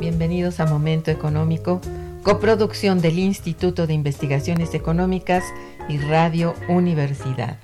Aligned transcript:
Bienvenidos 0.00 0.60
a 0.60 0.66
Momento 0.66 1.10
Económico, 1.10 1.82
coproducción 2.22 3.02
del 3.02 3.18
Instituto 3.18 3.86
de 3.86 3.92
Investigaciones 3.92 4.72
Económicas 4.72 5.44
y 5.90 5.98
Radio 5.98 6.54
Universidad. 6.70 7.58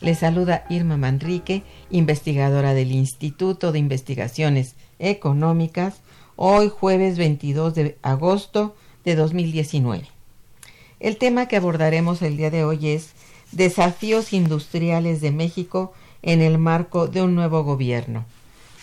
Les 0.00 0.20
saluda 0.20 0.64
Irma 0.70 0.96
Manrique, 0.96 1.64
investigadora 1.90 2.72
del 2.72 2.92
Instituto 2.92 3.72
de 3.72 3.80
Investigaciones 3.80 4.76
Económicas, 5.00 6.02
hoy 6.36 6.68
jueves 6.68 7.18
22 7.18 7.74
de 7.74 7.98
agosto 8.02 8.76
de 9.04 9.16
2019. 9.16 10.06
El 11.00 11.16
tema 11.16 11.48
que 11.48 11.56
abordaremos 11.56 12.22
el 12.22 12.36
día 12.36 12.52
de 12.52 12.62
hoy 12.62 12.90
es 12.90 13.10
Desafíos 13.50 14.32
Industriales 14.32 15.20
de 15.20 15.32
México 15.32 15.92
en 16.22 16.42
el 16.42 16.58
marco 16.58 17.08
de 17.08 17.22
un 17.22 17.34
nuevo 17.34 17.64
gobierno 17.64 18.24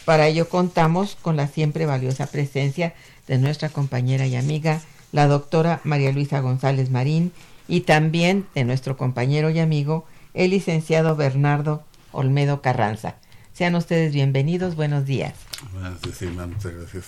para 0.09 0.25
ello 0.25 0.49
contamos 0.49 1.19
con 1.21 1.37
la 1.37 1.47
siempre 1.47 1.85
valiosa 1.85 2.25
presencia 2.25 2.95
de 3.27 3.37
nuestra 3.37 3.69
compañera 3.69 4.25
y 4.25 4.35
amiga, 4.35 4.81
la 5.11 5.27
doctora 5.27 5.81
María 5.83 6.11
Luisa 6.11 6.39
González 6.39 6.89
Marín, 6.89 7.31
y 7.67 7.81
también 7.81 8.47
de 8.55 8.63
nuestro 8.63 8.97
compañero 8.97 9.51
y 9.51 9.59
amigo, 9.59 10.07
el 10.33 10.49
licenciado 10.49 11.15
Bernardo 11.15 11.83
Olmedo 12.11 12.63
Carranza. 12.63 13.17
Sean 13.53 13.75
ustedes 13.75 14.11
bienvenidos, 14.11 14.75
buenos 14.75 15.05
días. 15.05 15.35
Buenas 15.73 16.01
muchas 16.01 16.73
gracias. 16.73 17.05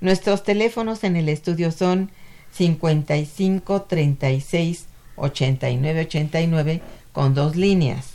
Nuestros 0.00 0.44
teléfonos 0.44 1.02
en 1.02 1.16
el 1.16 1.28
estudio 1.28 1.72
son 1.72 2.12
55 2.52 3.82
36 3.82 4.86
89 5.16 6.00
89 6.02 6.82
con 7.12 7.34
dos 7.34 7.56
líneas. 7.56 8.13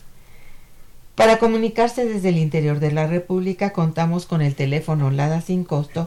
Para 1.20 1.38
comunicarse 1.38 2.06
desde 2.06 2.30
el 2.30 2.38
interior 2.38 2.80
de 2.80 2.94
la 2.94 3.06
República 3.06 3.74
contamos 3.74 4.26
con 4.26 4.42
el 4.42 4.56
teléfono 4.56 5.12
LADA 5.12 5.42
sin 5.42 5.66
costo 5.66 6.06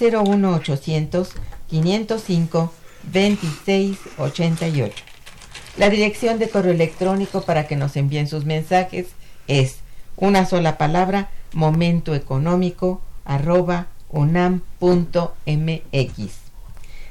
01800 0.00 1.30
505 1.66 2.72
2688. 3.12 4.94
La 5.78 5.90
dirección 5.90 6.38
de 6.38 6.48
correo 6.48 6.70
electrónico 6.70 7.42
para 7.42 7.66
que 7.66 7.74
nos 7.74 7.96
envíen 7.96 8.28
sus 8.28 8.44
mensajes 8.44 9.08
es 9.48 9.78
una 10.16 10.46
sola 10.46 10.78
palabra 10.78 11.30
momentoeconómico 11.52 13.00
arroba 13.24 13.88
unam.mx. 14.10 14.62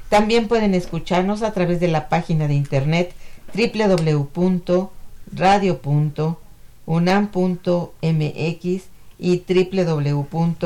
También 0.08 0.48
pueden 0.48 0.74
escucharnos 0.74 1.42
a 1.42 1.52
través 1.52 1.80
de 1.80 1.88
la 1.88 2.08
página 2.08 2.48
de 2.48 2.54
internet 2.54 3.12
www.radio.unam.mx 3.54 6.41
unam.mx 6.86 8.82
y 9.18 9.44
www.iis.unam.mx. 9.48 10.62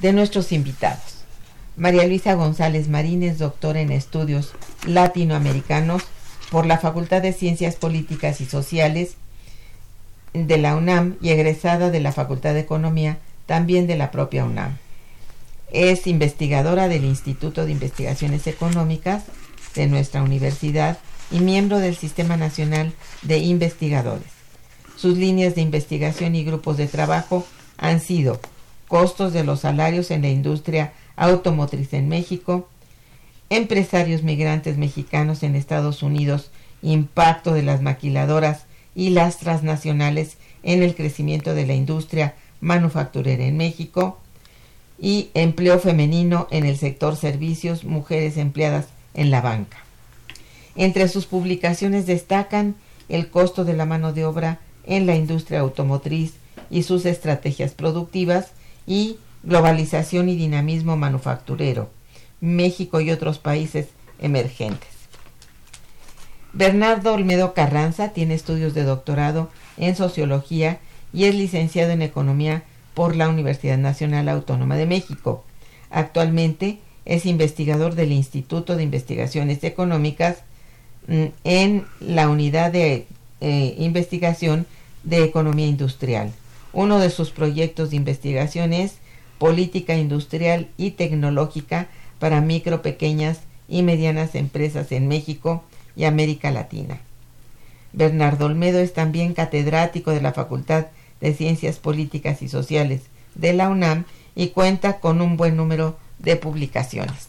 De 0.00 0.12
nuestros 0.12 0.52
invitados. 0.52 1.24
María 1.76 2.06
Luisa 2.06 2.34
González 2.34 2.88
Marín 2.88 3.22
es 3.22 3.38
doctora 3.38 3.80
en 3.80 3.90
estudios 3.92 4.52
latinoamericanos 4.86 6.02
por 6.50 6.66
la 6.66 6.76
Facultad 6.76 7.22
de 7.22 7.32
Ciencias 7.32 7.76
Políticas 7.76 8.42
y 8.42 8.44
Sociales 8.44 9.16
de 10.34 10.58
la 10.58 10.76
UNAM 10.76 11.16
y 11.22 11.30
egresada 11.30 11.90
de 11.90 12.00
la 12.00 12.12
Facultad 12.12 12.52
de 12.52 12.60
Economía 12.60 13.18
también 13.46 13.86
de 13.86 13.96
la 13.96 14.10
propia 14.10 14.44
UNAM. 14.44 14.76
Es 15.72 16.06
investigadora 16.06 16.86
del 16.86 17.04
Instituto 17.04 17.64
de 17.64 17.72
Investigaciones 17.72 18.46
Económicas 18.46 19.24
de 19.74 19.86
nuestra 19.86 20.22
universidad 20.22 20.98
y 21.30 21.40
miembro 21.40 21.78
del 21.78 21.96
Sistema 21.96 22.36
Nacional 22.36 22.92
de 23.22 23.38
Investigadores. 23.38 24.28
Sus 24.96 25.16
líneas 25.16 25.54
de 25.54 25.62
investigación 25.62 26.36
y 26.36 26.44
grupos 26.44 26.76
de 26.76 26.88
trabajo 26.88 27.46
han 27.78 28.00
sido 28.00 28.38
costos 28.86 29.32
de 29.32 29.44
los 29.44 29.60
salarios 29.60 30.10
en 30.10 30.20
la 30.20 30.28
industria 30.28 30.92
automotriz 31.16 31.94
en 31.94 32.06
México, 32.08 32.68
empresarios 33.48 34.22
migrantes 34.22 34.76
mexicanos 34.76 35.42
en 35.42 35.56
Estados 35.56 36.02
Unidos, 36.02 36.50
impacto 36.82 37.54
de 37.54 37.62
las 37.62 37.80
maquiladoras 37.80 38.66
y 38.94 39.10
las 39.10 39.38
transnacionales 39.38 40.36
en 40.62 40.82
el 40.82 40.94
crecimiento 40.94 41.54
de 41.54 41.66
la 41.66 41.74
industria 41.74 42.34
manufacturera 42.60 43.44
en 43.44 43.56
México, 43.56 44.21
y 45.02 45.30
empleo 45.34 45.80
femenino 45.80 46.46
en 46.52 46.64
el 46.64 46.78
sector 46.78 47.16
servicios, 47.16 47.82
mujeres 47.82 48.36
empleadas 48.36 48.86
en 49.14 49.32
la 49.32 49.40
banca. 49.40 49.78
Entre 50.76 51.08
sus 51.08 51.26
publicaciones 51.26 52.06
destacan 52.06 52.76
el 53.08 53.28
costo 53.28 53.64
de 53.64 53.74
la 53.74 53.84
mano 53.84 54.12
de 54.12 54.24
obra 54.24 54.60
en 54.86 55.06
la 55.06 55.16
industria 55.16 55.58
automotriz 55.58 56.34
y 56.70 56.84
sus 56.84 57.04
estrategias 57.04 57.72
productivas 57.72 58.52
y 58.86 59.18
globalización 59.42 60.28
y 60.28 60.36
dinamismo 60.36 60.96
manufacturero, 60.96 61.90
México 62.40 63.00
y 63.00 63.10
otros 63.10 63.40
países 63.40 63.88
emergentes. 64.20 64.88
Bernardo 66.52 67.14
Olmedo 67.14 67.54
Carranza 67.54 68.10
tiene 68.10 68.34
estudios 68.34 68.72
de 68.72 68.84
doctorado 68.84 69.50
en 69.78 69.96
sociología 69.96 70.78
y 71.12 71.24
es 71.24 71.34
licenciado 71.34 71.90
en 71.90 72.02
economía 72.02 72.62
por 72.94 73.16
la 73.16 73.28
Universidad 73.28 73.78
Nacional 73.78 74.28
Autónoma 74.28 74.76
de 74.76 74.86
México. 74.86 75.44
Actualmente 75.90 76.78
es 77.04 77.26
investigador 77.26 77.94
del 77.94 78.12
Instituto 78.12 78.76
de 78.76 78.82
Investigaciones 78.82 79.64
Económicas 79.64 80.38
mm, 81.08 81.26
en 81.44 81.84
la 82.00 82.28
unidad 82.28 82.72
de 82.72 83.06
eh, 83.40 83.74
investigación 83.78 84.66
de 85.02 85.24
economía 85.24 85.66
industrial. 85.66 86.32
Uno 86.72 86.98
de 86.98 87.10
sus 87.10 87.30
proyectos 87.30 87.90
de 87.90 87.96
investigación 87.96 88.72
es 88.72 88.94
política 89.38 89.96
industrial 89.96 90.68
y 90.76 90.92
tecnológica 90.92 91.88
para 92.18 92.40
micro, 92.40 92.82
pequeñas 92.82 93.40
y 93.68 93.82
medianas 93.82 94.34
empresas 94.34 94.92
en 94.92 95.08
México 95.08 95.64
y 95.96 96.04
América 96.04 96.50
Latina. 96.50 97.00
Bernardo 97.92 98.46
Olmedo 98.46 98.78
es 98.78 98.94
también 98.94 99.34
catedrático 99.34 100.12
de 100.12 100.22
la 100.22 100.32
Facultad 100.32 100.86
de 101.22 101.32
Ciencias 101.32 101.78
Políticas 101.78 102.42
y 102.42 102.48
Sociales 102.48 103.02
de 103.34 103.54
la 103.54 103.70
UNAM 103.70 104.04
y 104.34 104.48
cuenta 104.48 105.00
con 105.00 105.22
un 105.22 105.38
buen 105.38 105.56
número 105.56 105.96
de 106.18 106.36
publicaciones. 106.36 107.28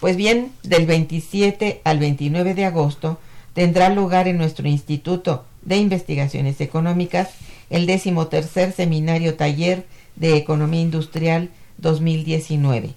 Pues 0.00 0.16
bien, 0.16 0.52
del 0.62 0.86
27 0.86 1.82
al 1.84 1.98
29 1.98 2.54
de 2.54 2.64
agosto 2.64 3.18
tendrá 3.52 3.90
lugar 3.90 4.28
en 4.28 4.38
nuestro 4.38 4.66
Instituto 4.66 5.44
de 5.60 5.76
Investigaciones 5.76 6.60
Económicas 6.62 7.30
el 7.68 7.86
decimotercer 7.86 8.72
seminario 8.72 9.34
taller 9.34 9.86
de 10.16 10.36
Economía 10.36 10.80
Industrial 10.80 11.50
2019. 11.78 12.94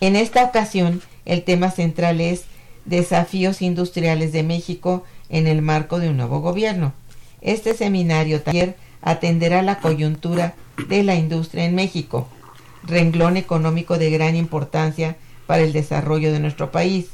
En 0.00 0.16
esta 0.16 0.44
ocasión, 0.44 1.02
el 1.24 1.42
tema 1.44 1.70
central 1.70 2.20
es 2.20 2.44
Desafíos 2.84 3.62
Industriales 3.62 4.32
de 4.32 4.42
México 4.42 5.04
en 5.28 5.46
el 5.46 5.62
marco 5.62 5.98
de 5.98 6.10
un 6.10 6.16
nuevo 6.16 6.40
gobierno. 6.40 6.92
Este 7.40 7.74
seminario 7.74 8.42
taller 8.42 8.76
atenderá 9.02 9.62
la 9.62 9.80
coyuntura 9.80 10.54
de 10.88 11.02
la 11.02 11.14
industria 11.14 11.64
en 11.64 11.74
México, 11.74 12.28
renglón 12.82 13.36
económico 13.36 13.98
de 13.98 14.10
gran 14.10 14.36
importancia 14.36 15.16
para 15.46 15.62
el 15.62 15.72
desarrollo 15.72 16.32
de 16.32 16.40
nuestro 16.40 16.70
país. 16.70 17.08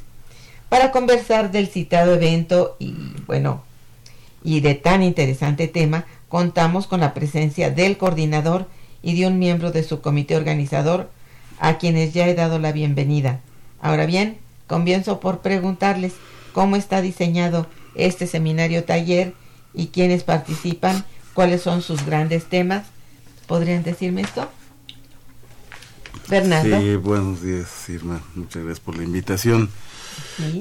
Para 0.68 0.90
conversar 0.90 1.52
del 1.52 1.68
citado 1.68 2.14
evento 2.14 2.76
y 2.78 2.94
bueno, 3.26 3.62
y 4.42 4.60
de 4.60 4.74
tan 4.74 5.02
interesante 5.02 5.68
tema, 5.68 6.06
contamos 6.28 6.86
con 6.86 7.00
la 7.00 7.14
presencia 7.14 7.70
del 7.70 7.96
coordinador 7.96 8.66
y 9.02 9.18
de 9.18 9.26
un 9.26 9.38
miembro 9.38 9.70
de 9.70 9.82
su 9.82 10.00
comité 10.00 10.36
organizador, 10.36 11.10
a 11.58 11.78
quienes 11.78 12.12
ya 12.12 12.28
he 12.28 12.34
dado 12.34 12.58
la 12.58 12.72
bienvenida. 12.72 13.40
Ahora 13.80 14.06
bien, 14.06 14.38
comienzo 14.66 15.20
por 15.20 15.40
preguntarles 15.40 16.14
cómo 16.52 16.76
está 16.76 17.00
diseñado 17.00 17.66
este 17.94 18.26
seminario 18.26 18.84
taller 18.84 19.34
y 19.76 19.88
quiénes 19.88 20.24
participan, 20.24 21.04
cuáles 21.34 21.62
son 21.62 21.82
sus 21.82 22.04
grandes 22.04 22.46
temas. 22.46 22.86
¿Podrían 23.46 23.84
decirme 23.84 24.22
esto? 24.22 24.50
Bernardo. 26.28 26.80
Sí, 26.80 26.96
buenos 26.96 27.42
días, 27.42 27.88
Irma. 27.88 28.20
Muchas 28.34 28.64
gracias 28.64 28.80
por 28.80 28.96
la 28.96 29.04
invitación. 29.04 29.70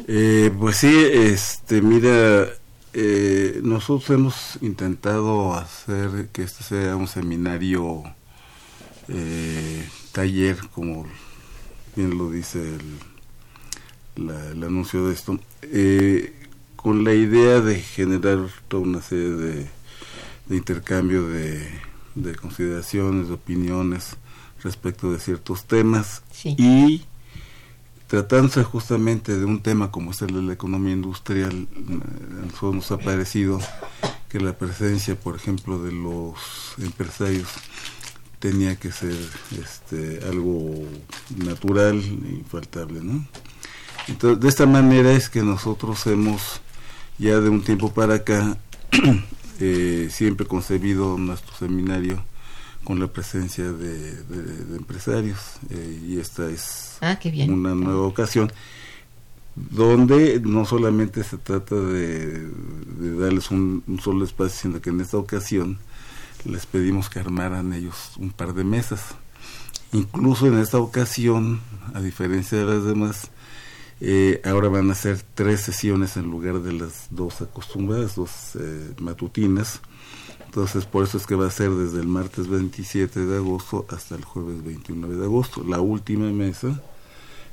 Eh, 0.07 0.51
pues 0.59 0.77
sí, 0.77 0.93
este, 1.11 1.81
mira, 1.81 2.47
eh, 2.93 3.61
nosotros 3.63 4.09
hemos 4.11 4.57
intentado 4.61 5.53
hacer 5.53 6.27
que 6.31 6.43
este 6.43 6.63
sea 6.63 6.95
un 6.95 7.07
seminario 7.07 8.03
eh, 9.07 9.87
taller, 10.11 10.57
como 10.73 11.07
bien 11.95 12.17
lo 12.17 12.29
dice 12.29 12.59
el, 12.59 14.29
el 14.51 14.63
anuncio 14.63 15.07
de 15.07 15.13
esto, 15.13 15.39
eh, 15.61 16.44
con 16.85 17.03
la 17.03 17.15
idea 17.15 17.61
de 17.61 17.79
generar 17.79 18.37
toda 18.67 18.83
una 18.83 19.01
serie 19.01 19.31
de, 19.31 19.67
intercambio 20.51 21.27
de, 21.27 21.67
consideraciones, 22.39 23.27
de 23.27 23.33
opiniones 23.33 24.17
respecto 24.61 25.11
de 25.11 25.19
ciertos 25.19 25.65
temas 25.65 26.21
y 26.43 27.01
tratándose 28.05 28.63
justamente 28.63 29.35
de 29.35 29.45
un 29.45 29.63
tema 29.63 29.89
como 29.89 30.11
es 30.11 30.21
el 30.21 30.35
de 30.35 30.43
la 30.43 30.53
economía 30.53 30.93
industrial, 30.93 31.67
nosotros 32.43 32.75
nos 32.75 32.91
ha 32.91 32.99
parecido 32.99 33.59
que 34.29 34.39
la 34.39 34.55
presencia, 34.55 35.19
por 35.19 35.35
ejemplo, 35.35 35.81
de 35.81 35.91
los 35.91 36.35
empresarios 36.77 37.49
tenía 38.37 38.75
que 38.75 38.91
ser 38.91 39.17
este, 39.59 40.19
algo 40.27 40.85
natural 41.35 41.97
e 41.97 42.35
infaltable, 42.35 43.01
¿no? 43.01 43.25
Entonces, 44.07 44.39
de 44.39 44.49
esta 44.49 44.65
manera 44.67 45.11
es 45.13 45.29
que 45.29 45.41
nosotros 45.41 46.05
hemos, 46.05 46.61
ya 47.17 47.39
de 47.39 47.49
un 47.49 47.61
tiempo 47.61 47.93
para 47.93 48.15
acá, 48.15 48.57
eh, 49.59 50.09
siempre 50.11 50.45
concebido 50.45 51.17
nuestro 51.17 51.55
seminario 51.55 52.23
con 52.83 52.99
la 52.99 53.07
presencia 53.07 53.71
de, 53.71 54.11
empresarios 54.75 55.39
eh, 55.71 56.01
y 56.07 56.19
esta 56.19 56.49
es 56.49 56.99
ah, 57.01 57.17
una 57.47 57.73
nueva 57.73 58.01
ocasión 58.01 58.51
donde 59.55 60.41
no 60.41 60.65
solamente 60.65 61.23
se 61.23 61.37
trata 61.37 61.75
de, 61.75 62.47
darles 62.99 63.51
un, 63.51 63.83
solo 64.03 64.25
espacio, 64.25 64.61
sino 64.63 64.81
que 64.81 64.89
en 64.89 65.01
esta 65.01 65.17
ocasión 65.17 65.79
les 66.43 66.65
pedimos 66.65 67.09
que 67.09 67.19
armaran 67.19 67.73
ellos 67.73 68.11
un 68.17 68.31
par 68.31 68.53
de 68.53 68.63
mesas. 68.63 69.15
Incluso 69.93 70.47
en 70.47 70.59
esta 70.59 70.77
ocasión, 70.77 71.61
a 71.93 72.01
diferencia 72.01 72.57
de 72.57 72.65
las 72.65 72.83
demás, 72.83 73.31
eh, 74.01 74.41
ahora 74.43 74.69
van 74.69 74.89
a 74.91 74.95
ser 74.95 75.21
tres 75.33 75.61
sesiones 75.61 76.17
en 76.17 76.29
lugar 76.29 76.61
de 76.61 76.73
las 76.73 77.07
dos 77.09 77.41
acostumbradas, 77.41 78.15
dos 78.15 78.55
eh, 78.59 78.93
matutinas. 78.99 79.81
Entonces, 80.45 80.85
por 80.85 81.03
eso 81.03 81.17
es 81.17 81.25
que 81.25 81.35
va 81.35 81.47
a 81.47 81.51
ser 81.51 81.71
desde 81.71 81.99
el 81.99 82.07
martes 82.07 82.47
27 82.47 83.25
de 83.25 83.37
agosto 83.37 83.85
hasta 83.89 84.15
el 84.15 84.23
jueves 84.23 84.63
29 84.63 85.15
de 85.15 85.25
agosto. 85.25 85.63
La 85.67 85.81
última 85.81 86.31
mesa 86.31 86.81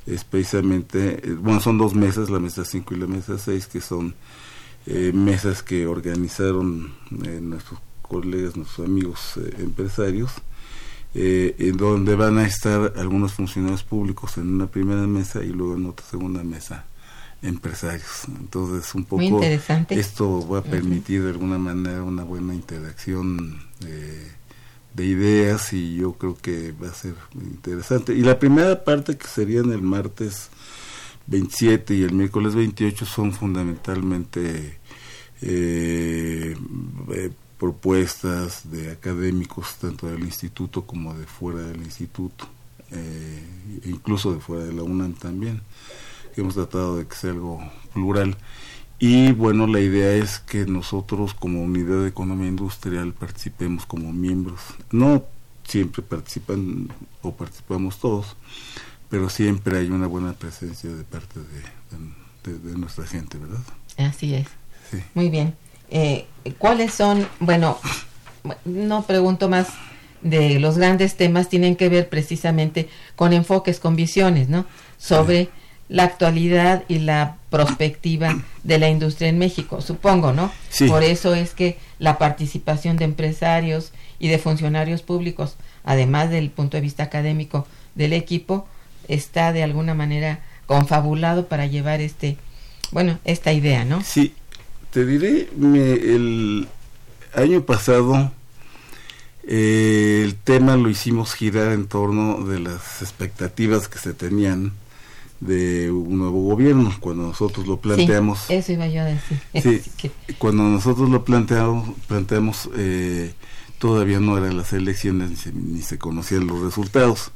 es 0.06 0.24
precisamente, 0.24 1.20
eh, 1.28 1.34
bueno, 1.34 1.60
son 1.60 1.78
dos 1.78 1.94
mesas, 1.94 2.30
la 2.30 2.38
mesa 2.38 2.64
5 2.64 2.94
y 2.94 2.98
la 2.98 3.06
mesa 3.06 3.38
6, 3.38 3.66
que 3.66 3.80
son 3.80 4.14
mesas 4.84 5.62
que 5.62 5.86
organizaron 5.86 6.92
nuestros 7.10 7.78
colegas, 8.12 8.56
nuestros 8.56 8.86
amigos 8.86 9.38
eh, 9.38 9.54
empresarios, 9.58 10.32
eh, 11.14 11.54
en 11.58 11.76
donde 11.76 12.14
van 12.14 12.38
a 12.38 12.46
estar 12.46 12.94
algunos 12.96 13.34
funcionarios 13.34 13.82
públicos 13.82 14.38
en 14.38 14.54
una 14.54 14.66
primera 14.66 15.06
mesa 15.06 15.44
y 15.44 15.48
luego 15.48 15.74
en 15.76 15.86
otra 15.86 16.06
segunda 16.06 16.42
mesa 16.42 16.86
empresarios. 17.42 18.24
Entonces, 18.28 18.94
un 18.94 19.04
poco 19.04 19.42
esto 19.90 20.48
va 20.48 20.60
a 20.60 20.62
permitir 20.62 21.24
de 21.24 21.30
alguna 21.30 21.58
manera 21.58 22.02
una 22.02 22.22
buena 22.22 22.54
interacción 22.54 23.60
eh, 23.84 24.30
de 24.94 25.04
ideas 25.04 25.72
y 25.72 25.96
yo 25.96 26.12
creo 26.12 26.36
que 26.36 26.72
va 26.72 26.88
a 26.88 26.94
ser 26.94 27.14
interesante. 27.34 28.14
Y 28.14 28.22
la 28.22 28.38
primera 28.38 28.84
parte 28.84 29.16
que 29.16 29.26
sería 29.26 29.60
en 29.60 29.72
el 29.72 29.82
martes 29.82 30.50
27 31.26 31.94
y 31.94 32.02
el 32.02 32.12
miércoles 32.12 32.54
28 32.54 33.06
son 33.06 33.32
fundamentalmente 33.32 34.78
eh, 35.40 36.56
propuestas 37.62 38.72
de 38.72 38.90
académicos 38.90 39.76
tanto 39.76 40.08
del 40.08 40.24
instituto 40.24 40.84
como 40.84 41.14
de 41.14 41.26
fuera 41.26 41.60
del 41.60 41.80
instituto, 41.80 42.48
eh, 42.90 43.40
incluso 43.84 44.34
de 44.34 44.40
fuera 44.40 44.64
de 44.64 44.72
la 44.72 44.82
UNAM 44.82 45.14
también. 45.14 45.62
Hemos 46.36 46.54
tratado 46.54 46.96
de 46.96 47.06
que 47.06 47.14
sea 47.14 47.30
algo 47.30 47.62
plural. 47.94 48.36
Y 48.98 49.30
bueno, 49.30 49.68
la 49.68 49.78
idea 49.78 50.12
es 50.12 50.40
que 50.40 50.66
nosotros 50.66 51.34
como 51.34 51.62
unidad 51.62 52.02
de 52.02 52.08
economía 52.08 52.48
industrial 52.48 53.12
participemos 53.12 53.86
como 53.86 54.12
miembros. 54.12 54.60
No 54.90 55.22
siempre 55.62 56.02
participan 56.02 56.88
o 57.22 57.32
participamos 57.32 58.00
todos, 58.00 58.34
pero 59.08 59.30
siempre 59.30 59.78
hay 59.78 59.88
una 59.88 60.08
buena 60.08 60.32
presencia 60.32 60.90
de 60.90 61.04
parte 61.04 61.38
de, 61.38 62.58
de 62.58 62.76
nuestra 62.76 63.06
gente, 63.06 63.38
¿verdad? 63.38 63.62
Así 63.98 64.34
es. 64.34 64.48
Sí. 64.90 64.98
Muy 65.14 65.30
bien 65.30 65.54
eh, 65.92 66.26
¿cuáles 66.58 66.94
son, 66.94 67.28
bueno, 67.38 67.78
no 68.64 69.02
pregunto 69.02 69.50
más 69.50 69.68
de 70.22 70.58
los 70.58 70.78
grandes 70.78 71.16
temas, 71.16 71.50
tienen 71.50 71.76
que 71.76 71.90
ver 71.90 72.08
precisamente 72.08 72.88
con 73.14 73.34
enfoques, 73.34 73.78
con 73.78 73.94
visiones, 73.94 74.48
¿no? 74.48 74.64
Sobre 74.96 75.50
la 75.90 76.04
actualidad 76.04 76.84
y 76.88 77.00
la 77.00 77.36
perspectiva 77.50 78.42
de 78.62 78.78
la 78.78 78.88
industria 78.88 79.28
en 79.28 79.38
México, 79.38 79.82
supongo, 79.82 80.32
¿no? 80.32 80.50
Por 80.88 81.02
eso 81.02 81.34
es 81.34 81.52
que 81.52 81.76
la 81.98 82.16
participación 82.16 82.96
de 82.96 83.04
empresarios 83.04 83.92
y 84.18 84.28
de 84.28 84.38
funcionarios 84.38 85.02
públicos, 85.02 85.56
además 85.84 86.30
del 86.30 86.48
punto 86.50 86.78
de 86.78 86.80
vista 86.80 87.02
académico 87.02 87.66
del 87.94 88.14
equipo, 88.14 88.66
está 89.08 89.52
de 89.52 89.62
alguna 89.62 89.92
manera 89.92 90.40
confabulado 90.64 91.48
para 91.48 91.66
llevar 91.66 92.00
este, 92.00 92.38
bueno, 92.92 93.18
esta 93.24 93.52
idea, 93.52 93.84
¿no? 93.84 94.02
Sí, 94.02 94.32
te 94.92 95.06
diré, 95.06 95.48
el 95.56 96.68
año 97.34 97.64
pasado 97.64 98.30
eh, 99.44 100.22
el 100.24 100.36
tema 100.36 100.76
lo 100.76 100.88
hicimos 100.88 101.34
girar 101.34 101.72
en 101.72 101.86
torno 101.86 102.44
de 102.44 102.60
las 102.60 103.02
expectativas 103.02 103.88
que 103.88 103.98
se 103.98 104.12
tenían 104.12 104.72
de 105.40 105.90
un 105.90 106.18
nuevo 106.18 106.42
gobierno 106.42 106.94
cuando 107.00 107.24
nosotros 107.24 107.66
lo 107.66 107.80
planteamos. 107.80 108.48
eso 108.48 108.72
iba 108.72 108.86
yo 108.86 109.02
a 109.02 109.06
decir. 109.06 109.40
Sí, 109.62 110.10
cuando 110.38 110.62
nosotros 110.64 111.08
lo 111.10 111.24
planteamos 111.24 111.88
planteamos 112.06 112.70
eh, 112.76 113.34
todavía 113.78 114.20
no 114.20 114.38
eran 114.38 114.56
las 114.56 114.72
elecciones 114.72 115.52
ni 115.52 115.82
se, 115.82 115.98
conocían 115.98 116.46
los 116.46 116.60
resultados. 116.60 117.32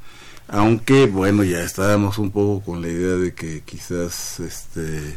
Aunque 0.46 1.06
bueno 1.06 1.42
ya 1.42 1.62
estábamos 1.62 2.18
un 2.18 2.30
poco 2.30 2.64
con 2.64 2.82
la 2.82 2.88
idea 2.88 3.16
de 3.16 3.34
que 3.34 3.62
quizás 3.62 4.38
este 4.38 5.16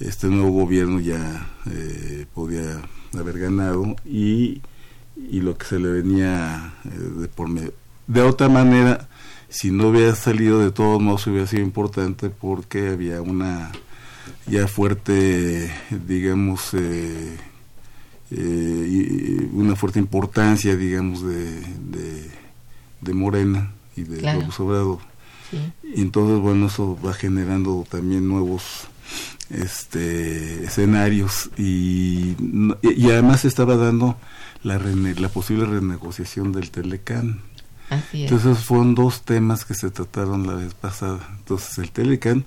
este 0.00 0.28
nuevo 0.28 0.50
gobierno 0.50 1.00
ya 1.00 1.46
eh, 1.70 2.26
podía 2.34 2.82
haber 3.18 3.38
ganado 3.38 3.96
y, 4.04 4.60
y, 5.16 5.40
lo 5.40 5.56
que 5.56 5.66
se 5.66 5.78
le 5.78 5.88
venía 5.88 6.74
eh, 6.84 6.88
de 7.20 7.28
por 7.28 7.48
medio. 7.48 7.72
De 8.06 8.22
otra 8.22 8.48
manera, 8.48 9.08
si 9.48 9.70
no 9.70 9.88
hubiera 9.88 10.14
salido 10.14 10.58
de 10.58 10.72
todos 10.72 11.00
modos 11.00 11.26
hubiera 11.26 11.46
sido 11.46 11.62
importante 11.62 12.28
porque 12.28 12.88
había 12.88 13.22
una 13.22 13.70
ya 14.46 14.66
fuerte, 14.66 15.72
digamos, 16.06 16.74
eh, 16.74 17.36
eh, 18.30 19.48
una 19.52 19.76
fuerte 19.76 19.98
importancia, 19.98 20.76
digamos, 20.76 21.22
de, 21.22 21.60
de, 23.00 23.14
Morena 23.14 23.72
y 23.96 24.02
de 24.02 24.18
claro. 24.18 24.40
López 24.40 24.60
Obrador. 24.60 24.98
Y 25.82 26.00
entonces, 26.00 26.40
bueno, 26.40 26.66
eso 26.66 26.98
va 27.04 27.12
generando 27.12 27.86
también 27.88 28.26
nuevos 28.26 28.88
este 29.50 30.64
escenarios 30.64 31.50
y, 31.58 32.36
y 32.82 33.10
además 33.10 33.42
se 33.42 33.48
estaba 33.48 33.76
dando 33.76 34.16
la, 34.62 34.78
la 34.78 35.28
posible 35.28 35.66
renegociación 35.66 36.52
del 36.52 36.70
Telecan. 36.70 37.40
Entonces 38.12 38.58
fueron 38.58 38.94
dos 38.94 39.22
temas 39.22 39.64
que 39.64 39.74
se 39.74 39.90
trataron 39.90 40.46
la 40.46 40.54
vez 40.54 40.74
pasada. 40.74 41.20
Entonces 41.38 41.78
el 41.78 41.90
Telecan, 41.90 42.44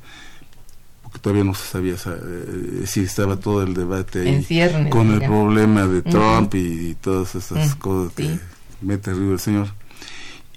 porque 1.03 1.19
todavía 1.19 1.43
no 1.43 1.53
se 1.53 1.65
sabía 1.67 1.93
eh, 1.93 2.83
si 2.85 3.01
estaba 3.01 3.37
todo 3.37 3.63
el 3.63 3.73
debate 3.73 4.21
ahí 4.21 4.89
con 4.89 5.13
el 5.13 5.19
problema 5.21 5.85
de 5.85 6.01
Trump 6.01 6.53
y, 6.55 6.95
todas 6.95 7.35
esas 7.35 7.75
cosas 7.75 8.13
que 8.13 8.39
mete 8.81 9.11
arriba 9.11 9.33
el 9.33 9.39
señor. 9.39 9.67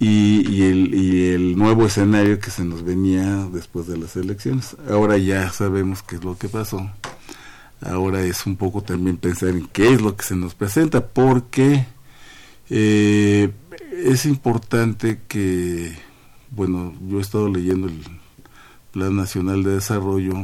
Y, 0.00 0.48
y, 0.50 0.62
el, 0.62 0.94
y 0.94 1.26
el 1.28 1.56
nuevo 1.56 1.86
escenario 1.86 2.40
que 2.40 2.50
se 2.50 2.64
nos 2.64 2.82
venía 2.82 3.46
después 3.52 3.86
de 3.86 3.98
las 3.98 4.16
elecciones. 4.16 4.76
Ahora 4.88 5.18
ya 5.18 5.52
sabemos 5.52 6.02
qué 6.02 6.16
es 6.16 6.24
lo 6.24 6.36
que 6.36 6.48
pasó. 6.48 6.90
Ahora 7.82 8.22
es 8.22 8.46
un 8.46 8.56
poco 8.56 8.82
también 8.82 9.16
pensar 9.16 9.50
en 9.50 9.66
qué 9.66 9.92
es 9.92 10.02
lo 10.02 10.16
que 10.16 10.24
se 10.24 10.36
nos 10.36 10.54
presenta, 10.54 11.06
porque 11.06 11.86
eh, 12.68 13.52
es 14.04 14.26
importante 14.26 15.20
que, 15.28 15.96
bueno, 16.50 16.94
yo 17.08 17.18
he 17.18 17.22
estado 17.22 17.48
leyendo 17.48 17.88
el 17.88 18.02
Plan 18.92 19.16
Nacional 19.16 19.62
de 19.62 19.74
Desarrollo, 19.74 20.34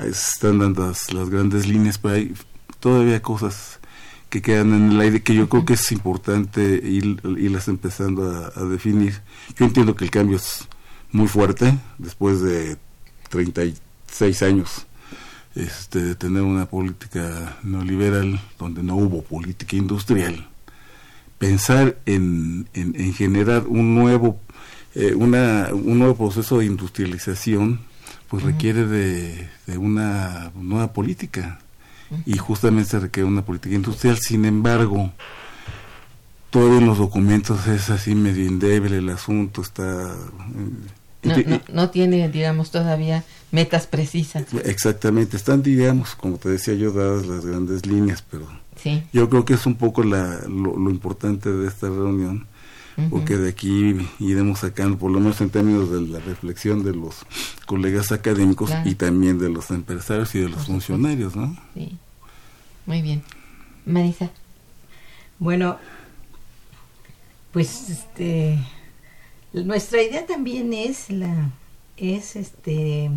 están 0.00 0.58
dando 0.58 0.86
las, 0.86 1.30
grandes 1.30 1.66
líneas, 1.66 1.98
pero 1.98 2.14
hay 2.14 2.34
todavía 2.80 3.20
cosas 3.20 3.78
que 4.32 4.40
quedan 4.40 4.72
en 4.72 4.92
el 4.92 5.00
aire 5.02 5.22
que 5.22 5.34
yo 5.34 5.46
creo 5.46 5.66
que 5.66 5.74
es 5.74 5.92
importante 5.92 6.62
ir, 6.62 7.20
irlas 7.36 7.68
empezando 7.68 8.30
a, 8.30 8.50
a, 8.58 8.64
definir. 8.64 9.20
Yo 9.58 9.66
entiendo 9.66 9.94
que 9.94 10.06
el 10.06 10.10
cambio 10.10 10.38
es 10.38 10.66
muy 11.10 11.28
fuerte 11.28 11.76
después 11.98 12.40
de 12.40 12.78
36 13.28 14.42
años 14.42 14.86
este, 15.54 16.00
de 16.00 16.14
tener 16.14 16.40
una 16.44 16.64
política 16.64 17.58
neoliberal 17.62 18.40
donde 18.58 18.82
no 18.82 18.96
hubo 18.96 19.20
política 19.20 19.76
industrial. 19.76 20.48
Pensar 21.36 21.98
en, 22.06 22.66
en, 22.72 23.12
generar 23.12 23.66
un 23.66 23.94
nuevo 23.94 24.40
eh, 24.94 25.12
una, 25.14 25.68
un 25.72 25.98
nuevo 25.98 26.16
proceso 26.16 26.58
de 26.58 26.64
industrialización 26.64 27.80
pues 28.28 28.44
requiere 28.44 28.86
de, 28.86 29.48
una 29.76 30.52
nueva 30.54 30.94
política 30.94 31.58
y 32.26 32.38
justamente 32.38 32.90
se 32.90 33.00
requiere 33.00 33.28
una 33.28 33.44
política 33.44 33.74
industrial. 33.74 34.18
Sin 34.18 34.44
embargo 34.44 35.12
todos 36.50 36.82
los 36.82 36.98
documentos 36.98 37.66
es 37.66 37.88
así 37.88 38.14
medio 38.14 38.44
indébil 38.44 38.92
el 38.92 39.08
asunto 39.08 39.62
está 39.62 40.14
eh, 41.22 41.60
no, 41.72 41.88
tiene 41.88 42.28
digamos 42.28 42.70
todavía 42.70 43.24
metas 43.52 43.86
precisas. 43.86 44.44
Exactamente 44.64 45.38
están 45.38 45.62
digamos 45.62 46.14
como 46.14 46.36
te 46.36 46.50
decía 46.50 46.74
yo 46.74 46.92
dadas 46.92 47.26
las 47.26 47.46
grandes 47.46 47.86
líneas 47.86 48.22
pero 48.30 48.46
yo 49.12 49.28
creo 49.30 49.44
que 49.44 49.54
es 49.54 49.64
un 49.66 49.76
poco 49.76 50.02
la, 50.02 50.40
lo, 50.48 50.90
importante 50.90 51.50
de 51.50 51.68
esta 51.68 51.86
reunión, 51.86 52.46
porque 53.10 53.36
de 53.36 53.48
aquí 53.48 53.96
iremos 54.18 54.60
sacando, 54.60 54.98
por 54.98 55.10
lo 55.10 55.20
menos 55.20 55.40
en 55.40 55.50
términos 55.50 55.90
de 55.90 56.00
la 56.02 56.18
reflexión 56.20 56.84
de 56.84 56.94
los 56.94 57.24
colegas 57.66 58.12
académicos 58.12 58.70
y 58.84 58.94
también 58.94 59.38
de 59.38 59.48
los 59.48 59.70
empresarios 59.70 60.34
y 60.34 60.40
de 60.40 60.48
los 60.48 60.66
funcionarios, 60.66 61.34
¿no? 61.34 61.56
Sí. 61.74 61.96
Muy 62.86 63.02
bien. 63.02 63.22
Marisa. 63.86 64.30
Bueno, 65.38 65.78
pues 67.52 67.90
este 67.90 68.58
nuestra 69.52 70.02
idea 70.02 70.26
también 70.26 70.72
es 70.72 71.10
la 71.10 71.50
es 71.96 72.36
este 72.36 73.10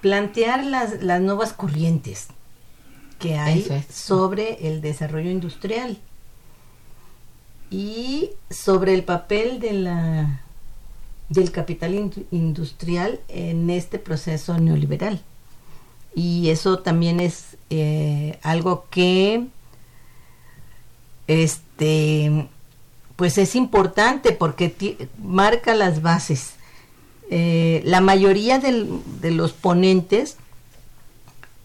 plantear 0.00 0.64
las, 0.64 1.02
las 1.02 1.20
nuevas 1.20 1.52
corrientes 1.52 2.28
que 3.18 3.36
hay 3.36 3.84
sobre 3.92 4.66
el 4.66 4.80
desarrollo 4.80 5.30
industrial 5.30 5.98
y 7.70 8.30
sobre 8.50 8.94
el 8.94 9.04
papel 9.04 9.60
de 9.60 9.72
la 9.72 10.40
del 11.28 11.52
capital 11.52 11.94
industrial 12.32 13.20
en 13.28 13.70
este 13.70 14.00
proceso 14.00 14.58
neoliberal. 14.58 15.20
Y 16.12 16.50
eso 16.50 16.80
también 16.80 17.20
es 17.20 17.56
eh, 17.70 18.36
algo 18.42 18.86
que 18.90 19.46
este 21.28 22.48
pues 23.14 23.38
es 23.38 23.54
importante 23.54 24.32
porque 24.32 25.08
marca 25.22 25.74
las 25.74 26.02
bases. 26.02 26.54
Eh, 27.30 27.80
la 27.84 28.00
mayoría 28.00 28.58
de 28.58 29.30
los 29.30 29.52
ponentes 29.52 30.36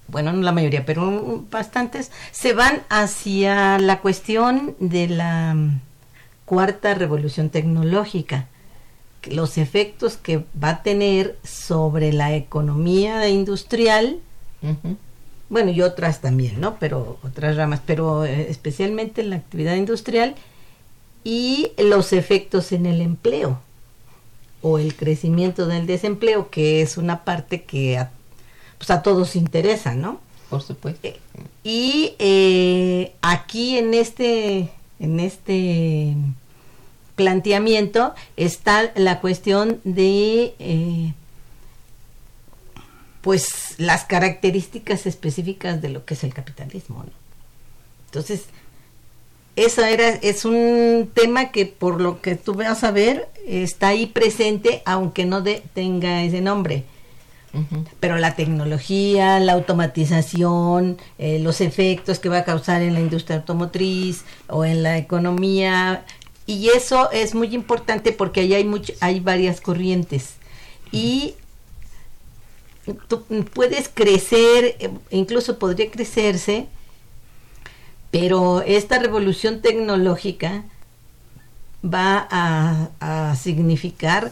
bueno, 0.07 0.31
no 0.33 0.41
la 0.43 0.51
mayoría, 0.51 0.85
pero 0.85 1.43
bastantes, 1.49 2.11
se 2.31 2.53
van 2.53 2.83
hacia 2.89 3.79
la 3.79 4.01
cuestión 4.01 4.75
de 4.79 5.07
la 5.07 5.55
cuarta 6.45 6.93
revolución 6.93 7.49
tecnológica, 7.49 8.47
los 9.23 9.57
efectos 9.57 10.17
que 10.17 10.45
va 10.61 10.69
a 10.69 10.83
tener 10.83 11.37
sobre 11.43 12.13
la 12.13 12.35
economía 12.35 13.27
industrial, 13.27 14.19
bueno, 15.49 15.71
y 15.71 15.81
otras 15.81 16.21
también, 16.21 16.59
¿no? 16.59 16.77
Pero 16.79 17.19
otras 17.23 17.55
ramas, 17.55 17.81
pero 17.85 18.25
eh, 18.25 18.47
especialmente 18.49 19.21
en 19.21 19.29
la 19.29 19.35
actividad 19.35 19.75
industrial 19.75 20.35
y 21.23 21.71
los 21.77 22.13
efectos 22.13 22.71
en 22.71 22.85
el 22.85 23.01
empleo 23.01 23.59
o 24.61 24.79
el 24.79 24.95
crecimiento 24.95 25.67
del 25.67 25.85
desempleo, 25.85 26.49
que 26.49 26.81
es 26.81 26.97
una 26.97 27.23
parte 27.23 27.63
que 27.63 27.97
a 27.97 28.11
pues 28.77 28.89
a 28.91 29.01
todos 29.01 29.35
interesa, 29.35 29.95
¿no? 29.95 30.19
Por 30.49 30.61
supuesto. 30.61 31.07
Eh, 31.07 31.19
y 31.63 32.13
eh, 32.19 33.15
aquí 33.21 33.77
en 33.77 33.93
este, 33.93 34.69
en 34.99 35.19
este 35.19 36.15
planteamiento 37.15 38.13
está 38.37 38.91
la 38.95 39.21
cuestión 39.21 39.79
de 39.83 40.53
eh, 40.59 41.13
pues 43.21 43.75
las 43.77 44.05
características 44.05 45.05
específicas 45.05 45.81
de 45.81 45.89
lo 45.89 46.05
que 46.05 46.13
es 46.13 46.23
el 46.23 46.33
capitalismo, 46.33 47.03
¿no? 47.03 47.11
Entonces, 48.05 48.43
esa 49.55 49.89
era, 49.89 50.09
es 50.09 50.45
un 50.45 51.09
tema 51.13 51.51
que 51.51 51.65
por 51.65 51.99
lo 51.99 52.21
que 52.21 52.35
tú 52.35 52.53
vas 52.53 52.83
a 52.83 52.91
ver 52.91 53.29
está 53.45 53.89
ahí 53.89 54.05
presente, 54.05 54.81
aunque 54.85 55.25
no 55.25 55.43
tenga 55.43 56.23
ese 56.23 56.41
nombre 56.41 56.83
pero 57.99 58.17
la 58.17 58.35
tecnología, 58.35 59.39
la 59.39 59.53
automatización, 59.53 60.97
eh, 61.17 61.39
los 61.39 61.61
efectos 61.61 62.19
que 62.19 62.29
va 62.29 62.39
a 62.39 62.43
causar 62.43 62.81
en 62.81 62.93
la 62.93 62.99
industria 62.99 63.37
automotriz 63.37 64.23
o 64.47 64.65
en 64.65 64.83
la 64.83 64.97
economía, 64.97 66.05
y 66.47 66.69
eso 66.69 67.09
es 67.11 67.33
muy 67.33 67.55
importante 67.55 68.11
porque 68.11 68.41
ahí 68.41 68.53
hay, 68.53 68.65
mucho, 68.65 68.93
hay 68.99 69.19
varias 69.19 69.61
corrientes. 69.61 70.35
Y 70.91 71.35
tú 73.07 73.23
puedes 73.53 73.89
crecer, 73.89 74.75
eh, 74.79 74.91
incluso 75.09 75.57
podría 75.57 75.89
crecerse, 75.89 76.67
pero 78.11 78.61
esta 78.61 78.99
revolución 78.99 79.61
tecnológica 79.61 80.63
va 81.83 82.27
a, 82.29 82.89
a 82.99 83.35
significar 83.35 84.31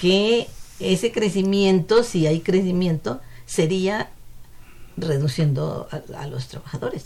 que 0.00 0.46
ese 0.80 1.12
crecimiento, 1.12 2.02
si 2.02 2.26
hay 2.26 2.40
crecimiento, 2.40 3.20
sería 3.46 4.10
reduciendo 4.96 5.88
a, 5.90 6.26
los 6.26 6.48
trabajadores. 6.48 7.04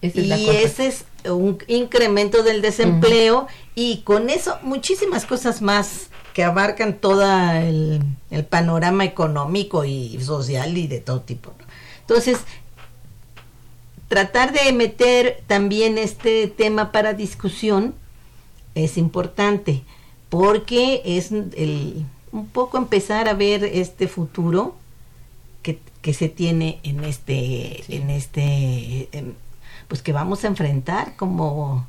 y 0.00 0.48
ese 0.50 0.86
es 0.86 1.04
un 1.24 1.58
incremento 1.66 2.42
del 2.42 2.62
desempleo 2.62 3.48
y 3.74 3.98
con 4.02 4.30
eso 4.30 4.56
muchísimas 4.62 5.26
cosas 5.26 5.60
más 5.60 6.08
que 6.34 6.44
abarcan 6.44 6.94
todo 6.94 7.24
el, 7.52 8.04
panorama 8.48 9.04
económico 9.04 9.84
y 9.84 10.20
social 10.20 10.76
y 10.78 10.86
de 10.86 11.00
todo 11.00 11.20
tipo. 11.22 11.52
Entonces, 12.02 12.38
tratar 14.08 14.52
de 14.52 14.72
meter 14.72 15.42
también 15.46 15.98
este 15.98 16.46
tema 16.48 16.92
para 16.92 17.12
discusión 17.12 17.94
es 18.74 18.96
importante 18.96 19.82
porque 20.28 21.02
es 21.04 21.32
el, 21.32 22.04
un 22.32 22.46
poco 22.48 22.78
empezar 22.78 23.28
a 23.28 23.34
ver 23.34 23.64
este 23.64 24.08
futuro 24.08 24.76
que, 25.62 25.78
que 26.02 26.14
se 26.14 26.28
tiene 26.28 26.78
en 26.82 27.04
este, 27.04 27.84
en 27.94 28.10
este, 28.10 29.08
pues 29.88 30.02
que 30.02 30.12
vamos 30.12 30.44
a 30.44 30.48
enfrentar 30.48 31.16
como, 31.16 31.86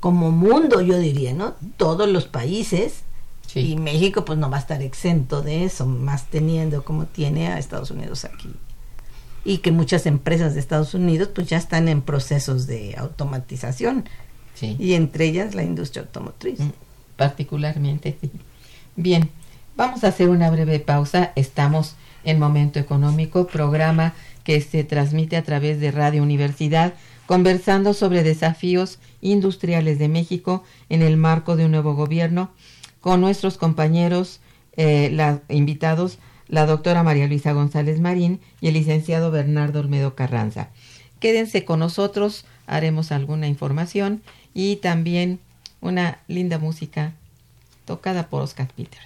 como 0.00 0.30
mundo, 0.30 0.80
yo 0.80 0.98
diría, 0.98 1.32
¿no? 1.34 1.54
Todos 1.76 2.08
los 2.08 2.26
países 2.26 3.02
Sí. 3.46 3.60
y 3.60 3.76
México 3.76 4.24
pues 4.24 4.40
no 4.40 4.50
va 4.50 4.56
a 4.56 4.60
estar 4.60 4.82
exento 4.82 5.40
de 5.40 5.64
eso, 5.64 5.86
más 5.86 6.26
teniendo 6.26 6.84
como 6.84 7.06
tiene 7.06 7.46
a 7.46 7.60
Estados 7.60 7.92
Unidos 7.92 8.24
aquí. 8.24 8.50
Y 9.44 9.58
que 9.58 9.70
muchas 9.70 10.04
empresas 10.06 10.54
de 10.54 10.60
Estados 10.60 10.94
Unidos 10.94 11.28
pues 11.32 11.46
ya 11.46 11.56
están 11.56 11.86
en 11.86 12.02
procesos 12.02 12.66
de 12.66 12.96
automatización 12.98 14.08
Sí. 14.54 14.74
y 14.80 14.94
entre 14.94 15.26
ellas 15.26 15.54
la 15.54 15.62
industria 15.62 16.02
automotriz. 16.02 16.58
Mm, 16.58 16.70
Particularmente, 17.16 18.16
sí. 18.20 18.30
Bien, 18.96 19.30
vamos 19.76 20.04
a 20.04 20.08
hacer 20.08 20.28
una 20.28 20.50
breve 20.50 20.80
pausa. 20.80 21.32
Estamos 21.36 21.94
en 22.24 22.38
Momento 22.38 22.80
Económico, 22.80 23.46
programa 23.46 24.14
que 24.42 24.60
se 24.60 24.84
transmite 24.84 25.36
a 25.36 25.42
través 25.42 25.80
de 25.80 25.90
Radio 25.90 26.22
Universidad, 26.22 26.94
conversando 27.26 27.94
sobre 27.94 28.22
desafíos 28.22 28.98
industriales 29.20 29.98
de 29.98 30.08
México 30.08 30.64
en 30.88 31.02
el 31.02 31.16
marco 31.16 31.56
de 31.56 31.66
un 31.66 31.72
nuevo 31.72 31.94
gobierno, 31.94 32.50
con 33.00 33.20
nuestros 33.20 33.58
compañeros 33.58 34.40
eh, 34.76 35.16
invitados, 35.48 36.18
la 36.48 36.66
doctora 36.66 37.02
María 37.02 37.26
Luisa 37.26 37.52
González 37.52 38.00
Marín 38.00 38.40
y 38.60 38.68
el 38.68 38.74
licenciado 38.74 39.30
Bernardo 39.30 39.80
Olmedo 39.80 40.14
Carranza. 40.14 40.70
Quédense 41.18 41.64
con 41.64 41.80
nosotros, 41.80 42.44
haremos 42.66 43.10
alguna 43.10 43.48
información 43.48 44.22
y 44.54 44.76
también 44.76 45.40
una 45.80 46.20
linda 46.28 46.58
música 46.58 47.14
tocada 47.84 48.28
por 48.28 48.42
Oscar 48.42 48.68
Peters. 48.76 49.05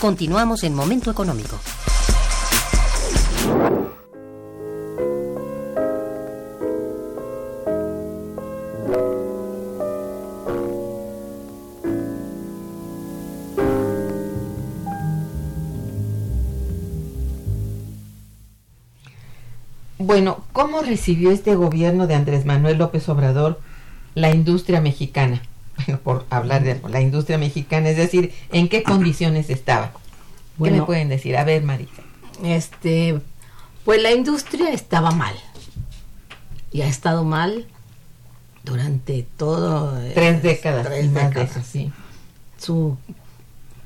Continuamos 0.00 0.64
en 0.64 0.74
Momento 0.74 1.10
Económico. 1.10 1.58
Bueno, 19.98 20.42
¿cómo 20.52 20.80
recibió 20.80 21.30
este 21.30 21.54
gobierno 21.56 22.06
de 22.06 22.14
Andrés 22.14 22.46
Manuel 22.46 22.78
López 22.78 23.06
Obrador 23.10 23.60
la 24.14 24.30
industria 24.30 24.80
mexicana? 24.80 25.42
Hablar 26.50 26.80
de 26.82 26.88
la 26.88 27.00
industria 27.00 27.38
mexicana, 27.38 27.90
es 27.90 27.96
decir, 27.96 28.32
¿en 28.50 28.68
qué 28.68 28.82
condiciones 28.82 29.50
estaba? 29.50 29.92
¿Qué 30.62 30.70
me 30.70 30.82
pueden 30.82 31.08
decir? 31.08 31.36
A 31.36 31.44
ver, 31.44 31.62
Marita. 31.62 32.02
Este, 32.44 33.20
pues 33.84 34.02
la 34.02 34.10
industria 34.12 34.70
estaba 34.72 35.10
mal. 35.12 35.34
Y 36.72 36.82
ha 36.82 36.88
estado 36.88 37.24
mal 37.24 37.66
durante 38.64 39.26
todo. 39.36 40.00
eh, 40.02 40.12
Tres 40.14 40.42
décadas. 40.42 40.86
tres 40.86 41.12
de 41.14 41.20
décadas. 41.20 41.50
eso, 41.56 41.60
sí. 41.70 41.92
Su 42.58 42.96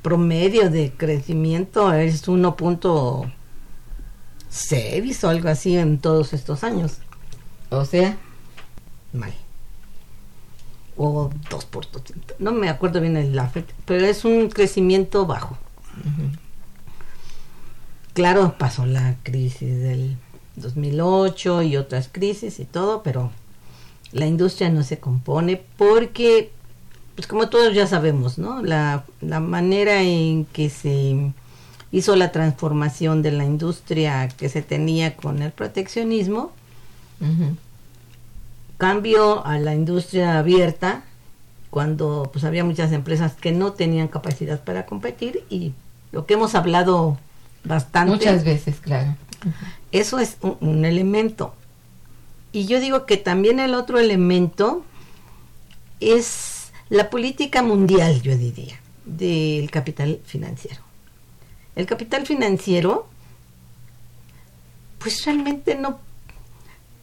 promedio 0.03 0.71
de 0.71 0.93
crecimiento 0.97 1.93
es 1.93 2.27
1.6 2.27 5.25
o 5.25 5.29
algo 5.29 5.49
así 5.49 5.77
en 5.77 5.99
todos 5.99 6.33
estos 6.33 6.65
años. 6.65 6.99
O 7.71 7.85
sea, 7.85 8.17
Mal. 9.13 9.33
O 10.97 11.31
2%. 11.51 12.35
No 12.39 12.53
me 12.53 12.69
acuerdo 12.69 13.01
bien 13.01 13.17
el 13.17 13.41
fecha, 13.49 13.75
pero 13.85 14.07
es 14.07 14.25
un 14.25 14.49
crecimiento 14.49 15.27
bajo. 15.27 15.59
Claro, 18.13 18.55
pasó 18.59 18.87
la 18.87 19.17
crisis 19.23 19.81
del 19.81 20.17
2008 20.57 21.63
y 21.63 21.77
otras 21.77 22.09
crisis 22.11 22.61
y 22.61 22.65
todo, 22.65 23.03
pero 23.03 23.33
la 24.13 24.27
industria 24.27 24.71
no 24.71 24.85
se 24.85 24.99
compone 24.99 25.61
porque, 25.77 26.53
pues 27.17 27.27
como 27.27 27.49
todos 27.49 27.75
ya 27.75 27.89
sabemos, 27.89 28.39
¿no? 28.39 28.63
La, 28.63 29.05
la 29.21 29.41
manera 29.41 30.01
en 30.03 30.45
que 30.45 30.71
se 30.71 31.33
hizo 31.91 32.17
la 32.17 32.33
transformación 32.33 33.23
de 33.23 33.33
la 33.33 33.45
industria 33.45 34.29
que 34.29 34.49
se 34.49 34.63
tenía 34.63 35.17
con 35.17 35.43
el 35.43 35.53
proteccionismo, 35.53 36.53
cambio 38.85 39.45
a 39.47 39.59
la 39.59 39.75
industria 39.75 40.39
abierta 40.39 41.05
cuando 41.71 42.31
pues 42.33 42.45
había 42.45 42.65
muchas 42.65 42.93
empresas 42.93 43.35
que 43.35 43.53
no 43.53 43.73
tenían 43.73 44.09
capacidad 44.09 44.63
para 44.63 44.87
competir 44.87 45.45
y 45.51 45.73
lo 46.13 46.27
que 46.27 46.35
hemos 46.35 46.55
hablado 46.55 47.19
bastante 47.65 48.13
muchas 48.13 48.45
veces, 48.45 48.81
claro. 48.81 49.17
eso 49.91 50.19
es 50.19 50.37
un, 50.41 50.57
un 50.61 50.85
elemento 50.85 51.55
y 52.53 52.67
yo 52.67 52.81
digo 52.81 53.07
que 53.07 53.17
también 53.17 53.59
el 53.59 53.75
otro 53.75 53.99
elemento 53.99 54.85
es 56.01 56.71
la 56.89 57.11
política 57.11 57.63
mundial 57.63 58.23
yo 58.23 58.37
diría 58.37 58.79
del 59.05 59.71
capital 59.71 60.21
financiero 60.25 60.85
el 61.77 61.87
capital 61.87 62.27
financiero, 62.27 63.07
pues 64.99 65.25
realmente 65.25 65.75
no, 65.75 65.99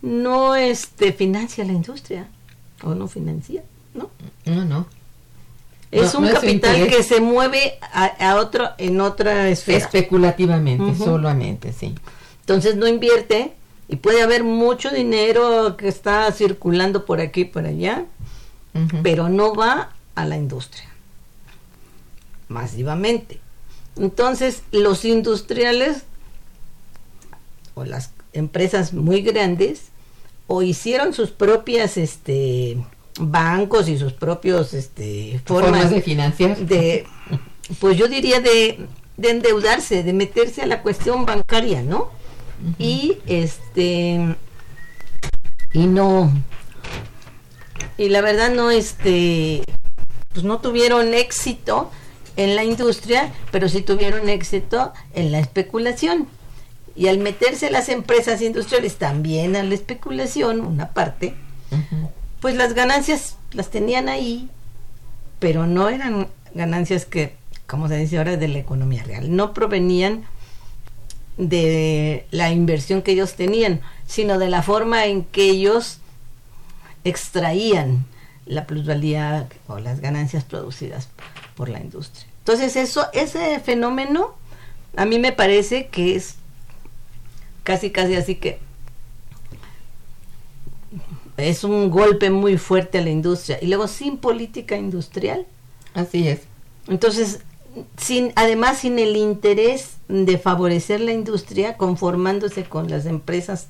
no 0.02 0.56
este, 0.56 1.14
financia 1.14 1.64
la 1.64 1.74
industria, 1.74 2.28
o 2.84 2.96
no 2.96 3.08
financia, 3.08 3.64
¿no? 3.94 4.10
No, 4.46 4.66
no. 4.66 4.86
Es 5.92 6.14
No, 6.14 6.22
un 6.22 6.26
no 6.28 6.34
capital 6.34 6.88
que 6.88 7.04
se 7.04 7.20
mueve 7.20 7.78
a, 7.82 8.06
a 8.06 8.36
otro, 8.38 8.70
en 8.78 9.02
otra 9.02 9.50
esfera. 9.50 9.78
Especulativamente, 9.78 10.96
solamente, 10.96 11.74
sí. 11.74 11.96
Entonces 12.42 12.76
no 12.78 12.88
invierte 12.88 13.54
y 13.90 13.98
puede 13.98 14.22
haber 14.22 14.44
mucho 14.44 14.90
dinero 14.90 15.76
que 15.76 15.90
está 15.90 16.32
circulando 16.32 17.06
por 17.06 17.20
aquí 17.20 17.42
y 17.42 17.46
por 17.46 17.66
allá, 17.66 18.06
pero 19.04 19.28
no 19.28 19.54
va 19.54 19.92
a 20.16 20.26
la 20.26 20.38
industria 20.38 20.86
masivamente. 22.48 23.40
Entonces, 23.98 24.64
los 24.72 25.04
industriales 25.06 26.04
o 27.76 27.84
las 27.86 28.12
empresas 28.34 28.94
muy 28.94 29.22
grandes 29.22 29.91
o 30.52 30.62
hicieron 30.62 31.14
sus 31.14 31.32
propias 31.32 31.96
este 31.96 32.78
bancos 33.18 33.88
y 33.88 33.98
sus 33.98 34.12
propios 34.12 34.74
este 34.74 35.40
Formas, 35.46 35.70
formas 35.70 35.90
de 35.92 36.02
financiar. 36.02 36.58
de 36.58 37.08
pues 37.80 37.98
yo 37.98 38.10
diría 38.10 38.42
de, 38.42 38.86
de 39.16 39.30
endeudarse, 39.30 40.04
de 40.04 40.12
meterse 40.12 40.62
a 40.62 40.66
la 40.66 40.82
cuestión 40.82 41.26
bancaria, 41.26 41.84
¿no? 41.84 42.10
Y 42.78 43.18
este 43.28 44.36
y 45.74 45.86
no 45.88 46.32
y 47.98 48.10
la 48.10 48.20
verdad 48.20 48.52
no 48.52 48.72
este 48.72 49.64
pues 50.34 50.44
no 50.44 50.60
tuvieron 50.60 51.14
éxito 51.14 51.90
en 52.36 52.58
la 52.58 52.66
industria, 52.66 53.32
pero 53.52 53.70
sí 53.70 53.82
tuvieron 53.82 54.28
éxito 54.28 54.92
en 55.14 55.32
la 55.32 55.40
especulación. 55.40 56.28
Y 56.96 57.08
al 57.08 57.20
meterse 57.20 57.72
las 57.72 57.90
empresas 57.90 58.42
industriales 58.42 58.98
también 58.98 59.56
a 59.56 59.64
la 59.64 59.74
especulación, 59.74 60.62
una 60.62 60.90
parte, 60.90 61.36
pues 62.40 62.56
las 62.56 62.74
ganancias 62.74 63.38
las 63.54 63.70
tenían 63.70 64.10
ahí, 64.10 64.50
pero 65.40 65.68
no 65.68 65.90
eran 65.90 66.28
ganancias 66.54 67.06
que, 67.06 67.36
como 67.68 67.88
se 67.88 67.98
dice 67.98 68.18
ahora, 68.18 68.38
de 68.38 68.48
la 68.48 68.60
economía 68.60 69.04
real. 69.04 69.36
No 69.36 69.54
provenían 69.54 70.26
de 71.38 72.26
la 72.32 72.52
inversión 72.52 73.02
que 73.02 73.14
ellos 73.14 73.36
tenían, 73.36 73.82
sino 74.06 74.38
de 74.38 74.50
la 74.50 74.62
forma 74.62 75.06
en 75.06 75.24
que 75.24 75.44
ellos 75.44 76.00
extraían 77.04 78.06
la 78.46 78.68
plusvalía 78.68 79.48
o 79.68 79.80
las 79.80 80.02
ganancias 80.02 80.44
producidas 80.44 81.10
por 81.56 81.70
la 81.70 81.80
industria. 81.80 82.26
Entonces 82.40 82.76
eso, 82.76 83.06
ese 83.14 83.60
fenómeno, 83.60 84.36
a 84.98 85.06
mí 85.06 85.20
me 85.20 85.32
parece 85.32 85.88
que 85.88 86.16
es 86.16 86.36
casi 87.64 87.92
casi 87.92 88.16
así 88.16 88.36
que 88.36 88.60
es 91.38 91.64
un 91.64 91.90
golpe 91.90 92.30
muy 92.30 92.58
fuerte 92.58 93.00
a 93.00 93.02
la 93.02 93.10
industria. 93.10 93.58
Y 93.62 93.68
luego 93.68 93.88
sin 93.88 94.18
política 94.18 94.78
industrial. 94.78 95.46
Así 95.94 96.28
es. 96.28 96.42
entonces 96.88 97.42
sin 97.98 98.34
además 98.36 98.80
sin 98.80 99.00
el 99.00 99.16
interés 99.16 99.96
de 100.08 100.38
favorecer 100.38 101.00
la 101.00 101.14
industria 101.14 101.78
conformándose 101.78 102.64
con 102.64 102.90
las 102.90 103.06
empresas 103.06 103.68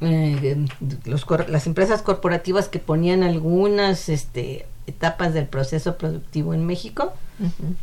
eh, 0.00 0.64
los 1.04 1.26
las 1.48 1.66
empresas 1.66 2.02
corporativas 2.02 2.68
que 2.68 2.78
ponían 2.78 3.22
algunas 3.22 4.08
este, 4.08 4.66
etapas 4.86 5.34
del 5.34 5.46
proceso 5.46 5.96
productivo 5.96 6.54
en 6.54 6.64
México 6.64 7.12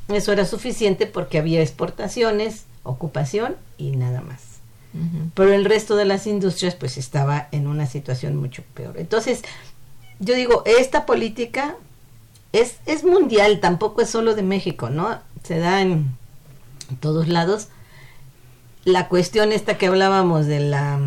eso 0.08 0.32
era 0.32 0.45
suficiente 0.45 1.08
porque 1.08 1.39
había 1.39 1.62
exportaciones 1.62 2.65
ocupación 2.84 3.55
y 3.77 3.97
nada 3.97 4.21
más 4.21 4.48
Pero 5.36 5.54
el 5.54 5.65
resto 5.65 5.95
de 5.95 6.06
las 6.06 6.25
industrias 6.25 6.75
pues 6.75 6.97
estaba 6.97 7.47
en 7.52 7.67
una 7.67 7.86
situación 7.86 8.36
mucho 8.36 8.63
peor. 8.73 8.97
Entonces, 8.97 9.43
yo 10.19 10.34
digo, 10.34 10.63
esta 10.65 11.06
política 11.06 11.75
es, 12.54 12.78
es 12.86 13.04
mundial, 13.04 13.60
tampoco 13.60 14.02
es 14.02 14.10
solo 14.10 14.36
de 14.36 14.43
México, 14.43 14.89
¿no? 14.89 15.19
Se 15.43 15.60
da 15.60 15.82
en, 15.82 16.17
todos 16.99 17.28
lados. 17.28 17.67
La 18.84 19.10
cuestión 19.10 19.52
esta 19.52 19.78
que 19.78 19.88
hablábamos 19.88 20.47
de 20.47 20.60
la 20.60 20.99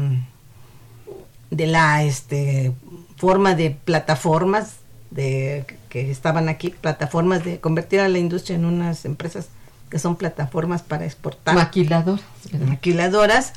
de 1.51 1.66
la 1.66 2.05
este 2.05 2.73
forma 3.16 3.55
de 3.55 3.71
plataformas 3.73 4.77
de 5.11 5.66
que 5.88 6.11
estaban 6.11 6.49
aquí, 6.49 6.71
plataformas 6.71 7.45
de 7.45 7.61
convertir 7.61 8.01
a 8.01 8.09
la 8.09 8.18
industria 8.18 8.57
en 8.57 8.64
unas 8.64 9.05
empresas 9.05 9.49
que 9.90 9.99
son 9.99 10.16
plataformas 10.16 10.83
para 10.83 11.05
exportar 11.05 11.55
Maquilador. 11.55 12.21
maquiladoras. 12.66 13.53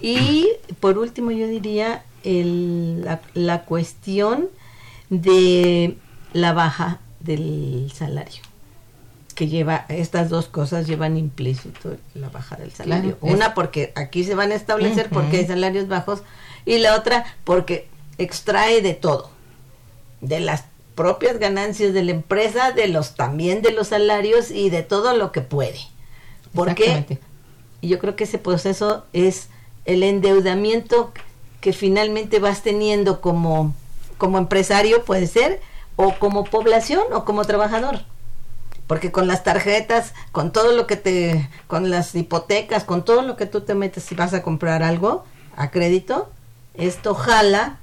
Y 0.00 0.48
por 0.80 0.98
último 0.98 1.30
yo 1.30 1.46
diría 1.46 2.04
el- 2.24 3.04
la, 3.04 3.20
la 3.34 3.64
cuestión 3.64 4.48
de 5.10 5.96
la 6.32 6.52
baja 6.52 7.00
del 7.20 7.90
salario 7.94 8.42
que 9.34 9.48
lleva 9.48 9.84
estas 9.88 10.30
dos 10.30 10.46
cosas 10.48 10.86
llevan 10.86 11.16
implícito 11.18 11.96
la 12.14 12.30
baja 12.30 12.56
del 12.56 12.72
salario. 12.72 13.18
Claro, 13.18 13.34
una 13.34 13.54
porque 13.54 13.92
aquí 13.94 14.24
se 14.24 14.34
van 14.34 14.50
a 14.50 14.54
establecer 14.54 15.10
porque 15.10 15.36
hay 15.38 15.46
salarios 15.46 15.88
bajos 15.88 16.22
y 16.64 16.78
la 16.78 16.96
otra 16.96 17.24
porque 17.44 17.86
extrae 18.18 18.80
de 18.80 18.94
todo 18.94 19.30
de 20.22 20.40
las 20.40 20.64
propias 20.94 21.38
ganancias 21.38 21.92
de 21.92 22.02
la 22.02 22.12
empresa 22.12 22.72
de 22.72 22.88
los 22.88 23.14
también 23.14 23.60
de 23.60 23.72
los 23.72 23.88
salarios 23.88 24.50
y 24.50 24.70
de 24.70 24.82
todo 24.82 25.14
lo 25.14 25.30
que 25.32 25.42
puede. 25.42 25.78
Porque 26.54 26.86
yo 27.82 27.98
creo 27.98 28.16
que 28.16 28.24
ese 28.24 28.38
proceso 28.38 29.04
es 29.12 29.48
el 29.86 30.02
endeudamiento 30.02 31.12
que 31.60 31.72
finalmente 31.72 32.38
vas 32.38 32.62
teniendo 32.62 33.20
como, 33.20 33.74
como 34.18 34.38
empresario, 34.38 35.04
puede 35.04 35.26
ser, 35.26 35.60
o 35.96 36.14
como 36.18 36.44
población 36.44 37.04
o 37.12 37.24
como 37.24 37.44
trabajador. 37.44 38.02
Porque 38.86 39.10
con 39.10 39.26
las 39.26 39.42
tarjetas, 39.42 40.12
con 40.30 40.52
todo 40.52 40.72
lo 40.72 40.86
que 40.86 40.96
te, 40.96 41.48
con 41.66 41.90
las 41.90 42.14
hipotecas, 42.14 42.84
con 42.84 43.04
todo 43.04 43.22
lo 43.22 43.36
que 43.36 43.46
tú 43.46 43.62
te 43.62 43.74
metes 43.74 44.04
si 44.04 44.14
vas 44.14 44.32
a 44.34 44.42
comprar 44.42 44.82
algo 44.82 45.24
a 45.56 45.70
crédito, 45.70 46.30
esto 46.74 47.14
jala 47.14 47.78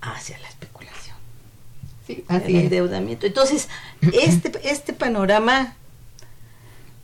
hacia 0.00 0.38
la 0.38 0.48
especulación 0.48 1.16
Sí, 2.06 2.24
el 2.28 2.36
así 2.36 2.56
endeudamiento. 2.56 3.26
Entonces, 3.26 3.68
este, 4.12 4.52
este 4.68 4.92
panorama, 4.92 5.74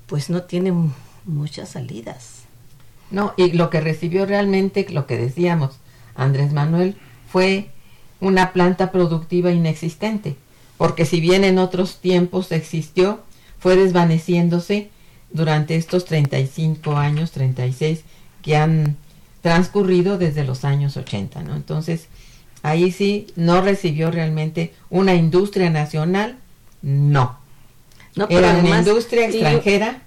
pues 0.06 0.28
no 0.28 0.42
tiene 0.42 0.72
mu- 0.72 0.90
muchas 1.24 1.70
salidas. 1.70 2.39
No, 3.10 3.34
y 3.36 3.52
lo 3.52 3.70
que 3.70 3.80
recibió 3.80 4.26
realmente, 4.26 4.86
lo 4.90 5.06
que 5.06 5.16
decíamos, 5.16 5.76
Andrés 6.14 6.52
Manuel, 6.52 6.96
fue 7.30 7.70
una 8.20 8.52
planta 8.52 8.92
productiva 8.92 9.50
inexistente, 9.50 10.36
porque 10.76 11.06
si 11.06 11.20
bien 11.20 11.44
en 11.44 11.58
otros 11.58 12.00
tiempos 12.00 12.52
existió, 12.52 13.20
fue 13.58 13.76
desvaneciéndose 13.76 14.90
durante 15.30 15.76
estos 15.76 16.04
35 16.04 16.96
años, 16.96 17.30
36, 17.32 18.02
que 18.42 18.56
han 18.56 18.96
transcurrido 19.42 20.18
desde 20.18 20.44
los 20.44 20.64
años 20.64 20.96
80, 20.96 21.42
¿no? 21.42 21.56
Entonces, 21.56 22.08
ahí 22.62 22.92
sí 22.92 23.26
no 23.36 23.60
recibió 23.60 24.10
realmente 24.10 24.74
una 24.90 25.14
industria 25.14 25.70
nacional, 25.70 26.38
no. 26.82 27.38
No, 28.16 28.28
pero 28.28 28.40
Era 28.40 28.58
una 28.58 28.78
industria 28.78 29.26
extranjera. 29.26 30.02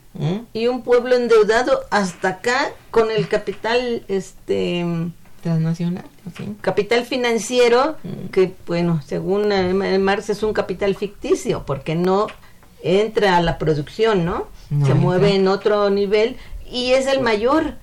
Y, 0.54 0.67
un 0.67 0.84
pueblo 0.84 1.15
endeudado 1.15 1.82
hasta 1.89 2.28
acá 2.30 2.71
con 2.91 3.10
el 3.10 3.28
capital, 3.28 4.04
este 4.08 4.86
transnacional, 5.41 6.06
capital 6.62 7.06
financiero, 7.06 7.97
Mm. 8.04 8.28
que 8.32 8.54
bueno, 8.67 9.02
según 9.06 9.49
Marx 10.04 10.30
es 10.30 10.43
un 10.43 10.54
capital 10.54 10.95
ficticio, 10.95 11.63
porque 11.65 11.95
no 11.95 12.28
entra 12.84 13.38
a 13.38 13.41
la 13.41 13.58
producción, 13.58 14.23
¿no? 14.23 14.47
No 14.69 14.86
Se 14.86 14.91
entra. 14.91 15.02
mueve 15.02 15.36
en 15.36 15.47
otro 15.47 15.89
nivel 15.89 16.38
y 16.71 16.91
es 16.93 17.08
el 17.08 17.19
mayor. 17.21 17.76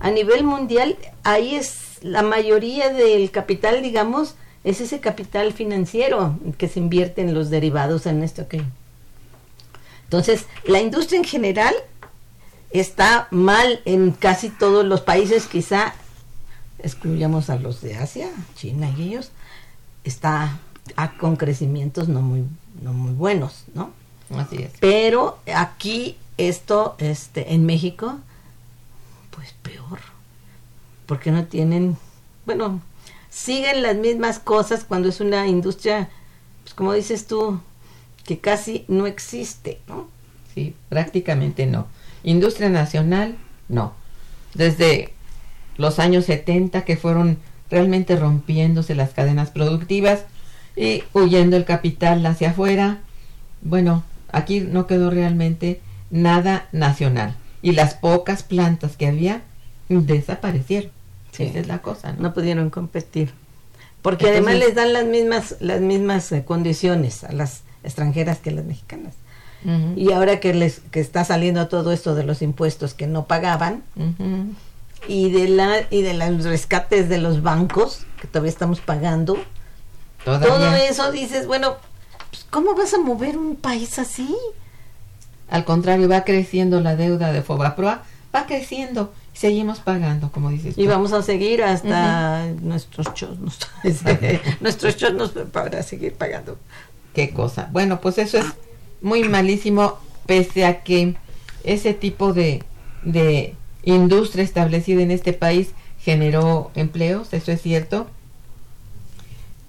A 0.00 0.10
nivel 0.10 0.42
mundial, 0.44 0.96
ahí 1.22 1.54
es 1.54 1.98
la 2.02 2.22
mayoría 2.22 2.90
del 2.92 3.30
capital, 3.30 3.82
digamos, 3.82 4.34
es 4.64 4.80
ese 4.80 5.00
capital 5.00 5.52
financiero 5.52 6.38
que 6.58 6.68
se 6.68 6.80
invierte 6.80 7.20
en 7.22 7.34
los 7.34 7.50
derivados, 7.50 8.06
en 8.06 8.22
esto 8.22 8.48
que... 8.48 8.62
Entonces, 10.12 10.44
la 10.66 10.78
industria 10.78 11.16
en 11.16 11.24
general 11.24 11.74
está 12.68 13.28
mal 13.30 13.80
en 13.86 14.10
casi 14.10 14.50
todos 14.50 14.84
los 14.84 15.00
países, 15.00 15.46
quizá 15.46 15.94
excluyamos 16.80 17.48
a 17.48 17.56
los 17.56 17.80
de 17.80 17.96
Asia, 17.96 18.28
China 18.54 18.92
y 18.94 19.04
ellos, 19.04 19.30
está 20.04 20.58
con 21.18 21.36
crecimientos 21.36 22.08
no 22.08 22.20
muy, 22.20 22.44
no 22.82 22.92
muy 22.92 23.14
buenos, 23.14 23.64
¿no? 23.72 23.90
Así 24.36 24.56
es. 24.56 24.72
Pero 24.80 25.38
aquí 25.54 26.18
esto, 26.36 26.94
este, 26.98 27.54
en 27.54 27.64
México, 27.64 28.18
pues 29.30 29.54
peor, 29.62 30.00
porque 31.06 31.30
no 31.30 31.46
tienen, 31.46 31.96
bueno, 32.44 32.82
siguen 33.30 33.82
las 33.82 33.96
mismas 33.96 34.38
cosas 34.38 34.84
cuando 34.84 35.08
es 35.08 35.20
una 35.20 35.46
industria, 35.46 36.10
pues 36.64 36.74
como 36.74 36.92
dices 36.92 37.26
tú, 37.26 37.62
que 38.24 38.38
casi 38.38 38.84
no 38.88 39.06
existe, 39.06 39.80
¿no? 39.88 40.08
Sí, 40.54 40.74
prácticamente 40.88 41.66
no. 41.66 41.86
Industria 42.24 42.68
nacional, 42.68 43.36
no. 43.68 43.94
Desde 44.54 45.12
los 45.76 45.98
años 45.98 46.26
70 46.26 46.84
que 46.84 46.96
fueron 46.96 47.38
realmente 47.70 48.16
rompiéndose 48.16 48.94
las 48.94 49.10
cadenas 49.10 49.50
productivas 49.50 50.24
y 50.76 51.02
huyendo 51.14 51.56
el 51.56 51.64
capital 51.64 52.24
hacia 52.26 52.50
afuera, 52.50 53.00
bueno, 53.62 54.04
aquí 54.30 54.60
no 54.60 54.86
quedó 54.86 55.10
realmente 55.10 55.80
nada 56.10 56.68
nacional. 56.72 57.36
Y 57.62 57.72
las 57.72 57.94
pocas 57.94 58.42
plantas 58.42 58.96
que 58.96 59.06
había 59.06 59.42
desaparecieron. 59.88 60.90
Sí. 61.32 61.44
Esa 61.44 61.60
es 61.60 61.66
la 61.66 61.78
cosa, 61.80 62.12
¿no? 62.12 62.22
no 62.24 62.34
pudieron 62.34 62.68
competir 62.70 63.32
porque 64.02 64.26
Entonces- 64.26 64.46
además 64.48 64.66
les 64.66 64.74
dan 64.74 64.92
las 64.92 65.06
mismas 65.06 65.56
las 65.60 65.80
mismas 65.80 66.30
eh, 66.32 66.44
condiciones 66.44 67.24
a 67.24 67.32
las 67.32 67.62
extranjeras 67.84 68.38
que 68.38 68.50
las 68.50 68.64
mexicanas 68.64 69.14
y 69.96 70.10
ahora 70.10 70.40
que 70.40 70.54
les 70.54 70.80
que 70.90 70.98
está 70.98 71.24
saliendo 71.24 71.68
todo 71.68 71.92
esto 71.92 72.16
de 72.16 72.24
los 72.24 72.42
impuestos 72.42 72.94
que 72.94 73.06
no 73.06 73.26
pagaban 73.26 73.84
y 75.06 75.30
de 75.30 75.48
la 75.48 75.86
y 75.90 76.02
de 76.02 76.14
los 76.14 76.44
rescates 76.44 77.08
de 77.08 77.18
los 77.18 77.42
bancos 77.42 78.00
que 78.20 78.26
todavía 78.26 78.50
estamos 78.50 78.80
pagando 78.80 79.36
Todavía. 80.24 80.48
todo 80.48 80.74
eso 80.74 81.12
dices 81.12 81.46
bueno 81.46 81.76
pues, 82.30 82.44
cómo 82.50 82.74
vas 82.74 82.92
a 82.94 82.98
mover 82.98 83.36
un 83.38 83.54
país 83.56 83.98
así 84.00 84.34
Al 85.48 85.64
contrario, 85.64 86.08
va 86.08 86.24
creciendo 86.24 86.80
la 86.80 86.96
deuda 86.96 87.30
de 87.32 87.42
Fobaproa, 87.42 88.02
va 88.34 88.46
creciendo. 88.46 89.12
y 89.34 89.38
Seguimos 89.38 89.80
pagando, 89.80 90.30
como 90.32 90.50
dices. 90.50 90.78
y 90.78 90.84
tú. 90.84 90.88
vamos 90.90 91.12
a 91.12 91.22
seguir 91.22 91.62
hasta 91.62 92.46
nuestros 92.62 93.12
chornos 93.14 93.58
nuestros 94.60 94.96
chornos 94.96 95.32
para 95.52 95.82
seguir 95.82 96.14
pagando 96.14 96.56
Qué 97.14 97.30
cosa. 97.30 97.68
Bueno, 97.72 98.00
pues 98.00 98.18
eso 98.18 98.38
es 98.38 98.46
muy 99.00 99.24
malísimo, 99.28 99.98
pese 100.26 100.64
a 100.64 100.82
que 100.82 101.14
ese 101.64 101.94
tipo 101.94 102.32
de, 102.32 102.62
de 103.02 103.54
industria 103.84 104.44
establecida 104.44 105.02
en 105.02 105.10
este 105.10 105.32
país 105.32 105.70
generó 106.00 106.70
empleos, 106.74 107.32
eso 107.32 107.52
es 107.52 107.60
cierto. 107.62 108.06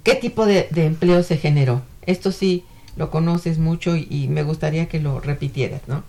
¿Qué 0.04 0.16
tipo 0.16 0.46
de, 0.46 0.68
de 0.72 0.86
empleo 0.86 1.24
se 1.24 1.38
generó? 1.38 1.82
Esto 2.06 2.32
sí 2.32 2.64
lo 2.96 3.10
conoces 3.10 3.58
mucho 3.58 3.96
y, 3.96 4.28
me 4.30 4.44
gustaría 4.44 4.88
que 4.88 5.00
lo 5.00 5.20
repitieras, 5.20 5.82
¿no? 5.88 6.04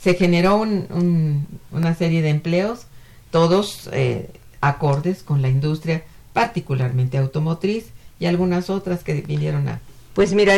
Se 0.00 0.14
generó 0.14 0.56
un- 0.56 0.86
un- 0.90 1.46
una 1.72 1.94
serie 1.94 2.22
de 2.22 2.30
empleos, 2.30 2.86
todos 3.30 3.88
eh, 3.92 4.30
acordes 4.60 5.22
con 5.22 5.42
la 5.42 5.48
industria, 5.48 6.02
particularmente 6.32 7.18
automotriz, 7.18 7.86
y 8.18 8.26
algunas 8.26 8.68
otras 8.70 9.02
que 9.02 9.14
vinieron 9.22 9.68
a, 9.68 9.80
Pues 10.14 10.34
mira, 10.34 10.54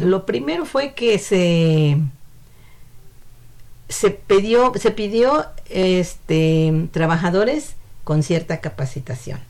lo 0.00 0.26
primero 0.26 0.64
fue 0.64 0.94
que 0.94 1.18
se 1.18 1.98
se 3.88 4.10
pidió 4.10 4.72
se 4.74 4.90
pidió 4.90 5.46
este 5.68 6.88
trabajadores 6.92 7.76
con 8.04 8.22
cierta 8.22 8.60
capacitación. 8.60 9.40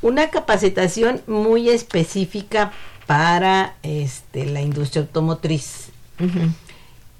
Una 0.00 0.30
capacitación 0.30 1.22
muy 1.26 1.68
específica 1.68 2.72
para 3.06 3.76
este 3.82 4.46
la 4.46 4.62
industria 4.62 5.02
automotriz. 5.02 5.90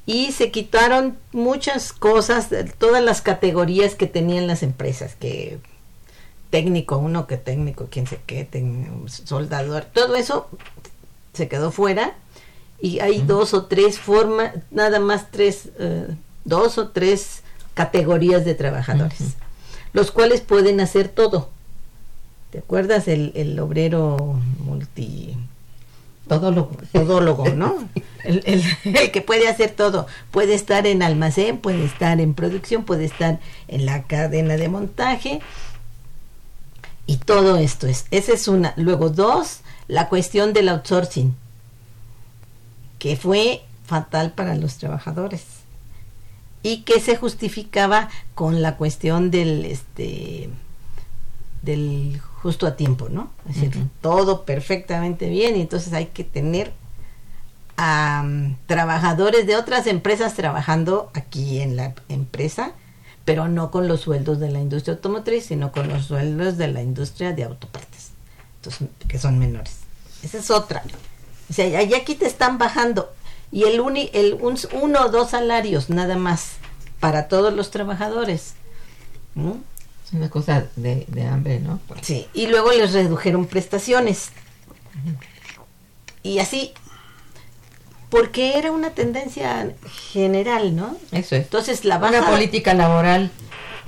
Y 0.07 0.33
se 0.33 0.51
quitaron 0.51 1.17
muchas 1.33 1.93
cosas, 1.93 2.49
todas 2.79 3.03
las 3.03 3.21
categorías 3.21 3.95
que 3.95 4.07
tenían 4.07 4.47
las 4.47 4.63
empresas, 4.63 5.15
que 5.15 5.59
técnico 6.53 6.99
uno, 6.99 7.27
que 7.27 7.39
técnico, 7.39 7.89
quién 7.91 8.07
sé 8.07 8.21
qué, 8.27 8.47
soldador, 9.07 9.87
todo 9.93 10.15
eso 10.17 10.49
se 11.33 11.49
quedó 11.49 11.73
fuera 11.73 12.13
y 12.79 13.01
hay 13.01 13.23
dos 13.23 13.55
o 13.55 13.65
tres 13.65 13.99
formas, 13.99 14.53
nada 14.71 15.01
más 15.01 15.31
tres, 15.31 15.71
eh, 15.79 16.09
dos 16.45 16.77
o 16.77 16.89
tres 16.91 17.43
categorías 17.73 18.45
de 18.45 18.55
trabajadores, 18.55 19.37
los 19.95 20.11
cuales 20.11 20.43
pueden 20.43 20.81
hacer 20.81 21.09
todo. 21.09 21.49
¿Te 22.51 22.59
acuerdas 22.59 23.09
el, 23.09 23.33
el 23.35 23.59
obrero 23.59 24.39
multi 24.59 25.35
todo 26.29 26.51
lo 26.53 26.71
todólogo, 26.93 27.49
¿no? 27.49 27.89
El, 28.25 28.41
el- 28.47 28.63
el 28.97 29.11
que 29.11 29.21
puede 29.21 29.49
hacer 29.49 29.71
todo. 29.71 30.07
Puede 30.31 30.55
estar 30.55 30.87
en 30.87 31.03
almacén, 31.03 31.59
puede 31.59 31.85
estar 31.85 32.21
en 32.21 32.35
producción, 32.35 32.85
puede 32.85 33.05
estar 33.07 33.41
en 33.67 33.85
la 33.85 34.05
cadena 34.05 34.57
de 34.57 34.69
montaje. 34.69 35.41
Y 37.07 37.17
todo 37.17 37.57
esto 37.57 37.87
es. 37.87 38.07
Esa 38.11 38.33
es 38.33 38.49
una. 38.49 38.75
Luego, 38.77 39.11
dos, 39.11 39.61
la 39.89 40.09
cuestión 40.09 40.53
del 40.53 40.69
outsourcing, 40.69 41.35
que 42.99 43.17
fue 43.17 43.63
fatal 43.85 44.33
para 44.33 44.55
los 44.55 44.79
trabajadores. 44.79 45.45
Y 46.63 46.83
que 46.83 47.01
se 47.01 47.17
justificaba 47.17 48.09
con 48.35 48.63
la 48.63 48.77
cuestión 48.77 49.31
del 49.31 49.65
este 49.65 50.49
del 51.63 52.21
justo 52.43 52.67
a 52.67 52.77
tiempo, 52.77 53.09
¿no? 53.09 53.31
Es 53.49 53.61
decir, 53.61 53.89
todo 54.01 54.45
perfectamente 54.45 55.29
bien 55.29 55.57
y 55.57 55.61
entonces 55.61 55.93
hay 55.93 56.07
que 56.07 56.25
tener 56.25 56.73
a 57.77 58.23
mm, 58.25 58.57
trabajadores 58.67 59.47
de 59.47 59.57
otras 59.57 59.87
empresas 59.87 60.35
trabajando 60.35 61.11
aquí 61.15 61.61
en 61.61 61.77
la 61.77 61.95
empresa, 62.09 62.73
pero 63.25 63.49
no 63.49 63.71
con 63.71 63.89
los 63.89 64.01
sueldos 64.01 64.41
de 64.41 64.51
la 64.51 64.61
industria 64.61 64.95
automotriz, 64.95 65.47
sino 65.47 65.71
con 65.73 65.89
los 65.89 66.07
sueldos 66.07 66.57
de 66.59 66.69
la 66.69 66.83
industria 66.83 67.33
de 67.33 67.45
autopartes, 67.45 68.11
entonces, 68.57 68.89
que 69.09 69.19
son 69.19 69.39
menores. 69.39 69.77
Esa 70.23 70.39
es 70.39 70.51
otra. 70.51 70.83
O 71.51 71.53
sea, 71.53 71.83
ya 71.83 71.97
aquí 71.97 72.15
te 72.15 72.27
están 72.27 72.59
bajando 72.59 73.13
y 73.51 73.65
el, 73.65 73.81
uni, 73.81 74.09
el 74.15 74.35
un- 74.41 74.59
uno 74.81 75.07
o 75.07 75.09
dos 75.11 75.31
salarios 75.31 75.91
nada 75.91 76.17
más 76.17 76.53
para 77.01 77.29
todos 77.29 77.53
los 77.53 77.71
trabajadores. 77.71 78.55
es 79.37 80.13
una 80.13 80.31
cosa 80.31 80.67
de, 80.77 81.05
de 81.09 81.27
hambre, 81.27 81.61
¿no? 81.61 81.81
Pues, 81.89 82.01
Sí, 82.07 82.27
y 82.35 82.47
luego 82.47 82.73
les 82.73 82.93
redujeron 82.93 83.47
prestaciones. 83.47 84.31
Y 86.23 86.39
así, 86.39 86.73
porque 88.13 88.59
era 88.59 88.71
una 88.71 88.91
tendencia 88.91 89.73
general, 90.13 90.77
¿no? 90.77 90.99
Eso 91.13 91.35
es. 91.35 91.45
Entonces 91.45 91.87
la 91.87 91.97
baja 91.97 92.19
Una 92.19 92.31
política 92.31 92.75
laboral 92.75 93.31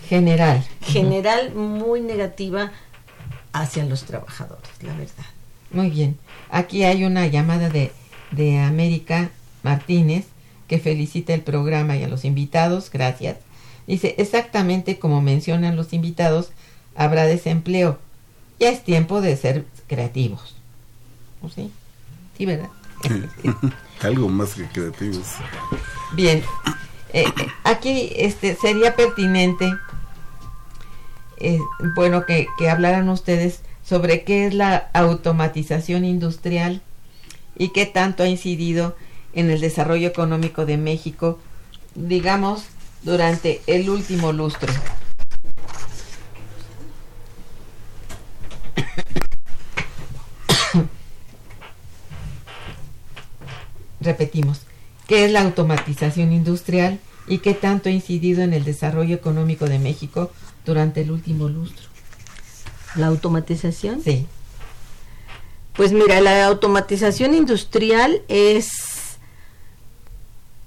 general. 0.09 0.67
general 0.81 1.55
muy 1.55 2.01
negativa 2.01 2.73
hacia 3.53 3.85
los 3.85 4.05
trabajadores, 4.05 4.71
la 4.81 4.95
verdad. 4.95 5.27
Muy 5.71 5.91
bien. 5.91 6.17
Aquí 6.51 6.85
hay 6.85 7.05
una 7.05 7.27
llamada 7.27 7.69
de, 7.69 7.93
de 8.31 8.61
América 8.61 9.29
Martínez 9.63 10.25
que 10.69 10.79
felicita 10.79 11.35
el 11.35 11.43
programa 11.43 11.99
y 11.99 12.03
a 12.03 12.09
los 12.09 12.25
invitados. 12.25 12.91
Gracias. 12.91 13.37
Dice, 13.87 14.15
exactamente 14.17 14.99
como 14.99 15.21
mencionan 15.21 15.77
los 15.77 15.93
invitados, 15.93 16.49
habrá 16.97 17.27
desempleo. 17.27 17.99
Ya 18.59 18.71
es 18.71 18.83
tiempo 18.83 19.21
de 19.21 19.37
ser 19.37 19.67
creativos. 19.87 20.57
¿O 21.43 21.51
sí? 21.51 21.71
Sí, 22.39 22.47
¿verdad? 22.47 22.71
Algo 24.03 24.29
más 24.29 24.55
que 24.55 24.67
creativos. 24.67 25.27
Bien, 26.13 26.43
eh, 27.13 27.25
eh, 27.25 27.47
aquí 27.65 28.13
este 28.17 28.57
sería 28.57 28.97
pertinente, 28.97 29.73
eh, 31.39 31.59
bueno, 31.95 32.27
que, 32.27 32.49
que 32.59 32.69
hablaran 32.69 33.09
ustedes 33.09 33.61
sobre 33.85 34.25
qué 34.25 34.47
es 34.47 34.55
la 34.55 34.91
automatización 34.93 36.05
industrial 36.05 36.83
y 37.57 37.69
qué 37.69 37.87
tanto 37.87 38.23
ha 38.23 38.29
incidido 38.29 38.97
en 39.33 39.51
el 39.51 39.61
desarrollo 39.61 40.09
económico 40.09 40.67
de 40.67 40.77
México, 40.77 41.39
digamos, 41.95 42.65
durante 43.03 43.61
el 43.67 43.91
último 43.91 44.33
lustro. 44.33 44.73
Repetimos, 54.05 54.61
¿qué 55.09 55.25
es 55.25 55.33
la 55.33 55.41
automatización 55.41 56.33
industrial 56.33 57.01
y 57.27 57.39
qué 57.39 57.55
tanto 57.55 57.89
ha 57.89 57.93
incidido 57.93 58.43
en 58.43 58.53
el 58.53 58.65
desarrollo 58.65 59.17
económico 59.17 59.67
de 59.67 59.79
México 59.79 60.31
durante 60.67 61.01
el 61.01 61.11
último 61.11 61.49
lustro? 61.49 61.89
La 62.97 63.07
automatización. 63.07 64.03
Sí. 64.03 64.27
Pues 65.73 65.93
mira, 65.93 66.21
la 66.21 66.47
automatización 66.47 67.35
industrial 67.35 68.23
es 68.29 69.17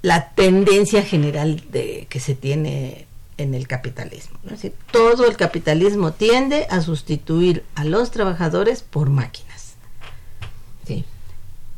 la 0.02 0.30
tendencia 0.30 1.02
general 1.02 1.64
de 1.70 2.06
que 2.10 2.20
se 2.20 2.34
tiene 2.34 3.06
en 3.36 3.54
el 3.54 3.68
capitalismo. 3.68 4.38
¿no? 4.42 4.50
Es 4.54 4.62
decir, 4.62 4.74
todo 4.90 5.26
el 5.26 5.36
capitalismo 5.36 6.12
tiende 6.12 6.66
a 6.70 6.82
sustituir 6.82 7.64
a 7.76 7.84
los 7.84 8.10
trabajadores 8.10 8.82
por 8.82 9.10
máquinas. 9.10 9.74
Sí. 10.86 11.04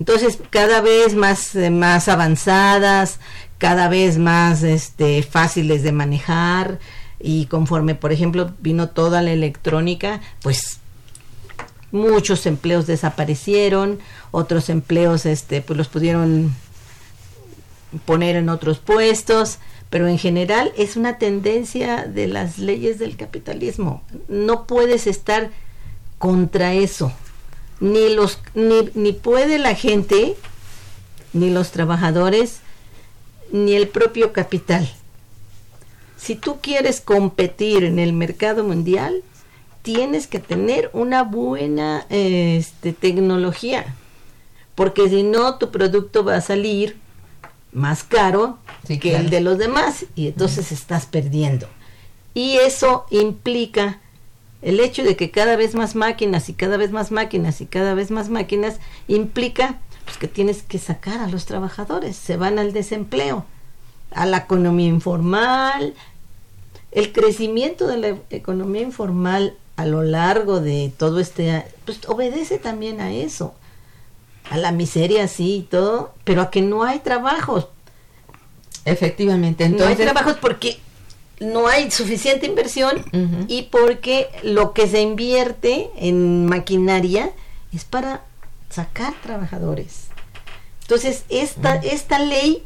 Entonces, 0.01 0.39
cada 0.49 0.81
vez 0.81 1.15
más, 1.15 1.55
eh, 1.55 1.71
más 1.71 2.09
avanzadas, 2.09 3.21
cada 3.59 3.89
vez 3.89 4.17
más 4.19 4.63
este, 4.63 5.23
fáciles 5.23 5.83
de 5.83 5.93
manejar 5.93 6.79
y 7.21 7.47
conforme, 7.47 7.95
por 7.95 8.11
ejemplo, 8.11 8.53
vino 8.61 8.89
toda 8.89 9.21
la 9.21 9.31
electrónica, 9.31 10.23
pues 10.43 10.79
muchos 11.93 12.47
empleos 12.47 12.87
desaparecieron, 12.87 13.99
otros 14.31 14.71
empleos 14.71 15.27
este, 15.27 15.61
pues 15.61 15.77
los 15.77 15.89
pudieron 15.89 16.55
poner 18.07 18.37
en 18.37 18.49
otros 18.49 18.79
puestos, 18.79 19.59
pero 19.91 20.09
en 20.09 20.19
general 20.19 20.73
es 20.79 20.97
una 20.97 21.19
tendencia 21.19 22.07
de 22.07 22.27
las 22.27 22.59
leyes 22.59 22.99
del 22.99 23.17
capitalismo. 23.17 24.03
No 24.29 24.67
puedes 24.67 25.07
estar 25.07 25.51
contra 26.19 26.73
eso. 26.73 27.13
Ni 27.81 28.15
los 28.15 28.39
ni, 28.55 28.91
ni 28.95 29.13
puede 29.13 29.59
la 29.59 29.75
gente, 29.75 30.37
ni 31.33 31.51
los 31.51 31.71
trabajadores, 31.71 32.61
ni 33.53 33.75
el 33.75 33.89
propio 33.89 34.33
capital. 34.33 34.89
Si 36.17 36.35
tú 36.35 36.59
quieres 36.61 37.01
competir 37.01 37.85
en 37.85 37.99
el 37.99 38.13
mercado 38.13 38.63
mundial, 38.65 39.23
tienes 39.83 40.27
que 40.27 40.39
tener 40.39 40.91
una 40.93 41.23
buena 41.23 42.05
este, 42.11 42.93
tecnología, 42.93 43.95
porque 44.75 45.09
si 45.09 45.23
no 45.23 45.57
tu 45.57 45.71
producto 45.71 46.23
va 46.23 46.37
a 46.37 46.41
salir 46.43 46.99
más 47.73 48.03
caro 48.05 48.59
Sí, 48.87 48.99
que 48.99 49.11
claro. 49.11 49.25
el 49.25 49.31
de 49.31 49.41
los 49.41 49.59
demás 49.59 50.05
y 50.15 50.29
entonces 50.29 50.73
estás 50.73 51.07
perdiendo. 51.07 51.67
Y 52.35 52.57
eso 52.57 53.07
implica 53.11 54.01
el 54.63 54.81
hecho 54.81 55.05
de 55.05 55.17
que 55.17 55.31
cada 55.31 55.57
vez 55.57 55.75
más 55.75 55.95
máquinas 55.95 56.49
y 56.49 56.55
cada 56.55 56.77
vez 56.77 56.91
más 56.91 57.11
máquinas 57.11 57.61
y 57.61 57.67
cada 57.67 57.95
vez 57.95 58.11
más 58.11 58.29
máquinas 58.29 58.79
implica 59.09 59.79
pues, 60.05 60.19
que 60.19 60.29
tienes 60.29 60.63
que 60.63 60.79
sacar 60.79 61.21
a 61.21 61.29
los 61.29 61.47
trabajadores, 61.47 62.17
se 62.17 62.37
van 62.37 62.59
al 62.59 62.73
desempleo, 62.73 63.45
a 64.11 64.27
la 64.27 64.39
economía 64.39 64.89
informal. 64.89 65.95
El 66.93 67.13
crecimiento 67.13 67.87
de 67.87 67.97
la 67.99 68.17
economía 68.31 68.83
informal 68.83 69.57
a 69.77 69.87
lo 69.87 70.03
largo 70.03 70.61
de 70.61 70.93
todo 70.97 71.21
este 71.21 71.65
pues 71.85 72.01
obedece 72.09 72.59
también 72.59 73.01
a 73.01 73.13
eso, 73.13 73.55
a 74.51 74.59
la 74.59 74.73
miseria 74.73 75.27
sí 75.29 75.57
y 75.57 75.63
todo, 75.63 76.13
pero 76.25 76.43
a 76.43 76.51
que 76.51 76.61
no 76.61 76.83
hay 76.83 76.99
trabajos, 76.99 77.69
Efectivamente, 78.85 79.69
no 79.69 79.85
hay 79.85 79.95
trabajos 79.95 80.37
porque 80.41 80.81
no 81.41 81.67
hay 81.67 81.91
suficiente 81.91 82.47
inversión 82.47 83.05
y 83.49 83.63
porque 83.63 84.29
lo 84.43 84.75
que 84.75 84.87
se 84.87 85.01
invierte 85.01 85.91
en 85.97 86.47
maquinaria 86.47 87.31
es 87.73 87.85
para 87.85 88.23
sacar 88.69 89.15
trabajadores. 89.23 90.09
Entonces, 90.83 91.25
esta, 91.31 91.77
esta 91.77 92.19
ley 92.19 92.63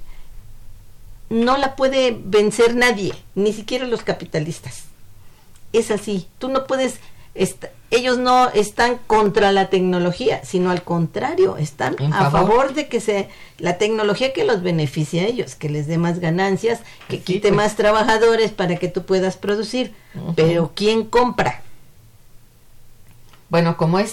no 1.30 1.56
la 1.56 1.76
puede 1.76 2.18
vencer 2.24 2.74
nadie, 2.74 3.14
ni 3.34 3.52
siquiera 3.52 3.86
los 3.86 4.02
capitalistas. 4.02 4.84
Es 5.72 5.90
así. 5.90 6.26
Tú 6.38 6.48
no 6.48 6.66
puedes, 6.66 6.98
ellos 7.90 8.18
no 8.18 8.50
están 8.50 8.98
contra 9.06 9.52
la 9.52 9.70
tecnología, 9.70 10.40
sino 10.44 10.70
al 10.70 10.82
contrario, 10.82 11.56
están 11.58 11.96
a 12.12 12.30
favor. 12.30 12.74
de 12.74 12.88
que 12.88 13.00
se 13.00 13.28
la 13.58 13.78
tecnología 13.78 14.32
que 14.32 14.44
los 14.44 14.62
beneficie 14.62 15.20
a 15.20 15.26
ellos, 15.26 15.54
que 15.54 15.68
les 15.68 15.86
dé 15.86 15.96
más 15.98 16.18
ganancias, 16.18 16.80
que 17.08 17.18
Sí, 17.18 17.22
quite 17.22 17.48
pues. 17.48 17.54
más 17.54 17.76
trabajadores 17.76 18.50
para 18.50 18.76
que 18.76 18.88
tú 18.88 19.04
puedas 19.04 19.36
producir. 19.36 19.92
Pero 20.34 20.72
¿quién 20.74 21.04
compra? 21.04 21.62
Bueno, 23.48 23.76
como 23.76 23.98
es, 23.98 24.12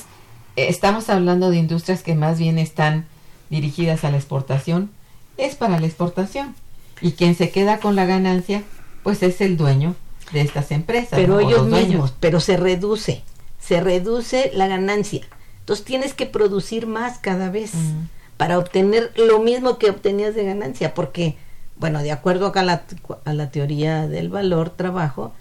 eh, 0.56 0.68
estamos 0.70 1.10
hablando 1.10 1.50
de 1.50 1.58
industrias 1.58 2.04
que 2.04 2.16
más 2.16 2.38
bien 2.38 2.58
están 2.60 3.06
dirigidas 3.50 4.04
a 4.04 4.12
la 4.12 4.18
exportación, 4.18 4.92
es 5.38 5.56
para 5.56 5.80
la 5.80 5.88
exportación. 5.88 6.56
Y 7.02 7.14
quien 7.14 7.36
se 7.36 7.50
queda 7.50 7.80
con 7.80 7.96
la 7.96 8.06
ganancia, 8.06 8.64
pues 9.04 9.24
es 9.24 9.42
el 9.42 9.58
dueño 9.58 9.96
de 10.34 10.42
estas 10.42 10.72
empresas. 10.72 11.10
pero 11.20 11.40
ellos 11.40 11.66
mismos, 11.66 12.14
pero 12.20 12.40
se 12.40 12.58
reduce, 12.58 13.24
se 13.62 13.80
reduce 13.80 14.52
la 14.54 14.67
ganancia. 14.67 15.21
Entonces 15.60 15.86
tienes 15.86 16.13
que 16.13 16.26
producir 16.26 16.88
más 16.88 17.19
cada 17.19 17.50
vez 17.50 17.74
Mm. 17.76 18.08
para 18.38 18.58
obtener 18.58 19.12
lo 19.15 19.39
mismo 19.39 19.78
que 19.78 19.89
obtenías 19.89 20.34
de 20.36 20.43
ganancia, 20.45 20.93
porque, 20.93 21.38
bueno, 21.78 22.02
de 22.02 22.12
acuerdo 22.12 22.47
acá 22.47 22.62
a 22.62 22.63
la, 22.63 22.84
a 23.26 23.34
la 23.34 23.52
teoría 23.52 24.08
del 24.08 24.30
valor 24.30 24.71
trabajo, 24.71 25.34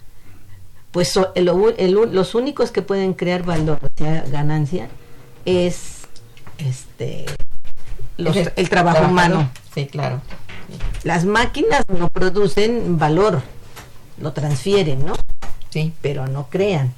pues 0.91 1.07
so- 1.07 1.31
el- 1.35 1.49
el- 1.77 1.93
los 1.93 2.35
únicos 2.35 2.71
que 2.71 2.81
pueden 2.81 3.13
crear 3.13 3.43
valor, 3.43 3.79
o 3.83 3.87
sea, 3.97 4.23
ganancia, 4.29 4.87
es 5.45 6.01
este 6.59 7.25
los- 8.17 8.35
el 8.37 8.69
trabajo 8.69 8.97
trabajador. 8.99 9.09
humano. 9.09 9.51
Sí, 9.73 9.87
claro. 9.87 10.21
Las 11.03 11.25
máquinas 11.25 11.83
no 11.89 12.07
producen 12.09 12.99
valor, 12.99 13.41
lo 14.19 14.31
transfieren, 14.33 15.05
¿no? 15.05 15.13
Sí. 15.71 15.93
pero 16.01 16.27
no 16.27 16.47
crean. 16.49 16.93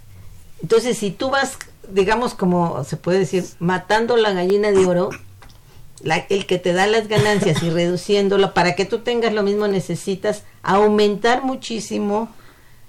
Entonces, 0.63 0.97
si 0.97 1.11
tú 1.11 1.29
vas, 1.29 1.57
digamos, 1.89 2.33
como 2.33 2.83
se 2.85 2.97
puede 2.97 3.19
decir, 3.19 3.45
matando 3.59 4.17
la 4.17 4.31
gallina 4.31 4.71
de 4.71 4.85
oro, 4.85 5.09
la- 6.01 6.25
el 6.29 6.45
que 6.47 6.57
te 6.57 6.73
da 6.73 6.87
las 6.87 7.07
ganancias 7.07 7.61
y 7.61 7.69
reduciéndolo, 7.69 8.53
para 8.53 8.73
que 8.75 8.85
tú 8.85 8.99
tengas 8.99 9.33
lo 9.33 9.43
mismo 9.43 9.67
necesitas 9.67 10.43
aumentar 10.63 11.43
muchísimo 11.43 12.29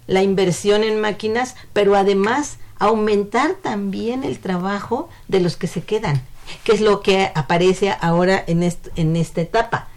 la 0.07 0.23
inversión 0.23 0.85
en 0.85 1.01
máquinas, 1.01 1.57
pero 1.73 1.97
además 1.97 2.59
aumentar 2.79 3.55
también 3.55 4.25
el 4.25 4.39
trabajo 4.39 5.09
de 5.29 5.41
los 5.41 5.57
que 5.57 5.67
se 5.67 5.83
quedan, 5.83 6.23
que 6.65 6.73
es 6.73 6.81
lo 6.81 7.01
que 7.03 7.31
aparece 7.35 7.95
ahora 8.01 8.43
en, 8.47 8.63
en 8.97 9.17
esta 9.17 9.41
etapa. 9.41 9.89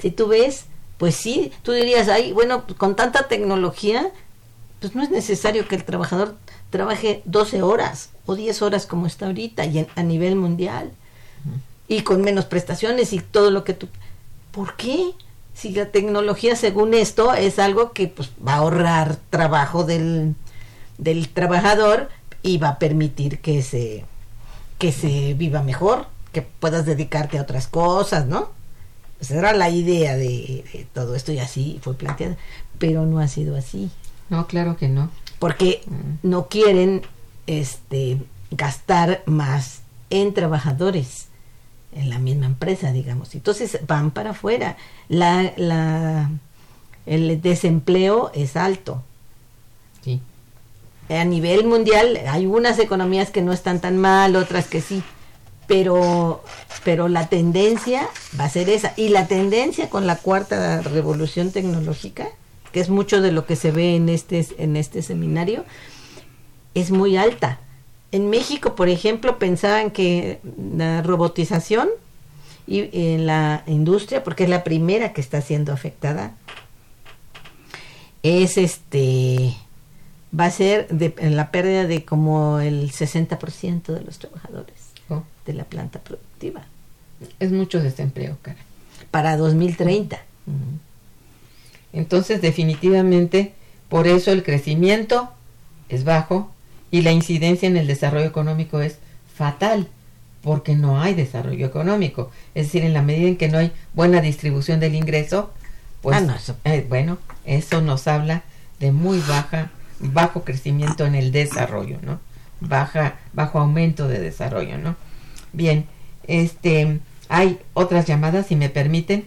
Si 0.00 0.10
tú 0.10 0.28
ves, 0.28 0.64
pues 0.98 1.14
sí, 1.14 1.52
tú 1.62 1.72
dirías, 1.72 2.08
ay, 2.08 2.32
bueno, 2.32 2.64
con 2.78 2.96
tanta 2.96 3.28
tecnología, 3.28 4.10
pues 4.80 4.94
no 4.94 5.02
es 5.02 5.10
necesario 5.10 5.68
que 5.68 5.76
el 5.76 5.84
trabajador 5.84 6.36
trabaje 6.70 7.22
12 7.24 7.62
horas 7.62 8.10
o 8.26 8.34
10 8.36 8.62
horas 8.62 8.86
como 8.86 9.06
está 9.06 9.26
ahorita 9.26 9.64
y 9.66 9.80
en- 9.80 9.88
a 9.96 10.02
nivel 10.02 10.36
mundial 10.36 10.92
y 11.88 12.02
con 12.02 12.22
menos 12.22 12.44
prestaciones 12.44 13.12
y 13.12 13.18
todo 13.20 13.50
lo 13.50 13.64
que 13.64 13.74
tú... 13.74 13.88
¿Por 14.52 14.76
qué? 14.76 15.10
Si 15.54 15.70
la 15.70 15.86
tecnología, 15.86 16.54
según 16.56 16.94
esto, 16.94 17.34
es 17.34 17.58
algo 17.58 17.92
que 17.92 18.06
pues, 18.08 18.30
va 18.46 18.54
a 18.54 18.56
ahorrar 18.58 19.16
trabajo 19.30 19.84
del, 19.84 20.34
del 20.98 21.28
trabajador 21.28 22.08
y 22.42 22.58
va 22.58 22.68
a 22.70 22.78
permitir 22.78 23.40
que 23.40 23.62
se, 23.62 24.04
que 24.78 24.92
se 24.92 25.34
viva 25.34 25.62
mejor, 25.62 26.06
que 26.32 26.42
puedas 26.42 26.86
dedicarte 26.86 27.38
a 27.38 27.42
otras 27.42 27.66
cosas, 27.66 28.26
¿no? 28.26 28.50
Esa 29.20 29.34
era 29.38 29.52
la 29.52 29.68
idea 29.68 30.16
de, 30.16 30.64
de 30.72 30.86
todo 30.94 31.14
esto 31.14 31.32
y 31.32 31.40
así 31.40 31.78
fue 31.82 31.94
planteada, 31.94 32.36
pero 32.78 33.04
no 33.04 33.18
ha 33.18 33.28
sido 33.28 33.56
así 33.56 33.90
No, 34.30 34.46
claro 34.46 34.76
que 34.76 34.88
no. 34.88 35.10
Porque 35.40 35.82
no 36.22 36.46
quieren 36.46 37.02
este 37.48 38.18
gastar 38.52 39.24
más 39.26 39.80
en 40.10 40.34
trabajadores 40.34 41.26
en 41.92 42.10
la 42.10 42.18
misma 42.18 42.46
empresa, 42.46 42.92
digamos. 42.92 43.34
Entonces 43.34 43.80
van 43.88 44.12
para 44.12 44.30
afuera. 44.30 44.76
La, 45.08 45.52
la, 45.56 46.30
el 47.06 47.40
desempleo 47.40 48.30
es 48.34 48.56
alto. 48.56 49.02
Sí. 50.04 50.20
A 51.08 51.24
nivel 51.24 51.66
mundial 51.66 52.20
hay 52.28 52.46
unas 52.46 52.78
economías 52.78 53.30
que 53.30 53.42
no 53.42 53.52
están 53.52 53.80
tan 53.80 53.96
mal, 53.96 54.36
otras 54.36 54.66
que 54.66 54.80
sí. 54.80 55.02
Pero, 55.66 56.44
pero 56.84 57.08
la 57.08 57.28
tendencia 57.28 58.08
va 58.38 58.44
a 58.44 58.50
ser 58.50 58.68
esa. 58.68 58.92
Y 58.96 59.08
la 59.08 59.26
tendencia 59.26 59.88
con 59.88 60.06
la 60.06 60.16
cuarta 60.16 60.82
revolución 60.82 61.50
tecnológica, 61.50 62.28
que 62.72 62.80
es 62.80 62.88
mucho 62.88 63.20
de 63.20 63.32
lo 63.32 63.46
que 63.46 63.56
se 63.56 63.70
ve 63.70 63.96
en 63.96 64.08
este, 64.08 64.46
en 64.58 64.76
este 64.76 65.02
seminario, 65.02 65.64
es 66.74 66.90
muy 66.90 67.16
alta. 67.16 67.60
En 68.12 68.30
México, 68.30 68.74
por 68.74 68.88
ejemplo, 68.88 69.38
pensaban 69.38 69.90
que 69.90 70.40
la 70.74 71.02
robotización 71.02 71.88
y 72.66 72.88
en 72.92 73.26
la 73.26 73.64
industria, 73.66 74.22
porque 74.22 74.44
es 74.44 74.50
la 74.50 74.64
primera 74.64 75.12
que 75.12 75.20
está 75.20 75.40
siendo 75.40 75.72
afectada, 75.72 76.34
es 78.22 78.58
este 78.58 79.54
va 80.38 80.44
a 80.44 80.50
ser 80.50 80.86
de, 80.88 81.12
la 81.30 81.50
pérdida 81.50 81.86
de 81.86 82.04
como 82.04 82.60
el 82.60 82.92
60% 82.92 83.82
de 83.86 84.00
los 84.02 84.18
trabajadores 84.20 84.90
Oh, 85.10 85.24
de 85.44 85.54
la 85.54 85.64
planta 85.64 85.98
productiva 85.98 86.62
es 87.40 87.50
mucho 87.50 87.82
desempleo, 87.82 88.38
cara. 88.42 88.58
para 89.10 89.36
2030. 89.36 90.18
Entonces, 91.92 92.40
definitivamente, 92.40 93.52
por 93.88 94.06
eso 94.06 94.30
el 94.32 94.42
crecimiento 94.42 95.30
es 95.88 96.04
bajo 96.04 96.50
y 96.90 97.02
la 97.02 97.12
incidencia 97.12 97.68
en 97.68 97.76
el 97.76 97.86
desarrollo 97.86 98.26
económico 98.26 98.80
es 98.80 98.98
fatal, 99.34 99.88
porque 100.42 100.74
no 100.74 101.00
hay 101.00 101.14
desarrollo 101.14 101.66
económico. 101.66 102.30
Es 102.54 102.66
decir, 102.66 102.84
en 102.84 102.92
la 102.92 103.02
medida 103.02 103.28
en 103.28 103.36
que 103.36 103.48
no 103.48 103.58
hay 103.58 103.72
buena 103.94 104.20
distribución 104.20 104.80
del 104.80 104.94
ingreso, 104.94 105.50
pues, 106.02 106.16
Ah, 106.16 106.20
no, 106.20 106.34
eso- 106.34 106.56
eh, 106.64 106.86
bueno, 106.88 107.18
eso 107.44 107.80
nos 107.82 108.06
habla 108.06 108.42
de 108.78 108.92
muy 108.92 109.18
baja, 109.20 109.70
bajo 109.98 110.44
crecimiento 110.44 111.04
en 111.04 111.14
el 111.14 111.30
desarrollo, 111.32 111.98
¿no? 112.02 112.20
Baja, 112.60 113.16
bajo 113.32 113.58
aumento 113.58 114.08
de 114.08 114.18
desarrollo, 114.18 114.78
¿no? 114.78 114.96
Bien, 115.52 115.86
este, 116.26 117.00
hay 117.28 117.58
otras 117.74 118.06
llamadas, 118.06 118.46
si 118.46 118.56
me 118.56 118.70
permiten. 118.70 119.24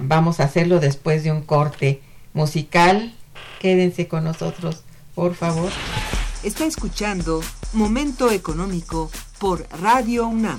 Vamos 0.00 0.40
a 0.40 0.44
hacerlo 0.44 0.80
después 0.80 1.24
de 1.24 1.32
un 1.32 1.42
corte 1.42 2.00
musical. 2.34 3.14
Quédense 3.60 4.08
con 4.08 4.24
nosotros, 4.24 4.84
por 5.14 5.34
favor. 5.34 5.70
Está 6.42 6.64
escuchando 6.66 7.42
Momento 7.72 8.30
Económico 8.30 9.10
por 9.38 9.66
Radio 9.80 10.26
UNAM. 10.26 10.58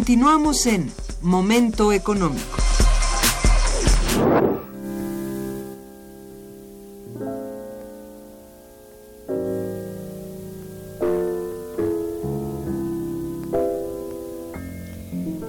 Continuamos 0.00 0.64
en 0.64 0.90
Momento 1.20 1.92
Económico. 1.92 2.56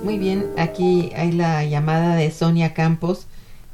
Muy 0.03 0.17
bien, 0.17 0.47
aquí 0.57 1.13
hay 1.15 1.31
la 1.31 1.63
llamada 1.63 2.17
de 2.17 2.29
Sonia 2.29 2.73
Campos, 2.73 3.27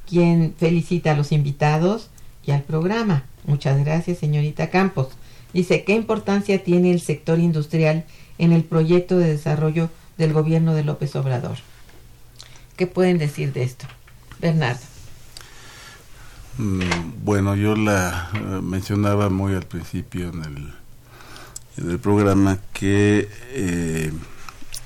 quien 0.07 0.53
felicita 0.59 1.13
a 1.13 1.15
los 1.15 1.32
invitados 1.32 2.11
y 2.45 2.51
al 2.51 2.61
programa. 2.61 3.23
Muchas 3.47 3.84
gracias, 3.84 4.19
señorita 4.19 4.69
Campos. 4.69 5.07
Dice, 5.53 5.84
¿qué 5.84 5.93
importancia 5.93 6.63
tiene 6.63 6.91
el 6.91 7.01
sector 7.01 7.39
industrial 7.39 8.05
en 8.38 8.51
el 8.51 8.63
proyecto 8.63 9.17
de 9.17 9.30
desarrollo 9.30 9.89
del 10.18 10.34
gobierno 10.34 10.74
de 10.74 10.84
López 10.84 11.15
Obrador? 11.15 11.57
¿Qué 12.76 12.88
pueden 12.88 13.18
decir 13.18 13.53
de 13.53 13.63
esto? 13.63 13.88
Bernardo. 14.39 14.82
Mm, 16.57 17.24
Bueno, 17.24 17.55
yo 17.55 17.76
la 17.76 18.30
eh, 18.34 18.39
mencionaba 18.61 19.30
muy 19.30 19.53
al 19.55 19.65
principio 19.65 20.30
en 20.30 20.43
el, 20.43 20.74
en 21.78 21.91
el 21.91 21.99
programa 21.99 22.59
que 22.74 23.30
eh, 23.51 24.11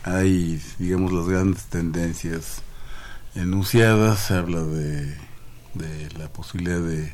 hay, 0.04 0.62
digamos, 0.80 1.12
las 1.14 1.28
grandes 1.28 1.64
tendencias 1.66 2.62
enunciadas. 3.36 4.20
Se 4.20 4.36
habla 4.36 4.62
de, 4.64 5.18
de 5.76 6.10
la 6.18 6.28
posibilidad 6.30 6.80
de, 6.80 7.14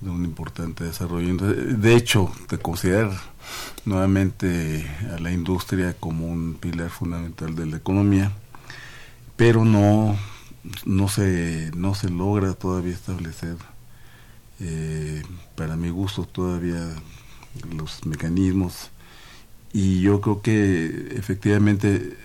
de 0.00 0.10
un 0.10 0.24
importante 0.24 0.84
desarrollo. 0.84 1.34
De 1.36 1.96
hecho, 1.96 2.32
de 2.48 2.58
considerar 2.58 3.12
nuevamente 3.84 4.86
a 5.14 5.20
la 5.20 5.32
industria 5.32 5.94
como 5.98 6.26
un 6.26 6.54
pilar 6.54 6.90
fundamental 6.90 7.54
de 7.54 7.66
la 7.66 7.76
economía, 7.76 8.32
pero 9.36 9.64
no, 9.64 10.16
no, 10.84 11.08
se, 11.08 11.70
no 11.76 11.94
se 11.94 12.10
logra 12.10 12.54
todavía 12.54 12.94
establecer 12.94 13.56
eh, 14.60 15.22
para 15.56 15.76
mi 15.76 15.90
gusto 15.90 16.24
todavía 16.24 16.94
los 17.76 18.06
mecanismos. 18.06 18.90
Y 19.72 20.00
yo 20.00 20.20
creo 20.20 20.40
que 20.40 21.08
efectivamente 21.16 22.16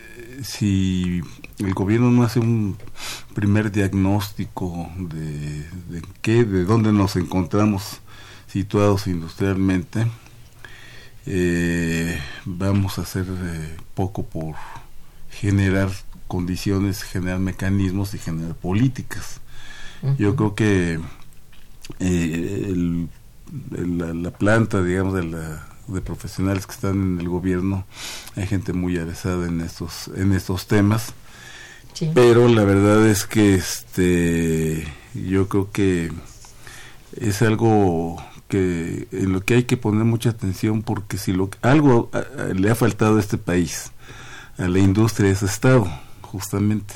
si 0.43 1.22
el 1.57 1.74
gobierno 1.74 2.11
no 2.11 2.24
hace 2.24 2.39
un 2.39 2.78
primer 3.34 3.72
diagnóstico 3.72 4.89
de, 4.97 5.67
de 5.89 6.01
qué 6.22 6.45
de 6.45 6.63
dónde 6.63 6.93
nos 6.93 7.15
encontramos 7.15 7.99
situados 8.47 9.07
industrialmente 9.07 10.05
eh, 11.32 12.19
vamos 12.45 12.97
a 12.97 13.03
hacer 13.03 13.25
eh, 13.30 13.77
poco 13.93 14.23
por 14.25 14.55
generar 15.30 15.89
condiciones 16.27 17.03
generar 17.03 17.39
mecanismos 17.39 18.13
y 18.13 18.17
generar 18.19 18.55
políticas. 18.55 19.39
Yo 20.17 20.36
creo 20.36 20.55
que 20.55 20.93
eh, 21.99 22.65
el- 22.69 23.09
el- 23.75 23.97
la, 23.97 24.13
la 24.13 24.32
planta, 24.32 24.82
digamos, 24.82 25.13
de, 25.13 25.23
la, 25.23 25.67
de 25.88 26.01
profesionales 26.01 26.65
que 26.67 26.73
están 26.73 27.01
en 27.01 27.19
el 27.19 27.27
gobierno, 27.30 27.86
hay 28.36 28.47
gente 28.47 28.73
muy 28.73 28.97
avesada 28.97 29.47
en 29.47 29.61
estos, 29.61 30.09
en 30.15 30.34
estos 30.34 30.67
temas, 30.67 31.13
Sí. 31.93 32.11
pero 32.13 32.47
la 32.47 32.63
verdad 32.63 33.05
es 33.07 33.25
que 33.25 33.55
este, 33.55 34.88
yo 35.15 35.49
creo 35.49 35.71
que 35.71 36.11
es 37.19 37.41
algo 37.41 38.23
que 38.50 39.08
en 39.14 39.32
lo 39.32 39.39
que 39.41 39.54
hay 39.54 39.64
que 39.64 39.78
poner 39.78 40.04
mucha 40.04 40.32
atención 40.32 40.82
porque 40.82 41.18
si 41.18 41.32
lo 41.32 41.50
algo 41.62 42.10
a- 42.12 42.18
a- 42.18 42.54
le 42.54 42.70
ha 42.70 42.76
faltado 42.76 43.16
a 43.18 43.20
este 43.22 43.38
país, 43.38 43.91
a 44.58 44.68
la 44.68 44.80
industria 44.80 45.30
es 45.32 45.41
Estado, 45.43 45.88
justamente 46.22 46.95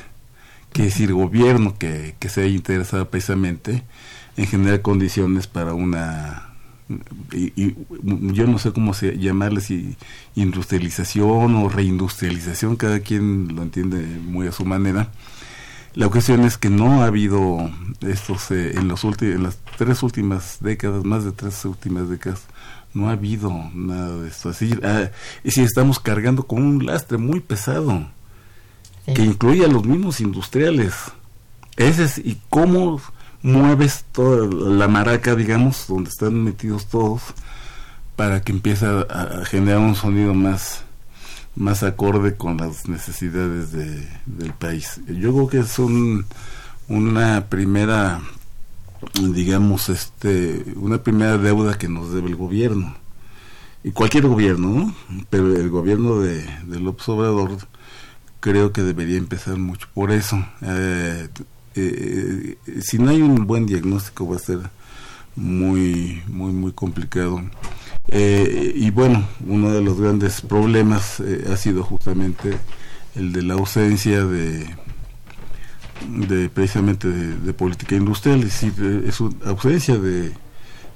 que 0.74 0.88
es 0.88 1.00
el 1.00 1.14
gobierno 1.14 1.78
que, 1.78 2.16
que 2.20 2.28
se 2.30 2.42
haya 2.42 2.56
interesado 2.56 3.08
precisamente 3.10 3.84
en 4.36 4.48
generar 4.48 4.82
condiciones 4.82 5.46
para 5.48 5.74
una 5.76 6.50
y, 7.32 7.54
y 7.56 7.76
yo 8.34 8.46
no 8.48 8.58
sé 8.60 8.74
cómo 8.74 8.94
se 8.94 9.18
llamarle 9.18 9.62
si 9.62 9.96
industrialización 10.36 11.56
o 11.56 11.70
reindustrialización 11.70 12.76
cada 12.76 13.00
quien 13.00 13.56
lo 13.56 13.62
entiende 13.64 13.98
muy 14.26 14.48
a 14.48 14.52
su 14.52 14.66
manera 14.66 15.10
la 15.96 16.10
cuestión 16.10 16.42
es 16.42 16.58
que 16.58 16.70
no 16.70 17.02
ha 17.02 17.06
habido 17.06 17.70
estos 18.02 18.52
eh, 18.52 18.72
en 18.76 18.88
los 18.88 19.04
últimos 19.04 19.36
en 19.36 19.44
las 19.44 19.58
tres 19.78 20.04
últimas 20.04 20.58
décadas 20.60 21.04
más 21.04 21.24
de 21.24 21.32
tres 21.32 21.64
últimas 21.66 22.10
décadas 22.10 22.42
no 22.94 23.10
ha 23.10 23.14
habido 23.14 23.52
nada 23.74 24.18
de 24.18 24.28
esto 24.28 24.50
así 24.50 24.74
ah, 24.84 25.10
y 25.44 25.52
si 25.52 25.62
estamos 25.62 26.00
cargando 26.00 26.44
con 26.44 26.62
un 26.64 26.86
lastre 26.86 27.18
muy 27.18 27.40
pesado 27.40 28.08
Sí. 29.06 29.14
que 29.14 29.22
incluye 29.22 29.66
a 29.66 29.68
los 29.68 29.86
mismos 29.86 30.22
industriales. 30.22 30.94
Ese 31.76 32.06
es, 32.06 32.18
y 32.20 32.40
cómo 32.50 33.02
mueves 33.42 34.06
toda 34.14 34.48
la 34.48 34.88
maraca, 34.88 35.36
digamos, 35.36 35.88
donde 35.88 36.10
están 36.10 36.42
metidos 36.42 36.86
todos, 36.86 37.22
para 38.16 38.42
que 38.42 38.54
empiece 38.54 38.86
a, 38.86 39.02
a 39.02 39.46
generar 39.46 39.80
un 39.80 39.96
sonido 39.96 40.34
más, 40.34 40.84
más 41.56 41.84
acorde 41.84 42.36
con 42.36 42.58
las 42.58 42.88
necesidades 42.88 43.72
de, 43.72 44.08
del 44.26 44.54
país. 44.54 45.02
Yo 45.08 45.34
creo 45.34 45.48
que 45.48 45.60
es 45.60 45.80
un, 45.80 46.26
una 46.88 47.48
primera, 47.48 48.22
digamos, 49.22 49.90
este, 49.90 50.64
una 50.76 51.04
primera 51.04 51.38
deuda 51.38 51.78
que 51.78 51.88
nos 51.88 52.14
debe 52.14 52.30
el 52.30 52.36
gobierno. 52.36 52.96
Y 53.84 53.92
cualquier 53.92 54.28
gobierno, 54.28 54.70
¿no? 54.70 54.96
Pero 55.30 55.54
el 55.54 55.70
gobierno 55.70 56.20
de, 56.20 56.46
de 56.66 56.80
López 56.80 57.08
Obrador 57.10 57.58
creo 58.40 58.72
que 58.72 58.82
debería 58.82 59.18
empezar 59.18 59.58
mucho 59.58 59.88
por 59.94 60.12
eso. 60.12 60.44
Eh, 60.62 61.28
eh, 61.76 62.58
si 62.82 62.98
no 62.98 63.10
hay 63.10 63.22
un 63.22 63.48
buen 63.48 63.66
diagnóstico 63.66 64.28
va 64.28 64.36
a 64.36 64.40
ser 64.40 64.60
muy, 65.36 66.22
muy, 66.28 66.52
muy 66.52 66.72
complicado. 66.72 67.42
Eh, 68.10 68.74
y 68.76 68.92
bueno, 68.92 69.28
uno 69.48 69.72
de 69.72 69.82
los 69.82 70.00
grandes 70.00 70.42
problemas 70.42 71.20
eh, 71.20 71.46
ha 71.52 71.58
sido 71.58 71.84
justamente 71.84 72.58
el 73.16 73.32
de 73.32 73.42
la 73.44 73.54
ausencia 73.54 74.26
de, 74.26 74.68
de 76.08 76.50
precisamente 76.50 77.08
de, 77.08 77.54
política 77.54 77.96
industrial, 77.96 78.40
es 78.40 78.46
decir, 78.46 78.74
eh, 78.80 79.06
es 79.08 79.20
una 79.20 79.36
ausencia 79.46 79.98
de, 79.98 80.34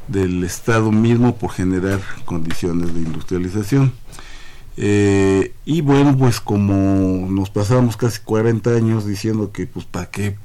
del 0.08 0.44
Estado 0.44 0.92
mismo 0.92 1.36
por 1.36 1.52
generar 1.52 2.00
condiciones 2.26 2.94
de 2.94 3.02
industrialización. 3.02 3.94
Eh, 4.80 5.54
y 5.66 5.82
bueno, 5.82 6.16
pues 6.18 6.40
como 6.40 7.28
nos 7.30 7.50
pasamos 7.50 7.98
casi 7.98 8.20
40 8.22 8.70
años 8.72 9.08
diciendo 9.08 9.52
que 9.52 9.66
pues 9.66 9.86
para 9.86 10.10
qué 10.10 10.38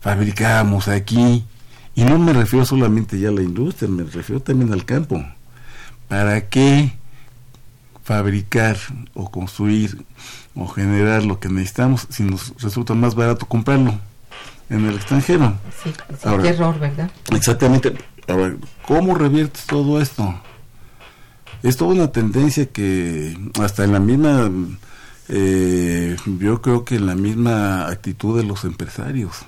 fabricábamos 0.00 0.88
aquí, 0.88 1.44
y 1.94 2.04
no 2.04 2.18
me 2.18 2.32
refiero 2.32 2.64
solamente 2.64 3.18
ya 3.18 3.30
a 3.30 3.32
la 3.32 3.42
industria, 3.42 3.90
me 3.90 4.04
refiero 4.04 4.40
también 4.40 4.72
al 4.72 4.84
campo, 4.84 5.24
¿para 6.10 6.48
qué 6.48 6.92
fabricar 8.02 8.76
o 9.14 9.30
construir 9.30 10.04
o 10.56 10.66
generar 10.66 11.22
lo 11.24 11.38
que 11.38 11.48
necesitamos 11.48 12.06
si 12.10 12.24
nos 12.24 12.52
resulta 12.60 12.92
más 12.94 13.14
barato 13.14 13.46
comprarlo 13.46 13.94
en 14.68 14.84
el 14.86 14.96
extranjero? 14.96 15.54
Sí, 15.82 15.92
sí, 15.94 16.16
Ahora- 16.28 16.42
qué 16.42 16.48
error, 16.48 16.78
¿verdad? 16.80 17.10
Exactamente. 17.32 17.94
Ahora, 18.26 18.56
¿cómo 18.86 19.14
reviertes 19.14 19.64
todo 19.66 20.00
esto? 20.00 20.34
Es 21.62 21.76
toda 21.76 21.92
una 21.94 22.10
tendencia 22.10 22.66
que 22.66 23.38
hasta 23.62 23.84
en 23.84 23.92
la 23.92 24.00
misma, 24.00 24.50
eh, 25.28 26.16
yo 26.40 26.60
creo 26.60 26.84
que 26.84 26.96
en 26.96 27.06
la 27.06 27.14
misma 27.14 27.86
actitud 27.86 28.36
de 28.36 28.44
los 28.44 28.64
empresarios, 28.64 29.42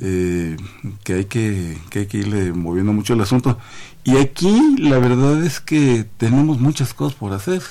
eh, 0.00 0.56
que, 1.04 1.12
hay 1.14 1.24
que, 1.26 1.78
que 1.90 2.00
hay 2.00 2.06
que 2.06 2.18
irle 2.18 2.52
moviendo 2.52 2.92
mucho 2.92 3.14
el 3.14 3.20
asunto. 3.20 3.58
Y 4.04 4.16
aquí 4.16 4.76
la 4.78 4.98
verdad 4.98 5.44
es 5.44 5.60
que 5.60 6.04
tenemos 6.16 6.60
muchas 6.60 6.92
cosas 6.94 7.16
por 7.16 7.32
hacer. 7.32 7.62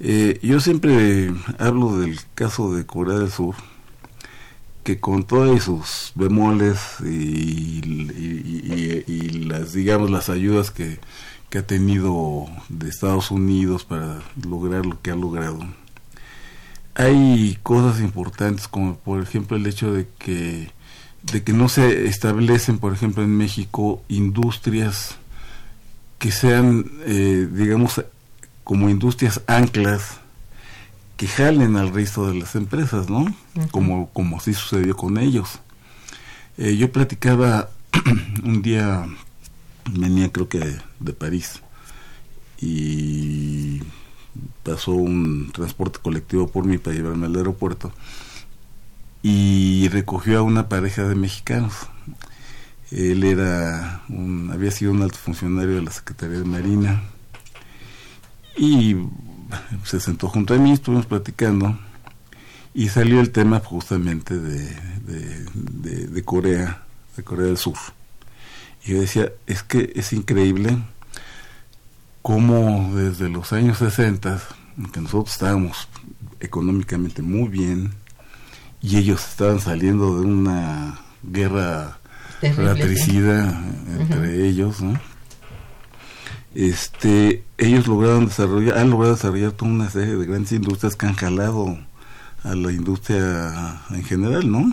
Eh, 0.00 0.38
yo 0.42 0.60
siempre 0.60 1.32
hablo 1.58 1.98
del 1.98 2.18
caso 2.34 2.74
de 2.74 2.86
Corea 2.86 3.18
del 3.18 3.30
Sur, 3.30 3.54
que 4.84 4.98
con 5.00 5.24
todos 5.24 5.62
sus 5.62 6.12
bemoles 6.14 6.78
y, 7.04 7.80
y- 7.84 9.04
y- 9.06 9.12
y 9.12 9.20
las 9.44 9.72
digamos 9.72 10.10
las 10.10 10.28
ayudas 10.28 10.70
que, 10.70 10.98
que 11.50 11.58
ha 11.58 11.66
tenido 11.66 12.46
de 12.68 12.88
Estados 12.88 13.30
Unidos 13.30 13.84
para 13.84 14.20
lograr 14.44 14.86
lo 14.86 15.00
que 15.02 15.10
ha 15.10 15.16
logrado. 15.16 15.60
Hay 16.94 17.58
cosas 17.62 18.00
importantes 18.00 18.66
como 18.66 18.96
por 18.96 19.22
ejemplo 19.22 19.56
el 19.56 19.66
hecho 19.66 19.92
de 19.92 20.08
que 20.18 20.70
de 21.22 21.42
que 21.42 21.52
no 21.52 21.68
se 21.68 22.06
establecen 22.06 22.78
por 22.78 22.92
ejemplo 22.92 23.22
en 23.22 23.36
México 23.36 24.02
industrias 24.08 25.16
que 26.18 26.32
sean 26.32 26.90
eh, 27.04 27.48
digamos 27.50 28.04
como 28.64 28.88
industrias 28.88 29.40
anclas 29.46 30.18
que 31.16 31.26
jalen 31.26 31.76
al 31.76 31.92
resto 31.92 32.28
de 32.28 32.38
las 32.38 32.54
empresas, 32.54 33.08
¿no? 33.08 33.26
Como 33.70 34.08
como 34.10 34.38
así 34.38 34.54
sucedió 34.54 34.96
con 34.96 35.18
ellos. 35.18 35.60
Eh, 36.58 36.76
yo 36.76 36.90
platicaba 36.92 37.70
un 38.44 38.62
día 38.62 39.06
venía 39.90 40.30
creo 40.30 40.48
que 40.48 40.76
de 41.00 41.12
París 41.12 41.62
y 42.60 43.80
pasó 44.62 44.92
un 44.92 45.50
transporte 45.52 45.98
colectivo 46.00 46.48
por 46.48 46.64
mí 46.64 46.78
para 46.78 46.96
llevarme 46.96 47.26
al 47.26 47.36
aeropuerto 47.36 47.92
y 49.22 49.88
recogió 49.88 50.38
a 50.38 50.42
una 50.42 50.68
pareja 50.68 51.02
de 51.04 51.14
mexicanos. 51.14 51.74
Él 52.90 53.24
era 53.24 54.02
un, 54.08 54.50
había 54.52 54.70
sido 54.70 54.92
un 54.92 55.02
alto 55.02 55.18
funcionario 55.18 55.76
de 55.76 55.82
la 55.82 55.90
Secretaría 55.90 56.38
de 56.38 56.44
Marina 56.44 57.02
y 58.56 58.96
se 59.84 60.00
sentó 60.00 60.28
junto 60.28 60.54
a 60.54 60.58
mí, 60.58 60.72
estuvimos 60.72 61.06
platicando 61.06 61.78
y 62.74 62.88
salió 62.88 63.20
el 63.20 63.30
tema 63.30 63.60
justamente 63.60 64.38
de 64.38 66.22
Corea, 66.24 66.82
de 67.16 67.22
Corea 67.24 67.46
del 67.46 67.58
Sur. 67.58 67.76
Y 68.84 68.92
yo 68.92 69.00
decía, 69.00 69.32
es 69.46 69.62
que 69.62 69.92
es 69.96 70.12
increíble 70.12 70.78
cómo 72.22 72.94
desde 72.94 73.28
los 73.28 73.52
años 73.52 73.78
60, 73.78 74.40
que 74.92 75.00
nosotros 75.00 75.32
estábamos 75.32 75.88
económicamente 76.40 77.22
muy 77.22 77.48
bien, 77.48 77.92
y 78.80 78.96
ellos 78.96 79.26
estaban 79.28 79.60
saliendo 79.60 80.20
de 80.20 80.26
una 80.26 81.00
guerra 81.22 81.97
fratricida 82.40 83.62
entre 83.98 84.46
ellos, 84.46 84.76
Este, 86.54 87.44
ellos 87.58 87.86
lograron 87.86 88.26
desarrollar, 88.26 88.78
han 88.78 88.90
logrado 88.90 89.14
desarrollar 89.14 89.52
toda 89.52 89.70
una 89.70 89.90
serie 89.90 90.16
de 90.16 90.26
grandes 90.26 90.52
industrias 90.52 90.96
que 90.96 91.06
han 91.06 91.14
jalado 91.14 91.78
a 92.42 92.54
la 92.54 92.72
industria 92.72 93.82
en 93.90 94.02
general, 94.04 94.50
¿no? 94.50 94.72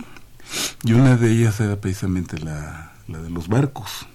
Y 0.84 0.92
una 0.92 1.16
de 1.16 1.30
ellas 1.30 1.60
era 1.60 1.76
precisamente 1.76 2.38
la, 2.38 2.92
la 3.08 3.20
de 3.20 3.30
los 3.30 3.48
barcos. 3.48 4.06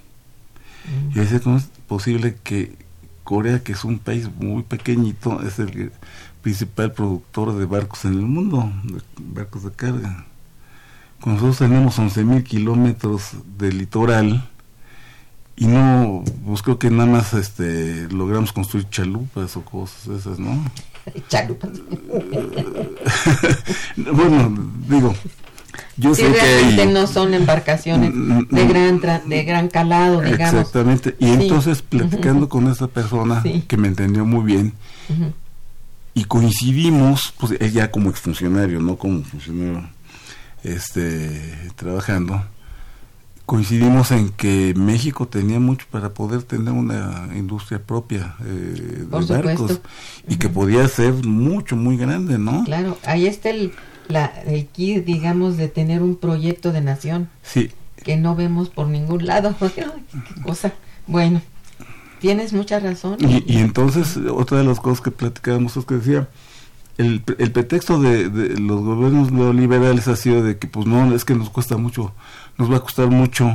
Y 1.11 1.19
decía, 1.19 1.39
¿cómo 1.39 1.57
es 1.57 1.69
posible 1.87 2.37
que 2.43 2.75
Corea, 3.23 3.63
que 3.63 3.73
es 3.73 3.83
un 3.83 3.99
país 3.99 4.29
muy 4.39 4.63
pequeñito, 4.63 5.41
es 5.43 5.59
el 5.59 5.91
principal 6.41 6.91
productor 6.91 7.55
de 7.55 7.65
barcos 7.65 8.05
en 8.05 8.13
el 8.13 8.21
mundo, 8.21 8.71
de 8.83 9.01
barcos 9.19 9.63
de 9.63 9.71
carga? 9.71 10.25
Nosotros 11.25 11.59
tenemos 11.59 11.97
11.000 11.99 12.43
kilómetros 12.43 13.31
de 13.57 13.71
litoral 13.71 14.49
y 15.55 15.67
no, 15.67 16.23
pues 16.45 16.61
creo 16.63 16.79
que 16.79 16.89
nada 16.89 17.09
más 17.09 17.33
este, 17.35 18.07
logramos 18.09 18.51
construir 18.51 18.89
chalupas 18.89 19.55
o 19.57 19.61
cosas 19.63 20.07
esas, 20.19 20.39
¿no? 20.39 20.63
Chalupas. 21.29 21.69
bueno, 23.97 24.57
digo, 24.87 25.13
yo 25.97 26.15
sí, 26.15 26.21
sé 26.23 26.29
realmente 26.29 26.75
que 26.75 26.81
hay, 26.81 26.93
no 26.93 27.07
son 27.07 27.33
embarcaciones 27.33 28.11
de 28.49 28.67
gran 28.67 28.99
tra- 28.99 29.23
de 29.23 29.43
gran 29.43 29.67
calado, 29.67 30.21
digamos. 30.21 30.53
Exactamente. 30.61 31.15
Y 31.19 31.25
Sí. 31.25 31.31
entonces 31.33 31.81
platicando 31.81 32.49
con 32.49 32.67
esta 32.67 32.87
persona 32.87 33.41
Sí. 33.43 33.63
que 33.67 33.77
me 33.77 33.87
entendió 33.87 34.25
muy 34.25 34.43
bien 34.43 34.73
y 36.13 36.25
coincidimos, 36.25 37.33
pues 37.39 37.53
él 37.59 37.71
ya 37.71 37.91
como 37.91 38.09
exfuncionario, 38.09 38.79
no 38.81 38.95
como 38.97 39.23
funcionario 39.23 39.87
este 40.63 41.71
trabajando, 41.75 42.43
coincidimos 43.45 44.11
en 44.11 44.29
que 44.29 44.73
México 44.77 45.27
tenía 45.27 45.59
mucho 45.59 45.85
para 45.91 46.13
poder 46.13 46.43
tener 46.43 46.71
una 46.73 47.29
industria 47.35 47.81
propia 47.81 48.35
eh, 48.45 49.05
de 49.09 49.25
barcos 49.25 49.81
y 50.27 50.37
que 50.37 50.49
podía 50.49 50.87
ser 50.87 51.13
mucho, 51.25 51.75
muy 51.75 51.97
grande, 51.97 52.37
¿no? 52.37 52.63
Claro, 52.63 52.97
ahí 53.03 53.27
está 53.27 53.49
el, 53.49 53.73
la, 54.07 54.27
el 54.45 54.67
kit, 54.67 55.03
digamos, 55.03 55.57
de 55.57 55.67
tener 55.67 56.01
un 56.01 56.15
proyecto 56.15 56.71
de 56.71 56.81
nación 56.81 57.29
Sí, 57.43 57.71
que 58.03 58.17
no 58.17 58.35
vemos 58.35 58.69
por 58.69 58.87
ningún 58.87 59.25
lado. 59.25 59.55
Qué 59.75 59.85
cosa. 60.43 60.73
Bueno, 61.07 61.41
tienes 62.19 62.53
mucha 62.53 62.79
razón. 62.79 63.17
Y, 63.19 63.43
y 63.51 63.57
entonces, 63.57 64.17
otra 64.17 64.59
de 64.59 64.63
las 64.63 64.79
cosas 64.79 65.01
que 65.01 65.11
platicábamos 65.11 65.75
es 65.75 65.85
que 65.85 65.95
decía, 65.95 66.29
el, 67.01 67.21
pre- 67.21 67.35
el 67.43 67.51
pretexto 67.51 67.99
de, 67.99 68.29
de 68.29 68.59
los 68.59 68.81
gobiernos 68.81 69.31
neoliberales 69.31 70.07
ha 70.07 70.15
sido 70.15 70.43
de 70.43 70.57
que, 70.57 70.67
pues 70.67 70.85
no, 70.87 71.13
es 71.15 71.25
que 71.25 71.35
nos 71.35 71.49
cuesta 71.49 71.77
mucho, 71.77 72.13
nos 72.57 72.71
va 72.71 72.77
a 72.77 72.81
costar 72.81 73.07
mucho 73.07 73.51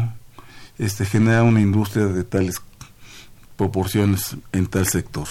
este 0.79 1.05
generar 1.07 1.43
una 1.45 1.61
industria 1.61 2.07
de 2.07 2.25
tales 2.25 2.61
proporciones 3.57 4.37
en 4.53 4.67
tal 4.67 4.87
sector. 4.87 5.27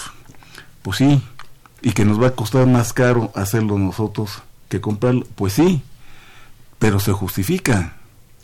Pues 0.81 0.97
sí, 0.97 1.21
y 1.81 1.91
que 1.91 2.05
nos 2.05 2.21
va 2.21 2.27
a 2.27 2.31
costar 2.31 2.65
más 2.67 2.93
caro 2.93 3.31
hacerlo 3.35 3.77
nosotros 3.77 4.41
que 4.69 4.81
comprarlo. 4.81 5.25
Pues 5.35 5.53
sí, 5.53 5.81
pero 6.79 6.99
se 6.99 7.11
justifica, 7.11 7.93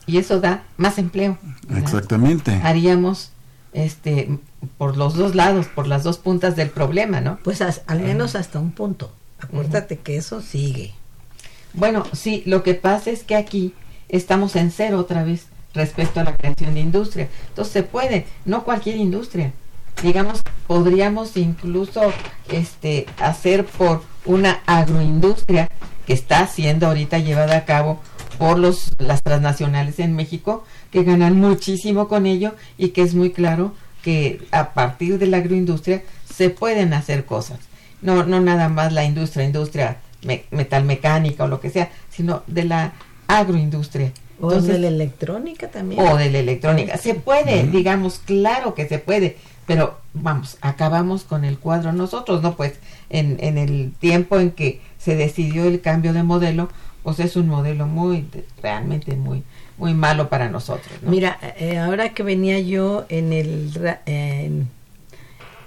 Y 0.08 0.18
eso 0.18 0.40
da 0.40 0.64
más 0.78 0.98
empleo. 0.98 1.38
¿verdad? 1.68 1.84
exactamente. 1.84 2.54
Haríamos 2.64 3.32
este 3.74 4.40
por 4.78 4.98
los 4.98 5.16
dos 5.16 5.34
lados, 5.36 5.68
por 5.68 5.88
las 5.88 6.04
dos 6.04 6.18
puntas 6.18 6.56
del 6.56 6.70
problema, 6.70 7.22
¿no? 7.22 7.38
Pues 7.44 7.62
as- 7.62 7.82
al 7.88 8.02
menos 8.02 8.36
hasta 8.36 8.60
un 8.60 8.72
punto. 8.72 9.12
Acuérdate 9.42 9.98
que 9.98 10.18
eso 10.18 10.42
sigue. 10.42 10.94
Bueno, 11.74 12.04
sí, 12.14 12.44
lo 12.46 12.64
que 12.64 12.74
pasa 12.74 13.10
es 13.12 13.24
que 13.24 13.36
aquí 13.36 13.74
estamos 14.10 14.56
en 14.56 14.72
cero 14.72 15.00
otra 15.00 15.24
vez 15.24 15.46
respecto 15.74 16.20
a 16.20 16.24
la 16.24 16.36
creación 16.36 16.74
de 16.74 16.82
industria. 16.82 17.30
Entonces 17.50 17.74
se 17.74 17.84
puede, 17.84 18.26
no 18.46 18.64
cualquier 18.64 18.98
industria. 18.98 19.54
Digamos, 20.04 20.42
podríamos 20.68 21.38
incluso 21.38 22.14
este 22.50 23.06
hacer 23.20 23.66
por 23.66 24.04
una 24.26 24.62
agroindustria 24.66 25.70
que 26.06 26.14
está 26.14 26.48
siendo 26.48 26.88
ahorita 26.88 27.20
llevada 27.20 27.58
a 27.58 27.66
cabo 27.66 28.00
por 28.38 28.58
los 28.58 28.94
las 28.98 29.22
transnacionales 29.22 30.00
en 30.00 30.16
México 30.16 30.64
que 30.92 31.04
ganan 31.04 31.39
muchísimo 31.39 32.08
con 32.08 32.26
ello 32.26 32.56
y 32.78 32.89
que 32.89 33.04
es 33.04 33.14
muy 33.14 33.32
claro 33.32 33.74
que 34.02 34.42
a 34.52 34.74
partir 34.74 35.20
de 35.20 35.28
la 35.28 35.38
agroindustria 35.38 36.04
se 36.34 36.50
pueden 36.50 36.94
hacer 36.94 37.26
cosas. 37.26 37.60
No 38.02 38.24
no 38.26 38.39
nada 38.39 38.70
más 38.70 38.93
la 38.93 39.04
industria, 39.06 39.45
industria 39.45 39.97
me- 40.24 40.43
metalmecánica 40.52 41.43
o 41.43 41.47
lo 41.47 41.60
que 41.60 41.70
sea, 41.70 41.89
sino 42.10 42.43
de 42.47 42.66
la 42.66 42.93
agroindustria. 43.28 44.12
O 44.39 44.47
Entonces, 44.52 44.74
de 44.74 44.80
la 44.80 44.88
electrónica 44.88 45.70
también. 45.70 46.02
o 46.02 46.18
de 46.18 46.32
la 46.32 46.39
electrónica. 46.39 46.97
Se 46.97 47.14
puede, 47.14 47.64
digamos, 47.68 48.20
claro 48.26 48.74
que 48.74 48.88
se 48.88 48.97
puede, 48.97 49.38
pero 49.68 49.99
vamos, 50.14 50.58
acabamos 50.62 51.24
con 51.24 51.45
el 51.45 51.60
cuadro 51.60 51.93
nosotros, 51.93 52.41
¿no? 52.41 52.56
Pues 52.56 52.74
en, 53.12 53.38
en 53.39 53.58
el 53.60 53.93
tiempo 53.99 54.39
en 54.39 54.52
que 54.52 54.82
se 54.97 55.16
decidió 55.16 55.66
el 55.66 55.80
cambio 55.82 56.12
de 56.14 56.24
modelo, 56.24 56.70
pues 57.04 57.20
es 57.20 57.36
un 57.36 57.47
modelo 57.47 57.86
muy, 57.86 58.28
realmente 58.64 59.16
muy, 59.16 59.43
muy 59.78 59.93
malo 59.93 60.28
para 60.30 60.49
nosotros, 60.49 60.91
¿no? 61.04 61.12
Mira, 61.12 61.38
eh, 61.58 61.78
ahora 61.78 62.10
que 62.10 62.24
venía 62.24 62.60
yo 62.60 63.06
en 63.10 63.34
el... 63.34 63.72
ra- 63.76 64.02
en- 64.08 64.68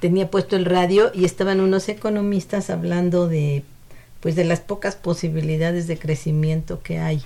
tenía 0.04 0.30
puesto 0.30 0.54
el 0.54 0.66
radio 0.66 1.10
y 1.14 1.24
estaban 1.24 1.60
unos 1.60 1.88
economistas 1.88 2.68
hablando 2.68 3.26
de 3.26 3.62
pues 4.20 4.36
de 4.36 4.44
las 4.44 4.60
pocas 4.60 4.96
posibilidades 4.96 5.86
de 5.86 5.98
crecimiento 5.98 6.82
que 6.82 6.98
hay 6.98 7.22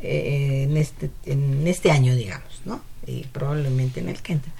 eh, 0.00 0.62
en 0.62 0.76
este 0.76 1.10
en 1.26 1.66
este 1.66 1.90
año 1.90 2.14
digamos 2.14 2.60
no 2.64 2.80
y 3.04 3.24
probablemente 3.32 3.98
en 3.98 4.08
el 4.10 4.22
que 4.22 4.34
entra. 4.34 4.52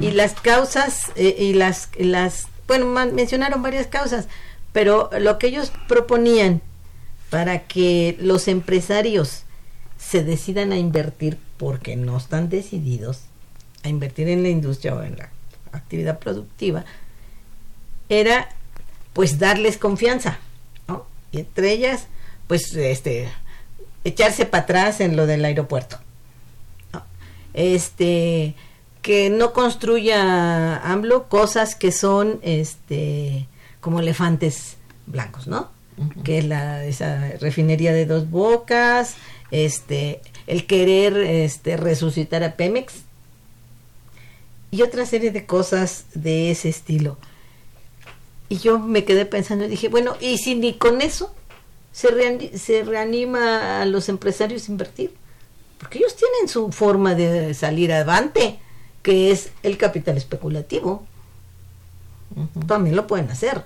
Y 0.00 0.12
las 0.12 0.32
causas 0.32 1.12
eh, 1.14 1.36
y 1.38 1.52
las 1.52 1.90
las 1.98 2.46
bueno 2.66 2.86
man- 2.86 3.14
mencionaron 3.14 3.62
varias 3.62 3.86
causas 3.86 4.28
pero 4.72 5.10
lo 5.20 5.38
que 5.38 5.48
ellos 5.48 5.70
proponían 5.88 6.62
para 7.28 7.64
que 7.66 8.16
los 8.18 8.48
empresarios 8.48 9.42
se 9.98 10.24
decidan 10.24 10.72
a 10.72 10.78
invertir 10.78 11.36
porque 11.58 11.96
no 11.96 12.16
están 12.16 12.48
decididos 12.48 13.20
a 13.82 13.90
invertir 13.90 14.28
en 14.30 14.42
la 14.42 14.48
industria 14.48 14.94
o 14.94 15.02
en 15.02 15.16
la 15.18 15.28
actividad 15.72 16.18
productiva 16.18 16.84
era 18.08 18.48
pues 19.12 19.38
darles 19.38 19.78
confianza 19.78 20.38
¿no? 20.88 21.06
y 21.30 21.40
entre 21.40 21.72
ellas 21.72 22.06
pues 22.46 22.74
este 22.74 23.28
echarse 24.04 24.46
para 24.46 24.64
atrás 24.64 25.00
en 25.00 25.16
lo 25.16 25.26
del 25.26 25.44
aeropuerto 25.44 25.98
¿no? 26.92 27.02
este 27.54 28.54
que 29.00 29.30
no 29.30 29.52
construya 29.52 30.76
AMLO 30.78 31.28
cosas 31.28 31.74
que 31.74 31.92
son 31.92 32.38
este 32.42 33.48
como 33.80 34.00
elefantes 34.00 34.76
blancos 35.06 35.46
no 35.46 35.70
que 36.24 36.38
es 36.38 36.44
la 36.46 36.84
esa 36.84 37.32
refinería 37.40 37.92
de 37.92 38.06
dos 38.06 38.30
bocas 38.30 39.14
este 39.50 40.20
el 40.46 40.66
querer 40.66 41.16
este 41.16 41.76
resucitar 41.76 42.42
a 42.42 42.56
Pemex 42.56 42.94
y 44.72 44.82
otra 44.82 45.06
serie 45.06 45.30
de 45.30 45.46
cosas 45.46 46.06
de 46.14 46.50
ese 46.50 46.68
estilo. 46.70 47.18
Y 48.48 48.58
yo 48.58 48.78
me 48.78 49.04
quedé 49.04 49.26
pensando 49.26 49.66
y 49.66 49.68
dije, 49.68 49.88
bueno, 49.88 50.16
¿y 50.20 50.38
si 50.38 50.54
ni 50.56 50.74
con 50.74 51.00
eso 51.00 51.32
se, 51.92 52.08
reani- 52.08 52.56
se 52.56 52.82
reanima 52.82 53.82
a 53.82 53.84
los 53.84 54.08
empresarios 54.08 54.68
a 54.68 54.72
invertir? 54.72 55.14
Porque 55.78 55.98
ellos 55.98 56.16
tienen 56.16 56.48
su 56.48 56.72
forma 56.72 57.14
de 57.14 57.54
salir 57.54 57.92
adelante, 57.92 58.58
que 59.02 59.30
es 59.30 59.50
el 59.62 59.76
capital 59.76 60.16
especulativo. 60.16 61.06
También 62.66 62.96
lo 62.96 63.06
pueden 63.06 63.30
hacer. 63.30 63.64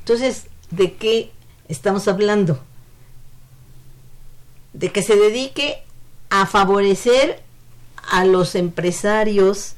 Entonces, 0.00 0.46
¿de 0.70 0.94
qué 0.94 1.30
estamos 1.68 2.06
hablando? 2.06 2.60
De 4.74 4.92
que 4.92 5.02
se 5.02 5.16
dedique 5.16 5.82
a 6.28 6.44
favorecer 6.46 7.42
a 8.08 8.24
los 8.24 8.54
empresarios 8.54 9.74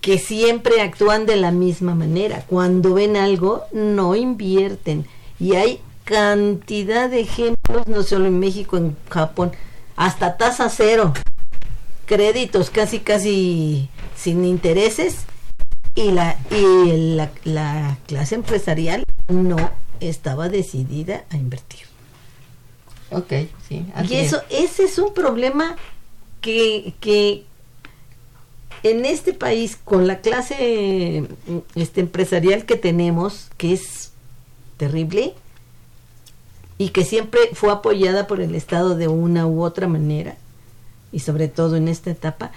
que 0.00 0.18
siempre 0.18 0.80
actúan 0.80 1.26
de 1.26 1.36
la 1.36 1.50
misma 1.50 1.94
manera. 1.94 2.44
Cuando 2.46 2.94
ven 2.94 3.16
algo, 3.16 3.64
no 3.72 4.14
invierten. 4.14 5.06
Y 5.40 5.54
hay 5.54 5.80
cantidad 6.04 7.10
de 7.10 7.20
ejemplos, 7.20 7.88
no 7.88 8.02
solo 8.02 8.26
en 8.26 8.38
México, 8.38 8.76
en 8.76 8.96
Japón, 9.10 9.52
hasta 9.96 10.36
tasa 10.36 10.70
cero, 10.70 11.12
créditos 12.06 12.70
casi, 12.70 13.00
casi 13.00 13.88
sin 14.14 14.44
intereses, 14.44 15.24
y 15.96 16.12
la, 16.12 16.36
y 16.50 17.14
la, 17.16 17.30
la 17.44 17.98
clase 18.06 18.36
empresarial 18.36 19.04
no 19.28 19.56
estaba 19.98 20.48
decidida 20.48 21.24
a 21.30 21.36
invertir. 21.36 21.80
Ok, 23.10 23.32
sí. 23.68 23.86
así 23.94 24.14
Y 24.14 24.18
eso, 24.18 24.42
es. 24.50 24.72
ese 24.72 24.84
es 24.84 24.98
un 24.98 25.14
problema 25.14 25.76
que, 26.46 27.44
en 28.82 29.04
este 29.04 29.32
país, 29.32 29.76
con 29.82 30.06
la 30.06 30.20
clase 30.20 31.26
este, 31.74 32.00
empresarial 32.00 32.64
que 32.64 32.76
tenemos, 32.76 33.48
que 33.56 33.72
es 33.72 34.12
terrible, 34.76 35.34
y 36.78 36.90
que 36.90 37.04
siempre 37.04 37.40
fue 37.54 37.72
apoyada 37.72 38.26
por 38.26 38.40
el 38.40 38.54
Estado 38.54 38.96
de 38.96 39.08
una 39.08 39.46
u 39.46 39.62
otra 39.62 39.88
manera, 39.88 40.36
y 41.10 41.20
sobre 41.20 41.48
todo 41.48 41.76
en 41.76 41.88
esta 41.88 42.10
etapa, 42.10 42.52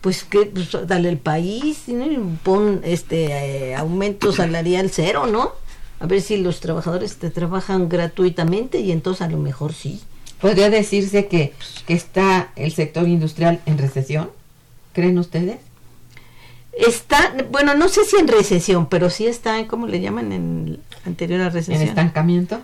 pues 0.00 0.24
que 0.24 0.46
pues, 0.46 0.70
dale 0.86 1.08
el 1.08 1.18
país, 1.18 1.84
¿no? 1.88 2.38
Pon 2.42 2.80
este 2.84 3.26
eh, 3.70 3.74
aumento 3.76 4.32
salarial 4.32 4.90
cero, 4.90 5.26
¿no? 5.26 5.52
A 6.00 6.06
ver 6.06 6.22
si 6.22 6.38
los 6.38 6.60
trabajadores 6.60 7.16
te 7.16 7.30
trabajan 7.30 7.88
gratuitamente 7.88 8.80
y 8.80 8.92
entonces 8.92 9.22
a 9.22 9.28
lo 9.28 9.36
mejor 9.36 9.74
sí. 9.74 10.00
¿Podría 10.40 10.70
decirse 10.70 11.26
que, 11.26 11.52
que 11.86 11.94
está 11.94 12.48
el 12.56 12.72
sector 12.72 13.06
industrial 13.08 13.60
en 13.66 13.78
recesión? 13.78 14.30
¿Creen 14.92 15.18
ustedes? 15.18 15.58
Está, 16.72 17.34
bueno, 17.50 17.74
no 17.74 17.88
sé 17.88 18.04
si 18.04 18.16
en 18.16 18.28
recesión, 18.28 18.88
pero 18.88 19.10
sí 19.10 19.26
está, 19.26 19.66
¿cómo 19.66 19.86
le 19.86 20.00
llaman 20.00 20.32
en 20.32 20.80
anterior 21.04 21.40
a 21.42 21.46
¿En 21.46 21.52
recesión? 21.52 21.82
estancamiento? 21.82 22.60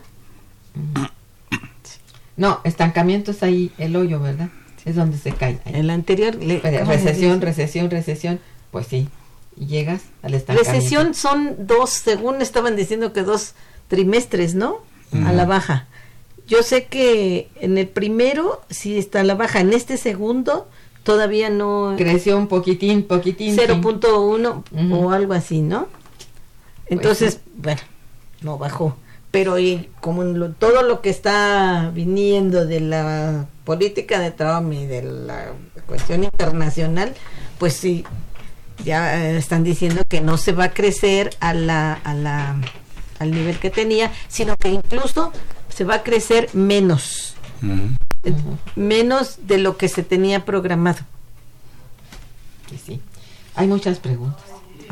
No, 2.37 2.61
estancamiento 2.64 3.31
es 3.31 3.43
ahí 3.43 3.72
el 3.79 3.97
hoyo, 3.97 4.20
¿verdad? 4.20 4.49
Es 4.85 4.95
donde 4.97 5.18
se 5.18 5.33
cae. 5.33 5.59
ahí. 5.64 5.74
En 5.74 5.87
la 5.87 5.95
anterior, 5.95 6.35
le- 6.37 6.59
Pero 6.59 6.81
¿cómo 6.81 6.91
le 6.93 6.97
recesión, 6.99 7.41
recesión, 7.41 7.91
recesión, 7.91 8.41
pues 8.70 8.87
sí. 8.87 9.09
Llegas 9.57 10.03
al 10.22 10.35
estancamiento. 10.35 10.72
Recesión 10.77 11.14
son 11.14 11.66
dos, 11.66 11.91
según 11.91 12.43
estaban 12.43 12.77
diciendo 12.77 13.12
que 13.14 13.22
dos 13.22 13.55
trimestres, 13.89 14.55
¿no? 14.55 14.79
A 15.24 15.33
la 15.33 15.47
baja. 15.47 15.87
Yo 16.47 16.62
sé 16.62 16.84
que 16.86 17.49
en 17.61 17.76
el 17.78 17.88
primero 17.88 18.61
sí 18.70 18.99
está 18.99 19.22
la 19.24 19.34
baja, 19.34 19.61
en 19.61 19.72
este 19.72 19.97
segundo 19.97 20.68
todavía 21.03 21.51
no 21.51 21.94
Creció 21.97 22.36
un 22.36 22.47
poquitín, 22.47 23.03
poquitín. 23.05 23.55
sí. 23.55 23.61
0.1 23.61 24.64
Ujú. 24.72 24.94
o 24.94 25.11
algo 25.11 25.32
así, 25.34 25.61
¿no? 25.61 25.88
Entonces, 26.86 27.34
sí. 27.34 27.40
bueno, 27.57 27.80
no 28.42 28.59
bajó. 28.59 28.97
Pero 29.30 29.59
y 29.59 29.88
como 30.01 30.22
en 30.22 30.38
lo- 30.38 30.53
todo 30.53 30.82
lo 30.82 31.01
que 31.01 31.11
está 31.11 31.90
viniendo 31.94 32.64
de 32.64 32.80
la 32.80 33.47
política 33.64 34.20
de 34.20 34.30
Trump 34.30 34.72
y 34.72 34.86
de 34.86 35.03
la 35.03 35.53
cuestión 35.86 36.24
internacional, 36.24 37.12
pues 37.59 37.74
sí, 37.74 38.05
ya 38.84 39.30
están 39.30 39.64
diciendo 39.64 40.03
que 40.09 40.20
no 40.20 40.36
se 40.38 40.53
va 40.53 40.64
a 40.64 40.72
crecer 40.74 41.30
a 41.40 41.55
la, 41.55 41.92
a 41.94 42.14
la, 42.14 42.57
al 43.18 43.30
nivel 43.32 43.59
que 43.59 43.70
tenía, 43.70 44.12
sino 44.28 44.57
que 44.57 44.68
incluso 44.68 45.32
se 45.77 45.85
va 45.85 45.97
a 45.97 46.03
crecer 46.03 46.49
menos, 46.55 47.35
eh, 48.24 48.33
menos 48.77 49.47
de 49.47 49.59
lo 49.59 49.77
que 49.77 49.89
se 49.89 50.03
tenía 50.03 50.47
programado. 50.47 51.01
Sí, 52.70 52.81
sí. 52.83 53.01
Hay 53.55 53.66
muchas 53.66 53.99
preguntas. 53.99 54.43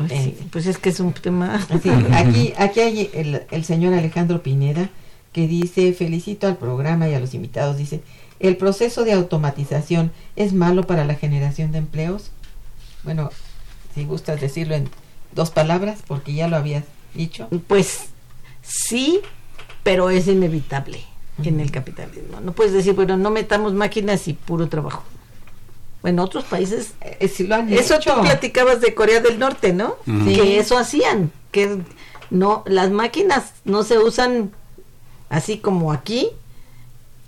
Sí, 0.09 0.37
pues 0.51 0.67
es 0.67 0.77
que 0.77 0.89
es 0.89 0.99
un 0.99 1.11
tema. 1.13 1.65
Sí, 1.81 1.89
aquí, 2.11 2.53
aquí 2.57 2.79
hay 2.81 3.09
el, 3.13 3.41
el 3.49 3.65
señor 3.65 3.95
Alejandro 3.95 4.43
Pineda 4.43 4.91
que 5.33 5.47
dice, 5.47 5.91
felicito 5.93 6.45
al 6.45 6.57
programa 6.57 7.09
y 7.09 7.15
a 7.15 7.19
los 7.19 7.33
invitados, 7.33 7.77
dice, 7.77 8.01
¿el 8.39 8.55
proceso 8.55 9.03
de 9.05 9.13
automatización 9.13 10.11
es 10.35 10.53
malo 10.53 10.85
para 10.85 11.03
la 11.03 11.15
generación 11.15 11.71
de 11.71 11.79
empleos? 11.79 12.29
Bueno, 13.03 13.31
si 13.95 14.05
gustas 14.05 14.39
decirlo 14.39 14.75
en 14.75 14.87
dos 15.31 15.49
palabras, 15.49 16.03
porque 16.05 16.35
ya 16.35 16.47
lo 16.47 16.57
habías 16.57 16.83
dicho. 17.15 17.49
Pues 17.67 18.09
sí, 18.61 19.21
pero 19.85 20.09
es 20.09 20.27
inevitable 20.27 20.99
en 21.43 21.59
el 21.59 21.69
capitalismo. 21.69 22.41
No 22.41 22.53
puedes 22.53 22.73
decir, 22.73 22.93
bueno, 22.95 23.17
no 23.17 23.29
metamos 23.29 23.73
máquinas 23.75 24.27
y 24.27 24.33
puro 24.33 24.67
trabajo. 24.67 25.03
Bueno, 26.01 26.23
otros 26.23 26.43
países, 26.45 26.93
Eh, 27.01 27.27
sí 27.27 27.45
lo 27.45 27.53
han 27.55 27.71
eso 27.71 27.95
hecho. 27.97 28.15
tú 28.15 28.21
platicabas 28.21 28.81
de 28.81 28.95
Corea 28.95 29.19
del 29.21 29.37
Norte, 29.37 29.73
¿no? 29.73 29.97
Que 30.05 30.57
eso 30.57 30.75
hacían, 30.75 31.31
que 31.51 31.81
no, 32.31 32.63
las 32.65 32.89
máquinas 32.89 33.53
no 33.63 33.83
se 33.83 33.99
usan 33.99 34.51
así 35.29 35.59
como 35.59 35.91
aquí 35.93 36.29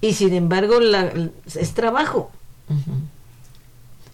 y 0.01 0.14
sin 0.14 0.34
embargo 0.34 0.80
la, 0.80 1.12
es 1.45 1.74
trabajo. 1.76 2.32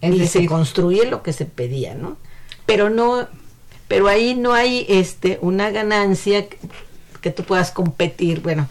Es 0.01 0.15
y 0.15 0.27
se 0.27 0.45
construye 0.47 1.05
lo 1.05 1.23
que 1.23 1.31
se 1.31 1.45
pedía, 1.45 1.95
¿no? 1.95 2.17
Pero 2.65 2.89
no, 2.89 3.25
pero 3.87 4.09
ahí 4.09 4.35
no 4.35 4.51
hay 4.51 4.85
este 4.89 5.39
una 5.41 5.69
ganancia 5.71 6.45
que, 7.23 7.31
tú 7.31 7.43
puedas 7.43 7.71
competir, 7.71 8.41
bueno, 8.41 8.67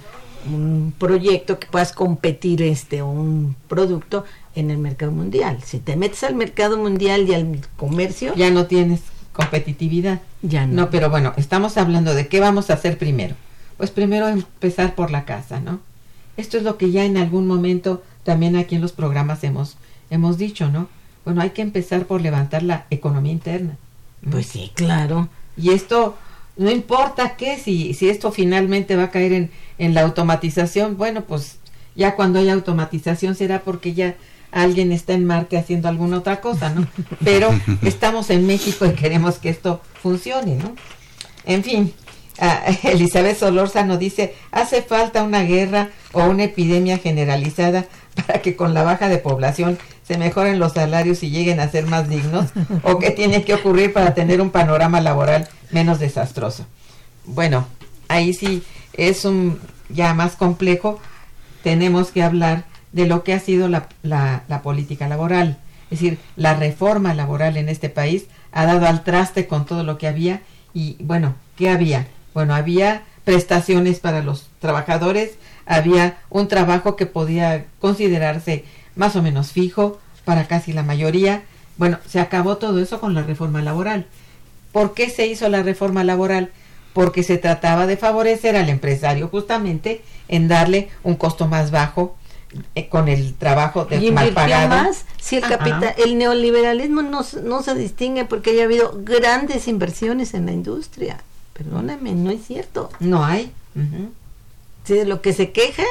un 0.46 0.92
proyecto 0.98 1.58
que 1.58 1.66
puedas 1.66 1.92
competir 1.92 2.62
este 2.62 3.02
un 3.02 3.56
producto 3.68 4.24
en 4.54 4.70
el 4.70 4.78
mercado 4.78 5.12
mundial. 5.12 5.58
Si 5.64 5.78
te 5.78 5.96
metes 5.96 6.22
al 6.24 6.34
mercado 6.34 6.76
mundial 6.76 7.28
y 7.28 7.34
al 7.34 7.60
comercio, 7.76 8.34
ya 8.34 8.50
no 8.50 8.66
tienes 8.66 9.00
competitividad. 9.32 10.20
ya 10.42 10.66
no. 10.66 10.74
No, 10.74 10.90
pero 10.90 11.10
bueno, 11.10 11.32
estamos 11.36 11.76
hablando 11.76 12.14
de 12.14 12.28
qué 12.28 12.40
vamos 12.40 12.70
a 12.70 12.74
hacer 12.74 12.98
primero. 12.98 13.34
Pues 13.76 13.90
primero 13.90 14.28
empezar 14.28 14.94
por 14.94 15.10
la 15.10 15.24
casa, 15.24 15.60
¿no? 15.60 15.80
Esto 16.36 16.56
es 16.56 16.62
lo 16.62 16.76
que 16.76 16.90
ya 16.90 17.04
en 17.04 17.16
algún 17.16 17.46
momento 17.46 18.02
también 18.24 18.56
aquí 18.56 18.74
en 18.74 18.82
los 18.82 18.92
programas 18.92 19.42
hemos, 19.44 19.76
hemos 20.10 20.38
dicho, 20.38 20.68
¿no? 20.68 20.88
Bueno, 21.24 21.40
hay 21.40 21.50
que 21.50 21.62
empezar 21.62 22.06
por 22.06 22.20
levantar 22.20 22.62
la 22.62 22.86
economía 22.90 23.32
interna. 23.32 23.76
¿no? 24.22 24.32
Pues 24.32 24.46
sí, 24.46 24.72
claro. 24.74 25.28
Y 25.56 25.70
esto, 25.70 26.16
no 26.56 26.70
importa 26.70 27.36
qué, 27.36 27.58
si, 27.58 27.94
si 27.94 28.08
esto 28.08 28.32
finalmente 28.32 28.96
va 28.96 29.04
a 29.04 29.10
caer 29.10 29.32
en, 29.32 29.50
en 29.78 29.94
la 29.94 30.02
automatización, 30.02 30.96
bueno, 30.96 31.24
pues 31.24 31.58
ya 31.94 32.14
cuando 32.14 32.38
haya 32.38 32.52
automatización 32.52 33.34
será 33.34 33.60
porque 33.62 33.94
ya 33.94 34.16
alguien 34.50 34.92
está 34.92 35.14
en 35.14 35.24
Marte 35.24 35.56
haciendo 35.56 35.88
alguna 35.88 36.18
otra 36.18 36.40
cosa, 36.40 36.70
¿no? 36.70 36.86
Pero 37.24 37.50
estamos 37.82 38.30
en 38.30 38.46
México 38.46 38.86
y 38.86 38.92
queremos 38.92 39.38
que 39.38 39.48
esto 39.48 39.80
funcione, 40.00 40.56
¿no? 40.56 40.74
En 41.44 41.64
fin, 41.64 41.92
ah, 42.38 42.62
Elizabeth 42.84 43.38
Solórzano 43.38 43.96
dice, 43.96 44.34
hace 44.52 44.82
falta 44.82 45.22
una 45.24 45.42
guerra 45.42 45.90
o 46.12 46.24
una 46.24 46.44
epidemia 46.44 46.98
generalizada 46.98 47.86
para 48.26 48.42
que 48.42 48.56
con 48.56 48.74
la 48.74 48.82
baja 48.82 49.08
de 49.08 49.18
población 49.18 49.78
se 50.06 50.18
mejoren 50.18 50.58
los 50.58 50.72
salarios 50.72 51.22
y 51.22 51.30
lleguen 51.30 51.60
a 51.60 51.70
ser 51.70 51.86
más 51.86 52.08
dignos, 52.08 52.50
o 52.82 52.98
qué 52.98 53.10
tiene 53.10 53.44
que 53.44 53.54
ocurrir 53.54 53.92
para 53.92 54.14
tener 54.14 54.40
un 54.40 54.50
panorama 54.50 55.00
laboral 55.00 55.48
menos 55.70 56.00
desastroso. 56.00 56.66
Bueno, 57.24 57.66
ahí 58.08 58.34
sí 58.34 58.62
es 58.94 59.24
un 59.24 59.60
ya 59.88 60.14
más 60.14 60.36
complejo, 60.36 61.00
tenemos 61.62 62.10
que 62.10 62.22
hablar 62.22 62.64
de 62.92 63.06
lo 63.06 63.24
que 63.24 63.32
ha 63.32 63.40
sido 63.40 63.68
la, 63.68 63.88
la, 64.02 64.62
política 64.62 65.08
laboral. 65.08 65.58
Es 65.90 66.00
decir, 66.00 66.18
la 66.36 66.54
reforma 66.54 67.14
laboral 67.14 67.56
en 67.56 67.68
este 67.68 67.88
país 67.88 68.26
ha 68.52 68.66
dado 68.66 68.86
al 68.86 69.04
traste 69.04 69.46
con 69.46 69.64
todo 69.66 69.82
lo 69.84 69.98
que 69.98 70.08
había 70.08 70.42
y 70.74 70.96
bueno, 71.00 71.34
¿qué 71.56 71.70
había? 71.70 72.06
Bueno, 72.34 72.54
había 72.54 73.04
prestaciones 73.24 74.00
para 74.00 74.22
los 74.22 74.48
trabajadores, 74.58 75.32
había 75.66 76.18
un 76.30 76.48
trabajo 76.48 76.96
que 76.96 77.06
podía 77.06 77.64
considerarse 77.80 78.64
más 78.96 79.16
o 79.16 79.22
menos 79.22 79.52
fijo 79.52 79.98
para 80.24 80.46
casi 80.46 80.72
la 80.72 80.82
mayoría. 80.82 81.42
Bueno, 81.76 81.98
se 82.08 82.20
acabó 82.20 82.56
todo 82.58 82.80
eso 82.80 83.00
con 83.00 83.14
la 83.14 83.22
reforma 83.22 83.62
laboral. 83.62 84.06
¿Por 84.72 84.94
qué 84.94 85.10
se 85.10 85.26
hizo 85.26 85.48
la 85.48 85.62
reforma 85.62 86.04
laboral? 86.04 86.50
Porque 86.92 87.22
se 87.22 87.38
trataba 87.38 87.86
de 87.86 87.96
favorecer 87.96 88.56
al 88.56 88.68
empresario 88.68 89.28
justamente 89.28 90.02
en 90.28 90.48
darle 90.48 90.88
un 91.02 91.14
costo 91.16 91.46
más 91.48 91.70
bajo 91.70 92.16
eh, 92.74 92.88
con 92.88 93.08
el 93.08 93.32
trabajo 93.34 93.86
de 93.86 93.96
y 93.96 94.10
mal 94.12 94.28
pagado. 94.30 94.68
más 94.68 95.06
si 95.18 95.36
el 95.36 95.42
capital 95.42 95.94
el 95.96 96.18
neoliberalismo 96.18 97.00
no, 97.00 97.22
se- 97.22 97.40
no 97.40 97.62
se 97.62 97.74
distingue 97.74 98.26
porque 98.26 98.50
haya 98.50 98.64
habido 98.64 99.00
grandes 99.02 99.68
inversiones 99.68 100.34
en 100.34 100.44
la 100.44 100.52
industria 100.52 101.16
perdóname 101.54 102.12
no 102.12 102.30
es 102.30 102.44
cierto 102.46 102.90
No 103.00 103.24
hay. 103.24 103.50
Sí, 104.84 104.94
de 104.94 105.04
lo 105.04 105.22
que 105.22 105.32
se 105.32 105.52
queja 105.52 105.84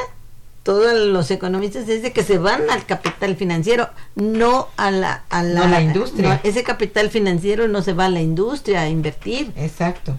todos 0.64 0.94
los 1.08 1.32
economistas 1.32 1.89
es 1.89 2.04
de 2.04 2.12
que 2.12 2.24
se 2.24 2.38
van 2.38 2.70
al 2.70 2.86
capital 2.86 3.36
financiero, 3.36 3.89
no 4.16 4.68
a 4.78 4.92
la, 4.92 5.24
a 5.30 5.42
la, 5.42 5.60
No 5.62 5.66
a 5.66 5.68
la 5.68 5.82
industria. 5.82 6.30
no, 6.30 6.39
ese 6.44 6.64
capital 6.64 7.10
financiero 7.10 7.68
no 7.68 7.82
se 7.82 7.94
va 7.94 8.06
a 8.06 8.10
la 8.10 8.22
industria 8.22 8.82
a 8.82 8.89
invertir. 8.89 9.52
Exacto. 9.56 10.18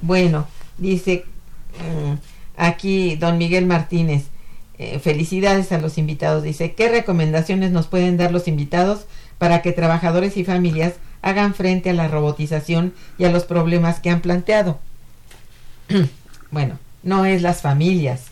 Bueno, 0.00 0.46
dice 0.78 1.24
mm, 1.78 2.14
aquí 2.56 3.16
don 3.16 3.36
Miguel 3.38 3.66
Martínez, 3.66 4.26
eh, 4.78 5.00
felicidades 5.00 5.72
a 5.72 5.78
los 5.78 5.98
invitados. 5.98 6.44
Dice, 6.44 6.74
¿qué 6.74 6.88
recomendaciones 6.88 7.72
nos 7.72 7.88
pueden 7.88 8.16
dar 8.16 8.30
los 8.30 8.46
invitados 8.46 9.06
para 9.38 9.60
que 9.60 9.72
trabajadores 9.72 10.36
y 10.36 10.44
familias 10.44 10.94
hagan 11.20 11.54
frente 11.54 11.90
a 11.90 11.94
la 11.94 12.06
robotización 12.06 12.94
y 13.18 13.24
a 13.24 13.30
los 13.30 13.44
problemas 13.44 13.98
que 13.98 14.10
han 14.10 14.20
planteado? 14.20 14.78
bueno, 16.52 16.78
no 17.02 17.24
es 17.24 17.42
las 17.42 17.62
familias. 17.62 18.26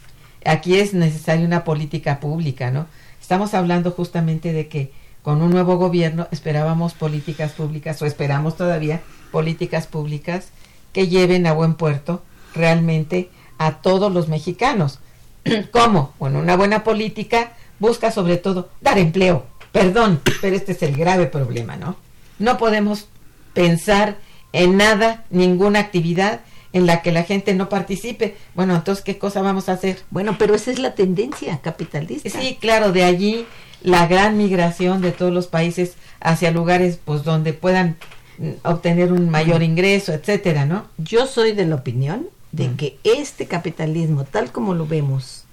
Aquí 0.45 0.79
es 0.79 0.95
necesaria 0.95 1.45
una 1.47 1.65
política 1.65 2.21
pública, 2.21 2.71
¿no? 2.71 2.87
Estamos 3.21 3.55
hablando 3.55 3.91
justamente 3.91 4.53
de 4.53 4.69
que 4.69 4.93
con 5.23 5.43
un 5.43 5.51
nuevo 5.51 5.77
gobierno 5.77 6.29
esperábamos 6.31 6.95
políticas 6.95 7.53
públicas 7.53 8.01
o 8.01 8.07
esperamos 8.07 8.57
todavía 8.57 9.03
políticas 9.31 9.87
públicas 9.87 10.49
que 10.93 11.09
lleven 11.09 11.47
a 11.47 11.53
buen 11.53 11.75
puerto 11.75 12.23
realmente 12.55 13.31
a 13.59 13.83
todos 13.83 14.13
los 14.13 14.29
mexicanos. 14.29 14.99
¿Cómo? 15.73 16.15
Bueno, 16.19 16.39
una 16.39 16.57
buena 16.57 16.83
política 16.83 17.53
busca 17.79 18.11
sobre 18.11 18.39
todo 18.39 18.71
dar 18.81 18.99
empleo. 18.99 19.45
Perdón, 19.73 20.21
pero 20.41 20.57
este 20.57 20.73
es 20.73 20.83
el 20.83 20.97
grave 20.97 21.27
problema, 21.27 21.77
¿no? 21.77 21.97
No 22.39 22.59
podemos 22.59 23.09
pensar 23.53 24.17
en 24.53 24.77
nada, 24.77 25.25
ninguna 25.31 25.79
actividad 25.79 26.41
en 26.73 26.87
la 26.87 27.03
que 27.03 27.13
la 27.13 27.25
gente 27.25 27.55
no 27.55 27.69
participe. 27.69 28.37
Bueno, 28.55 28.75
entonces, 28.77 29.05
¿qué 29.05 29.19
cosa 29.19 29.43
vamos 29.43 29.69
a 29.69 29.73
hacer? 29.73 30.01
Bueno, 30.11 30.37
pero 30.39 30.55
esa 30.55 30.71
es 30.71 30.79
la 30.79 30.95
tendencia 30.95 31.59
capitalista. 31.59 32.29
Sí, 32.31 32.59
claro, 32.61 32.93
de 32.93 33.05
allí 33.05 33.47
la 33.83 34.07
gran 34.07 34.37
migración 34.37 35.01
de 35.01 35.11
todos 35.13 35.33
los 35.33 35.47
países 35.47 35.95
hacia 36.21 36.51
lugares 36.51 36.99
pues 37.05 37.25
donde 37.25 37.53
puedan 37.55 37.97
mm, 38.39 38.51
obtener 38.65 39.13
un 39.13 39.31
mayor 39.31 39.63
ingreso, 39.63 40.13
etcétera, 40.13 40.67
¿no? 40.67 40.85
Yo 40.99 41.27
soy 41.27 41.53
de 41.53 41.67
la 41.67 41.77
opinión 41.77 42.29
de 42.53 42.69
Mm. 42.69 42.77
que 42.77 42.99
este 43.05 43.47
capitalismo, 43.47 44.25
tal 44.25 44.51
como 44.53 44.75
lo 44.75 44.87
vemos 44.87 45.45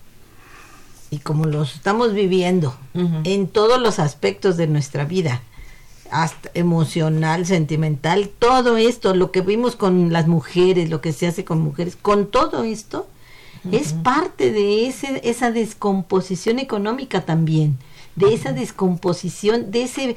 y 1.09 1.19
como 1.19 1.45
lo 1.45 1.63
estamos 1.63 2.13
viviendo 2.13 2.75
en 3.23 3.47
todos 3.47 3.79
los 3.79 3.99
aspectos 3.99 4.57
de 4.57 4.67
nuestra 4.67 5.05
vida, 5.05 5.41
hasta 6.11 6.49
emocional, 6.53 7.45
sentimental, 7.45 8.29
todo 8.39 8.77
esto, 8.77 9.13
lo 9.13 9.31
que 9.31 9.41
vimos 9.41 9.75
con 9.75 10.11
las 10.11 10.27
mujeres, 10.27 10.89
lo 10.89 11.01
que 11.01 11.13
se 11.13 11.27
hace 11.27 11.45
con 11.45 11.61
mujeres, 11.61 11.95
con 11.95 12.27
todo 12.27 12.63
esto, 12.63 13.07
es 13.71 13.91
parte 13.91 14.51
de 14.51 14.87
ese, 14.87 15.21
esa 15.23 15.51
descomposición 15.51 16.59
económica 16.59 17.25
también, 17.25 17.77
de 18.15 18.33
esa 18.33 18.53
descomposición, 18.53 19.71
de 19.71 19.83
ese 19.83 20.15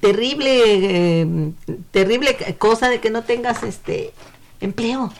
terrible, 0.00 1.20
eh, 1.20 1.52
terrible 1.92 2.36
cosa 2.58 2.88
de 2.88 3.00
que 3.00 3.10
no 3.10 3.22
tengas 3.22 3.62
este 3.62 4.12
empleo. 4.60 5.12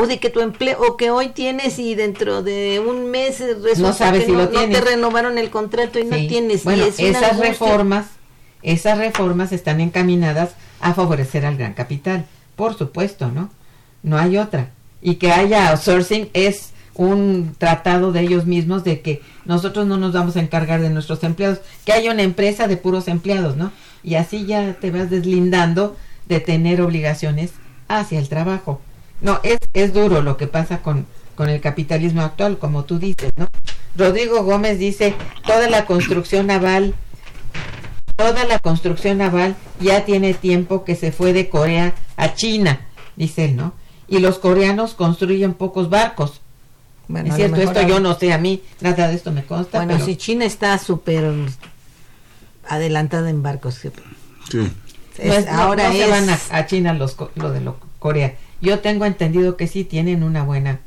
O 0.00 0.06
de 0.06 0.20
que 0.20 0.30
tu 0.30 0.40
empleo 0.40 0.78
o 0.80 0.96
que 0.96 1.10
hoy 1.10 1.30
tienes 1.30 1.78
y 1.80 1.96
dentro 1.96 2.42
de 2.42 2.78
un 2.78 3.10
mes 3.10 3.40
resulta 3.40 3.80
No 3.88 3.92
sabes 3.92 4.20
que 4.20 4.26
si 4.26 4.32
no, 4.32 4.44
lo 4.44 4.50
no 4.50 4.68
te 4.68 4.80
renovaron 4.80 5.38
el 5.38 5.50
contrato 5.50 5.98
y 5.98 6.04
no 6.04 6.16
tienes 6.16 6.62
Bueno, 6.62 6.84
y 6.84 6.88
es 6.88 7.00
esas 7.00 7.22
angustia. 7.24 7.48
reformas, 7.48 8.06
esas 8.62 8.98
reformas 8.98 9.50
están 9.50 9.80
encaminadas 9.80 10.50
a 10.80 10.94
favorecer 10.94 11.44
al 11.44 11.56
gran 11.56 11.74
capital, 11.74 12.26
por 12.54 12.78
supuesto, 12.78 13.32
¿no? 13.32 13.50
No 14.04 14.16
hay 14.18 14.38
otra. 14.38 14.70
Y 15.02 15.16
que 15.16 15.32
haya 15.32 15.68
outsourcing 15.70 16.30
es 16.32 16.70
un 16.94 17.56
tratado 17.58 18.12
de 18.12 18.20
ellos 18.20 18.46
mismos 18.46 18.84
de 18.84 19.00
que 19.00 19.22
nosotros 19.46 19.86
no 19.86 19.96
nos 19.96 20.12
vamos 20.12 20.36
a 20.36 20.40
encargar 20.40 20.80
de 20.80 20.90
nuestros 20.90 21.24
empleados, 21.24 21.60
que 21.84 21.92
haya 21.92 22.12
una 22.12 22.22
empresa 22.22 22.68
de 22.68 22.76
puros 22.76 23.08
empleados, 23.08 23.56
¿no? 23.56 23.72
Y 24.04 24.14
así 24.14 24.46
ya 24.46 24.74
te 24.74 24.92
vas 24.92 25.10
deslindando 25.10 25.96
de 26.28 26.38
tener 26.38 26.80
obligaciones 26.80 27.52
hacia 27.88 28.20
el 28.20 28.28
trabajo. 28.28 28.80
No, 29.20 29.40
es, 29.42 29.58
es 29.72 29.92
duro 29.92 30.22
lo 30.22 30.36
que 30.36 30.46
pasa 30.46 30.80
con, 30.82 31.06
con 31.34 31.48
el 31.48 31.60
capitalismo 31.60 32.22
actual, 32.22 32.58
como 32.58 32.84
tú 32.84 32.98
dices, 32.98 33.32
¿no? 33.36 33.48
Rodrigo 33.96 34.42
Gómez 34.44 34.78
dice, 34.78 35.14
toda 35.46 35.68
la 35.68 35.86
construcción 35.86 36.46
naval, 36.46 36.94
toda 38.16 38.44
la 38.44 38.58
construcción 38.60 39.18
naval 39.18 39.56
ya 39.80 40.04
tiene 40.04 40.34
tiempo 40.34 40.84
que 40.84 40.94
se 40.94 41.10
fue 41.12 41.32
de 41.32 41.48
Corea 41.48 41.94
a 42.16 42.34
China, 42.34 42.86
dice 43.16 43.46
él, 43.46 43.56
¿no? 43.56 43.72
Y 44.06 44.18
los 44.20 44.38
coreanos 44.38 44.94
construyen 44.94 45.54
pocos 45.54 45.90
barcos. 45.90 46.40
Bueno, 47.08 47.30
es 47.30 47.36
cierto, 47.36 47.56
esto 47.60 47.78
hay- 47.80 47.88
yo 47.88 48.00
no 48.00 48.14
sé, 48.18 48.32
a 48.32 48.38
mí 48.38 48.62
nada 48.80 49.08
de 49.08 49.14
esto 49.14 49.32
me 49.32 49.44
consta. 49.44 49.78
Bueno, 49.78 49.94
pero- 49.94 50.04
si 50.06 50.16
China 50.16 50.44
está 50.44 50.76
súper 50.78 51.32
adelantada 52.66 53.30
en 53.30 53.42
barcos. 53.42 53.76
Sí. 53.76 53.88
Es- 55.18 55.34
es- 55.38 55.46
no- 55.46 55.52
ahora 55.62 55.88
no 55.88 55.92
se 55.92 56.04
es 56.04 56.10
van 56.10 56.28
a, 56.30 56.38
a 56.50 56.66
China 56.66 56.92
los, 56.94 57.14
co- 57.14 57.30
lo 57.34 57.50
de 57.50 57.60
lo, 57.60 57.76
Corea. 57.98 58.36
Yo 58.60 58.80
tengo 58.80 59.04
entendido 59.04 59.56
que 59.56 59.66
sí 59.66 59.84
tienen 59.84 60.22
una 60.22 60.42
buena 60.42 60.80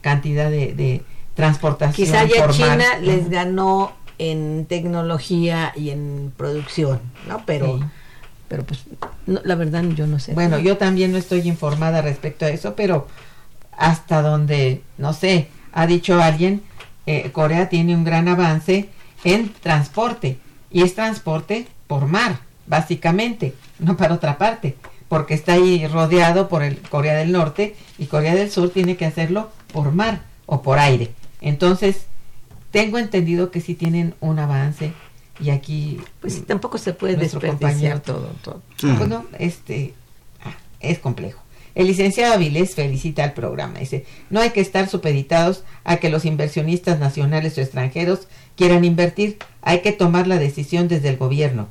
cantidad 0.00 0.50
de, 0.50 0.74
de 0.74 1.02
transportación. 1.34 2.06
quizá 2.06 2.24
ya 2.24 2.46
por 2.46 2.58
mar. 2.58 2.70
China 2.78 2.98
les 3.02 3.28
ganó 3.30 3.92
en 4.18 4.66
tecnología 4.66 5.72
y 5.76 5.90
en 5.90 6.32
producción, 6.36 7.00
¿no? 7.28 7.42
Pero 7.46 7.78
Sí. 7.78 7.84
pero 8.48 8.64
pues 8.64 8.84
no, 9.26 9.40
la 9.44 9.54
verdad 9.54 9.84
yo 9.94 10.06
no 10.06 10.18
sé. 10.18 10.32
Bueno, 10.34 10.58
yo 10.58 10.76
también 10.78 11.12
no 11.12 11.18
estoy 11.18 11.46
informada 11.46 12.00
respecto 12.02 12.44
a 12.46 12.48
eso, 12.48 12.74
pero 12.74 13.06
hasta 13.76 14.22
donde, 14.22 14.82
no 14.96 15.12
sé, 15.12 15.48
ha 15.72 15.86
dicho 15.86 16.20
alguien, 16.20 16.62
eh, 17.06 17.30
Corea 17.30 17.68
tiene 17.68 17.94
un 17.94 18.04
gran 18.04 18.26
avance 18.28 18.88
en 19.24 19.52
transporte. 19.60 20.38
Y 20.70 20.82
es 20.82 20.94
transporte 20.94 21.66
por 21.86 22.06
mar, 22.06 22.40
básicamente, 22.66 23.54
no 23.78 23.96
para 23.96 24.14
otra 24.14 24.36
parte, 24.38 24.76
porque 25.08 25.34
está 25.34 25.54
ahí 25.54 25.86
rodeado 25.86 26.48
por 26.48 26.62
el 26.62 26.78
Corea 26.80 27.14
del 27.14 27.32
Norte 27.32 27.74
y 27.98 28.06
Corea 28.06 28.34
del 28.34 28.50
Sur 28.50 28.70
tiene 28.70 28.96
que 28.96 29.06
hacerlo 29.06 29.50
por 29.72 29.92
mar 29.92 30.22
o 30.46 30.62
por 30.62 30.78
aire. 30.78 31.10
Entonces, 31.40 32.06
tengo 32.70 32.98
entendido 32.98 33.50
que 33.50 33.60
sí 33.60 33.74
tienen 33.74 34.14
un 34.20 34.38
avance 34.38 34.92
y 35.40 35.50
aquí 35.50 35.98
pues 36.20 36.34
sí, 36.34 36.40
tampoco 36.42 36.78
se 36.78 36.92
puede 36.92 37.16
nuestro 37.16 37.40
desperdiciar 37.40 38.00
compañero- 38.00 38.02
todo, 38.02 38.30
todo. 38.42 38.62
Sí. 38.76 38.88
bueno, 38.98 39.24
este 39.38 39.94
ah, 40.44 40.54
es 40.80 40.98
complejo. 40.98 41.40
El 41.74 41.86
licenciado 41.86 42.34
Avilés 42.34 42.74
felicita 42.74 43.22
al 43.22 43.34
programa. 43.34 43.78
Dice, 43.78 44.04
no 44.30 44.40
hay 44.40 44.50
que 44.50 44.60
estar 44.60 44.88
supeditados 44.88 45.62
a 45.84 45.98
que 45.98 46.08
los 46.10 46.24
inversionistas 46.24 46.98
nacionales 46.98 47.56
o 47.56 47.60
extranjeros 47.60 48.26
quieran 48.56 48.84
invertir. 48.84 49.38
Hay 49.62 49.80
que 49.80 49.92
tomar 49.92 50.26
la 50.26 50.38
decisión 50.38 50.88
desde 50.88 51.08
el 51.10 51.18
gobierno 51.18 51.68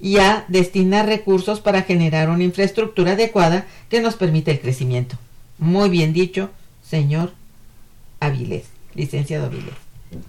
y 0.00 0.18
a 0.18 0.44
destinar 0.48 1.06
recursos 1.06 1.60
para 1.60 1.82
generar 1.82 2.30
una 2.30 2.44
infraestructura 2.44 3.12
adecuada 3.12 3.66
que 3.88 4.00
nos 4.00 4.16
permita 4.16 4.50
el 4.50 4.60
crecimiento. 4.60 5.16
Muy 5.58 5.90
bien 5.90 6.12
dicho, 6.12 6.50
señor 6.88 7.32
Avilés, 8.18 8.64
licenciado 8.94 9.46
Avilés. 9.46 9.74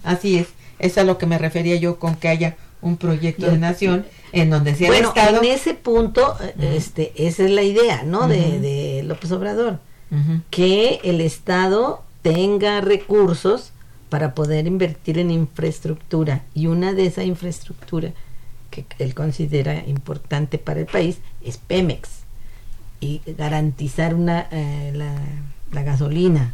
Así 0.04 0.38
es, 0.38 0.48
es 0.78 0.98
a 0.98 1.04
lo 1.04 1.18
que 1.18 1.26
me 1.26 1.38
refería 1.38 1.76
yo 1.76 1.98
con 1.98 2.16
que 2.16 2.28
haya 2.28 2.56
un 2.82 2.96
proyecto 2.96 3.46
de 3.50 3.58
nación 3.58 4.04
en 4.32 4.50
donde 4.50 4.74
sea 4.74 4.88
el 4.88 4.94
Bueno, 4.94 5.08
Estado. 5.08 5.38
en 5.42 5.50
ese 5.50 5.74
punto, 5.74 6.36
este, 6.60 7.12
esa 7.16 7.44
es 7.44 7.50
la 7.50 7.62
idea, 7.62 8.02
¿no? 8.02 8.28
de, 8.28 8.58
de 8.60 9.02
López 9.04 9.30
Obrador, 9.32 9.78
que 10.50 11.00
el 11.04 11.20
Estado 11.20 12.02
tenga 12.22 12.80
recursos 12.80 13.72
para 14.10 14.34
poder 14.34 14.66
invertir 14.66 15.18
en 15.18 15.30
infraestructura 15.30 16.42
y 16.54 16.66
una 16.66 16.92
de 16.92 17.06
esa 17.06 17.24
infraestructura 17.24 18.12
que 18.72 18.84
él 18.98 19.14
considera 19.14 19.84
importante 19.86 20.58
para 20.58 20.80
el 20.80 20.86
país 20.86 21.18
es 21.44 21.58
Pemex 21.58 22.08
y 23.00 23.20
garantizar 23.38 24.14
una 24.14 24.48
eh, 24.50 24.90
la, 24.94 25.14
la 25.70 25.82
gasolina 25.84 26.52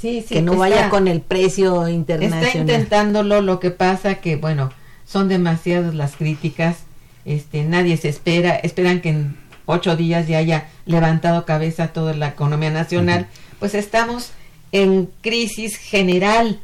Sí, 0.00 0.22
sí, 0.26 0.34
que 0.34 0.42
no 0.42 0.52
está- 0.54 0.60
vaya 0.60 0.90
con 0.90 1.06
el 1.08 1.20
precio 1.20 1.82
Está 1.86 1.90
internacional. 1.92 2.56
intentándolo, 2.56 3.40
lo 3.40 3.60
que 3.60 3.70
pasa 3.70 4.16
que, 4.16 4.36
bueno, 4.36 4.70
son 5.06 5.28
demasiadas 5.28 5.94
las 5.94 6.16
críticas, 6.16 6.78
este, 7.24 7.62
nadie 7.64 7.96
se 7.96 8.08
espera, 8.10 8.54
esperan 8.56 9.00
que 9.00 9.10
en 9.10 9.36
ocho 9.66 9.96
días 9.96 10.26
ya 10.28 10.38
haya 10.38 10.68
levantado 10.84 11.46
cabeza 11.46 11.88
toda 11.88 12.12
la 12.12 12.28
economía 12.28 12.70
nacional, 12.70 13.28
pues 13.60 13.74
estamos 13.74 14.32
en 14.72 15.08
crisis 15.22 15.76
general 15.78 16.58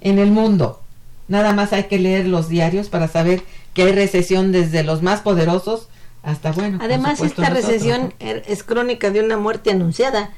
en 0.00 0.18
el 0.18 0.30
mundo. 0.32 0.80
Nada 1.28 1.52
más 1.52 1.72
hay 1.72 1.84
que 1.84 2.00
leer 2.00 2.26
los 2.26 2.48
diarios 2.48 2.88
para 2.88 3.06
saber 3.06 3.42
que 3.74 3.82
hay 3.84 3.92
recesión 3.92 4.52
desde 4.52 4.82
los 4.82 5.02
más 5.02 5.20
poderosos 5.20 5.88
hasta, 6.22 6.52
bueno, 6.52 6.78
Además, 6.80 7.20
esta 7.20 7.42
nosotros, 7.48 7.66
recesión 7.66 8.14
er- 8.20 8.42
es 8.46 8.62
crónica 8.62 9.10
de 9.10 9.20
una 9.20 9.36
muerte 9.38 9.70
anunciada. 9.70 10.30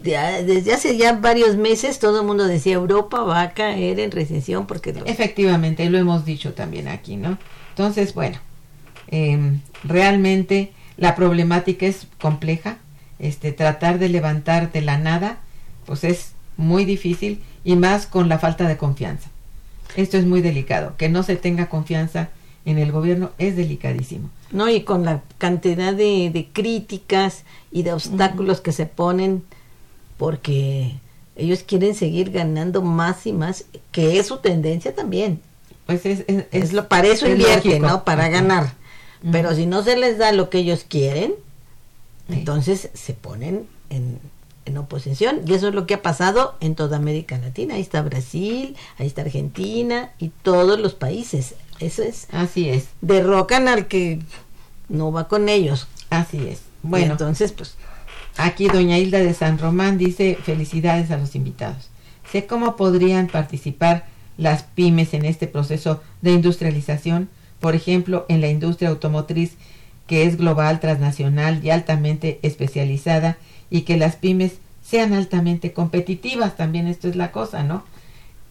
desde 0.00 0.72
hace 0.72 0.96
ya 0.96 1.14
varios 1.14 1.56
meses 1.56 1.98
todo 1.98 2.20
el 2.20 2.26
mundo 2.26 2.46
decía 2.46 2.74
Europa 2.74 3.22
va 3.22 3.40
a 3.42 3.50
caer 3.54 3.98
en 3.98 4.10
recesión 4.12 4.66
porque 4.66 4.92
los- 4.92 5.08
Efectivamente, 5.08 5.88
lo 5.90 5.98
hemos 5.98 6.24
dicho 6.24 6.52
también 6.54 6.86
aquí, 6.88 7.16
¿no? 7.16 7.38
Entonces, 7.70 8.14
bueno, 8.14 8.38
em, 9.08 9.60
realmente 9.82 10.72
la 10.96 11.14
problemática 11.14 11.86
es 11.86 12.06
compleja. 12.20 12.78
Este, 13.18 13.50
tratar 13.52 13.98
de 13.98 14.08
levantar 14.10 14.70
de 14.72 14.82
la 14.82 14.98
nada, 14.98 15.38
pues 15.86 16.04
es 16.04 16.32
muy 16.58 16.84
difícil 16.84 17.42
y 17.64 17.74
más 17.76 18.06
con 18.06 18.28
la 18.28 18.38
falta 18.38 18.68
de 18.68 18.76
confianza. 18.76 19.30
Esto 19.96 20.16
es 20.18 20.24
muy 20.26 20.40
delicado. 20.42 20.94
Que 20.96 21.08
no 21.08 21.22
se 21.22 21.36
tenga 21.36 21.68
confianza 21.68 22.28
en 22.64 22.78
el 22.78 22.92
gobierno 22.92 23.30
es 23.38 23.56
delicadísimo. 23.56 24.28
no 24.50 24.68
y 24.68 24.82
con 24.82 25.04
la 25.04 25.22
cantidad 25.38 25.92
de, 25.94 26.30
de 26.32 26.48
críticas 26.52 27.44
y 27.70 27.82
de 27.82 27.92
obstáculos 27.92 28.60
que 28.60 28.72
se 28.72 28.86
ponen 28.86 29.42
porque 30.16 30.94
ellos 31.36 31.62
quieren 31.62 31.94
seguir 31.94 32.30
ganando 32.30 32.82
más 32.82 33.26
y 33.26 33.32
más 33.32 33.66
que 33.92 34.18
es 34.18 34.26
su 34.26 34.38
tendencia 34.38 34.94
también. 34.94 35.40
Pues 35.86 36.04
es, 36.06 36.24
es, 36.26 36.46
es 36.50 36.72
lo 36.72 36.88
para 36.88 37.06
eso 37.08 37.26
es 37.26 37.32
invierten 37.32 37.82
no 37.82 38.04
para 38.04 38.28
ganar. 38.28 38.72
Pero 39.32 39.54
si 39.54 39.66
no 39.66 39.82
se 39.82 39.96
les 39.96 40.18
da 40.18 40.32
lo 40.32 40.50
que 40.50 40.58
ellos 40.58 40.84
quieren 40.88 41.34
Sí. 42.28 42.34
entonces 42.34 42.90
se 42.92 43.12
ponen 43.12 43.68
en, 43.88 44.18
en 44.66 44.76
oposición 44.76 45.40
y 45.46 45.54
eso 45.54 45.68
es 45.68 45.74
lo 45.74 45.86
que 45.86 45.94
ha 45.94 46.02
pasado 46.02 46.56
en 46.60 46.74
toda 46.74 46.98
América 46.98 47.38
Latina. 47.38 47.74
Ahí 47.74 47.80
está 47.80 48.02
Brasil 48.02 48.76
ahí 48.98 49.06
está 49.06 49.22
Argentina 49.22 50.12
y 50.18 50.30
todos 50.42 50.78
los 50.78 50.94
países. 50.94 51.54
Eso 51.80 52.02
es. 52.02 52.26
Así 52.30 52.68
es, 52.68 52.88
derrocan 53.00 53.68
al 53.68 53.86
que 53.86 54.20
no 54.88 55.12
va 55.12 55.28
con 55.28 55.48
ellos. 55.48 55.88
Así 56.10 56.38
es. 56.46 56.60
bueno. 56.82 57.12
entonces 57.12 57.52
pues 57.52 57.76
Aquí 58.38 58.68
doña 58.68 58.98
Hilda 58.98 59.18
de 59.18 59.32
San 59.32 59.58
Román 59.58 59.96
dice 59.96 60.36
felicidades 60.42 61.10
a 61.10 61.16
los 61.16 61.34
invitados. 61.34 61.88
Sé 62.30 62.46
cómo 62.46 62.76
podrían 62.76 63.28
participar 63.28 64.04
las 64.36 64.62
pymes 64.62 65.14
en 65.14 65.24
este 65.24 65.46
proceso 65.46 66.02
de 66.20 66.32
industrialización, 66.32 67.30
por 67.60 67.74
ejemplo, 67.74 68.26
en 68.28 68.42
la 68.42 68.48
industria 68.48 68.90
automotriz 68.90 69.56
que 70.06 70.24
es 70.24 70.36
global, 70.36 70.80
transnacional 70.80 71.64
y 71.64 71.70
altamente 71.70 72.38
especializada 72.42 73.38
y 73.70 73.82
que 73.82 73.96
las 73.96 74.16
pymes 74.16 74.54
sean 74.82 75.12
altamente 75.12 75.72
competitivas, 75.72 76.56
también 76.56 76.86
esto 76.86 77.08
es 77.08 77.16
la 77.16 77.32
cosa, 77.32 77.62
¿no? 77.62 77.84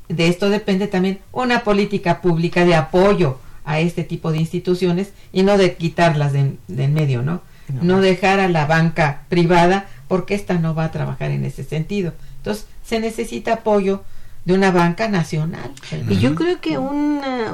De 0.09 0.28
esto 0.28 0.49
depende 0.49 0.88
también 0.88 1.20
una 1.32 1.63
política 1.63 2.22
pública 2.22 2.66
de 2.66 2.76
apoyo 2.76 3.39
a 3.63 3.80
este 3.80 4.03
tipo 4.03 4.32
de 4.32 4.38
instituciones 4.39 5.13
y 5.34 5.43
no 5.43 5.57
de 5.57 5.76
quitarlas 5.76 6.34
de, 6.34 6.57
de 6.68 6.84
en 6.84 6.93
medio, 6.93 7.22
¿no? 7.22 7.41
no 7.82 8.01
dejar 8.01 8.39
a 8.39 8.47
la 8.47 8.66
banca 8.66 9.24
privada 9.30 9.88
porque 10.07 10.36
esta 10.36 10.55
no 10.55 10.76
va 10.76 10.86
a 10.86 10.91
trabajar 10.91 11.32
en 11.32 11.45
ese 11.45 11.63
sentido. 11.63 12.13
Entonces, 12.38 12.68
se 12.86 12.99
necesita 12.99 13.53
apoyo 13.53 14.03
de 14.45 14.53
una 14.53 14.72
banca 14.72 15.07
nacional. 15.07 15.72
Y 16.09 16.20
yo 16.20 16.36
creo 16.36 16.61
que 16.61 16.78
una, 16.78 17.53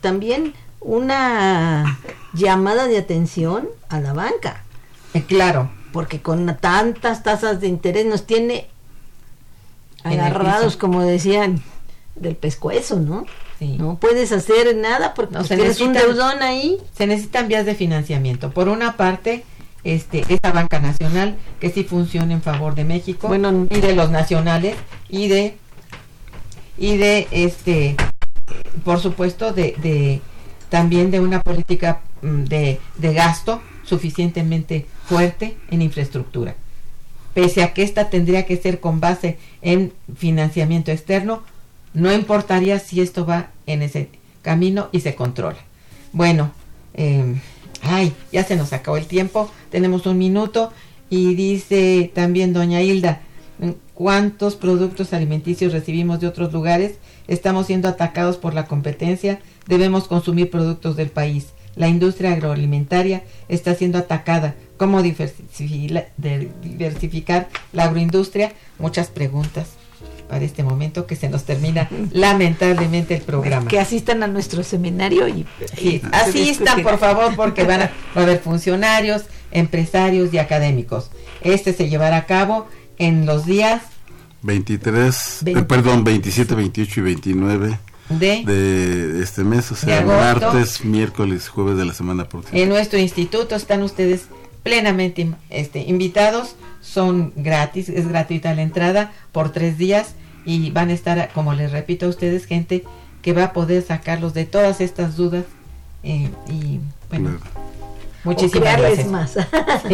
también 0.00 0.54
una 0.80 2.00
llamada 2.32 2.88
de 2.88 2.98
atención 2.98 3.68
a 3.88 4.00
la 4.00 4.12
banca, 4.12 4.64
Eh, 5.14 5.22
claro, 5.22 5.70
porque 5.92 6.20
con 6.20 6.56
tantas 6.60 7.22
tasas 7.22 7.60
de 7.60 7.68
interés 7.68 8.06
nos 8.06 8.26
tiene 8.26 8.66
agarrados, 10.04 10.76
como 10.76 11.02
decían, 11.02 11.62
del 12.16 12.36
pescuezo, 12.36 12.98
¿no? 12.98 13.26
sí. 13.58 13.76
No 13.78 13.96
puedes 13.96 14.32
hacer 14.32 14.74
nada 14.76 15.14
porque 15.14 15.34
No, 15.34 15.40
pues, 15.40 15.48
se 15.48 15.56
tienes 15.56 15.80
un 15.80 15.92
deudón 15.92 16.42
ahí. 16.42 16.78
Se 16.96 17.06
necesitan 17.06 17.48
vías 17.48 17.64
de 17.64 17.74
financiamiento. 17.74 18.50
Por 18.50 18.68
una 18.68 18.96
parte, 18.96 19.44
este, 19.84 20.24
esta 20.28 20.52
banca 20.52 20.80
nacional 20.80 21.36
que 21.60 21.70
sí 21.70 21.84
funcione 21.84 22.34
en 22.34 22.42
favor 22.42 22.74
de 22.74 22.84
México 22.84 23.28
Bueno, 23.28 23.66
y 23.68 23.80
de 23.80 23.94
los 23.94 24.10
nacionales 24.10 24.76
y 25.08 25.26
de 25.26 25.56
y 26.78 26.96
de 26.96 27.26
este 27.32 27.96
por 28.84 29.00
supuesto 29.00 29.52
de, 29.52 29.74
de 29.82 30.20
también 30.68 31.10
de 31.10 31.18
una 31.18 31.40
política 31.40 32.00
mm, 32.22 32.44
de, 32.44 32.80
de 32.96 33.12
gasto 33.12 33.60
suficientemente 33.84 34.86
fuerte 35.06 35.56
en 35.70 35.82
infraestructura 35.82 36.54
pese 37.34 37.62
a 37.62 37.72
que 37.72 37.82
esta 37.82 38.10
tendría 38.10 38.44
que 38.46 38.56
ser 38.56 38.80
con 38.80 39.00
base 39.00 39.38
en 39.62 39.92
financiamiento 40.16 40.90
externo 40.90 41.42
no 41.94 42.12
importaría 42.12 42.78
si 42.78 43.00
esto 43.00 43.26
va 43.26 43.50
en 43.66 43.82
ese 43.82 44.08
camino 44.42 44.88
y 44.92 45.00
se 45.00 45.14
controla 45.14 45.58
bueno 46.12 46.52
eh, 46.94 47.34
ay 47.82 48.12
ya 48.32 48.44
se 48.44 48.56
nos 48.56 48.72
acabó 48.72 48.96
el 48.96 49.06
tiempo 49.06 49.50
tenemos 49.70 50.06
un 50.06 50.18
minuto 50.18 50.72
y 51.10 51.34
dice 51.34 52.10
también 52.14 52.52
doña 52.52 52.82
Hilda 52.82 53.22
cuántos 53.94 54.56
productos 54.56 55.12
alimenticios 55.12 55.72
recibimos 55.72 56.20
de 56.20 56.26
otros 56.26 56.52
lugares, 56.52 56.94
estamos 57.28 57.66
siendo 57.66 57.88
atacados 57.88 58.36
por 58.36 58.54
la 58.54 58.66
competencia, 58.66 59.38
debemos 59.66 60.08
consumir 60.08 60.50
productos 60.50 60.96
del 60.96 61.10
país. 61.10 61.48
La 61.76 61.88
industria 61.88 62.32
agroalimentaria 62.32 63.22
está 63.48 63.74
siendo 63.74 63.98
atacada. 63.98 64.56
¿Cómo 64.82 65.00
diversificar 65.00 67.48
la 67.72 67.84
agroindustria? 67.84 68.52
Muchas 68.80 69.10
preguntas 69.10 69.68
para 70.28 70.44
este 70.44 70.64
momento 70.64 71.06
que 71.06 71.14
se 71.14 71.28
nos 71.28 71.44
termina 71.44 71.88
lamentablemente 72.10 73.14
el 73.14 73.22
programa. 73.22 73.68
Que 73.68 73.78
asistan 73.78 74.24
a 74.24 74.26
nuestro 74.26 74.64
seminario 74.64 75.28
y, 75.28 75.46
Sí, 75.78 75.88
y 75.88 76.00
se 76.00 76.06
asistan 76.08 76.82
por 76.82 76.98
favor 76.98 77.36
porque 77.36 77.62
van 77.62 77.82
a, 77.82 77.84
va 78.16 78.22
a 78.22 78.24
haber 78.24 78.40
funcionarios, 78.40 79.22
empresarios 79.52 80.34
y 80.34 80.38
académicos. 80.38 81.12
Este 81.42 81.72
se 81.72 81.88
llevará 81.88 82.16
a 82.16 82.26
cabo 82.26 82.66
en 82.98 83.24
los 83.24 83.46
días 83.46 83.82
23, 84.42 85.42
eh, 85.46 85.62
perdón, 85.62 86.02
27, 86.02 86.56
28 86.56 86.98
y 86.98 87.02
29 87.04 87.78
de 88.08 88.42
de 88.44 89.22
este 89.22 89.44
mes, 89.44 89.70
o 89.70 89.76
sea, 89.76 90.00
agosto. 90.00 90.50
martes, 90.50 90.84
miércoles, 90.84 91.48
jueves 91.48 91.76
de 91.76 91.84
la 91.84 91.94
semana 91.94 92.28
próxima. 92.28 92.58
en 92.58 92.68
nuestro 92.68 92.98
instituto 92.98 93.54
están 93.54 93.84
ustedes 93.84 94.26
plenamente 94.62 95.30
este, 95.50 95.80
invitados, 95.80 96.56
son 96.80 97.32
gratis, 97.36 97.88
es 97.88 98.08
gratuita 98.08 98.54
la 98.54 98.62
entrada 98.62 99.12
por 99.32 99.50
tres 99.52 99.78
días 99.78 100.14
y 100.44 100.70
van 100.70 100.90
a 100.90 100.92
estar, 100.92 101.30
como 101.32 101.54
les 101.54 101.70
repito 101.72 102.06
a 102.06 102.08
ustedes, 102.08 102.46
gente 102.46 102.84
que 103.22 103.32
va 103.32 103.44
a 103.44 103.52
poder 103.52 103.82
sacarlos 103.84 104.34
de 104.34 104.44
todas 104.46 104.80
estas 104.80 105.16
dudas 105.16 105.44
eh, 106.02 106.30
y 106.48 106.80
bueno, 107.08 107.38
Claro. 107.38 107.72
Muchísimas 108.24 108.76
gracias. 108.78 109.06
más. 109.08 109.34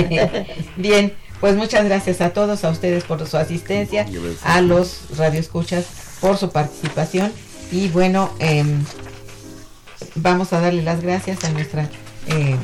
Bien, 0.77 1.15
pues 1.41 1.57
muchas 1.57 1.85
gracias 1.85 2.21
a 2.21 2.31
todos, 2.31 2.65
a 2.65 2.71
ustedes 2.71 3.05
por 3.05 3.27
su 3.27 3.37
asistencia, 3.37 4.05
Gracias. 4.05 4.41
a 4.45 4.61
los 4.61 5.17
radioescuchas 5.17 5.87
por 6.21 6.37
su 6.37 6.51
participación 6.51 7.33
y 7.73 7.89
bueno, 7.89 8.31
em, 8.39 8.85
vamos 10.15 10.53
a 10.53 10.61
darle 10.61 10.83
las 10.83 11.01
gracias 11.03 11.45
a 11.45 11.51
nuestra 11.51 11.89
eh, 12.29 12.57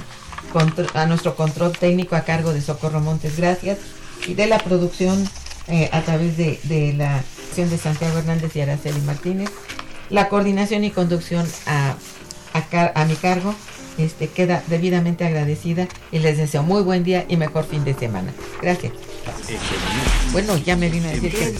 contro- 0.54 0.86
a 0.94 1.04
nuestro 1.04 1.34
control 1.34 1.72
técnico 1.72 2.16
a 2.16 2.22
cargo 2.22 2.54
de 2.54 2.62
Socorro 2.62 3.00
Montes, 3.00 3.36
gracias 3.36 3.78
y 4.26 4.34
de 4.34 4.46
la 4.46 4.58
producción 4.58 5.28
eh, 5.66 5.90
a 5.92 6.00
través 6.00 6.36
de, 6.38 6.94
la 6.96 7.16
acción 7.48 7.68
de 7.68 7.76
Santiago 7.76 8.18
Hernández 8.18 8.54
y 8.56 8.60
Araceli 8.62 9.00
Martínez, 9.00 9.50
la 10.08 10.28
coordinación 10.28 10.84
y 10.84 10.90
conducción 10.90 11.46
a 11.66 13.04
mi 13.06 13.16
cargo 13.16 13.54
este, 13.98 14.28
queda 14.28 14.62
debidamente 14.66 15.24
agradecida 15.24 15.88
y 16.10 16.18
les 16.18 16.36
deseo 16.36 16.62
muy 16.62 16.82
buen 16.82 17.04
día 17.04 17.24
y 17.28 17.36
mejor 17.36 17.64
fin 17.64 17.84
de 17.84 17.94
semana. 17.94 18.32
Gracias. 18.60 18.92
Bueno, 20.32 20.56
ya 20.56 20.76
me 20.76 20.88
vino 20.88 21.08
a 21.08 21.12
decir 21.12 21.32
que... 21.32 21.54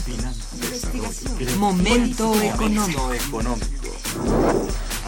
Momento 1.57 2.35
económico. 2.41 3.11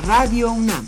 Radio 0.06 0.52
UNAM 0.52 0.88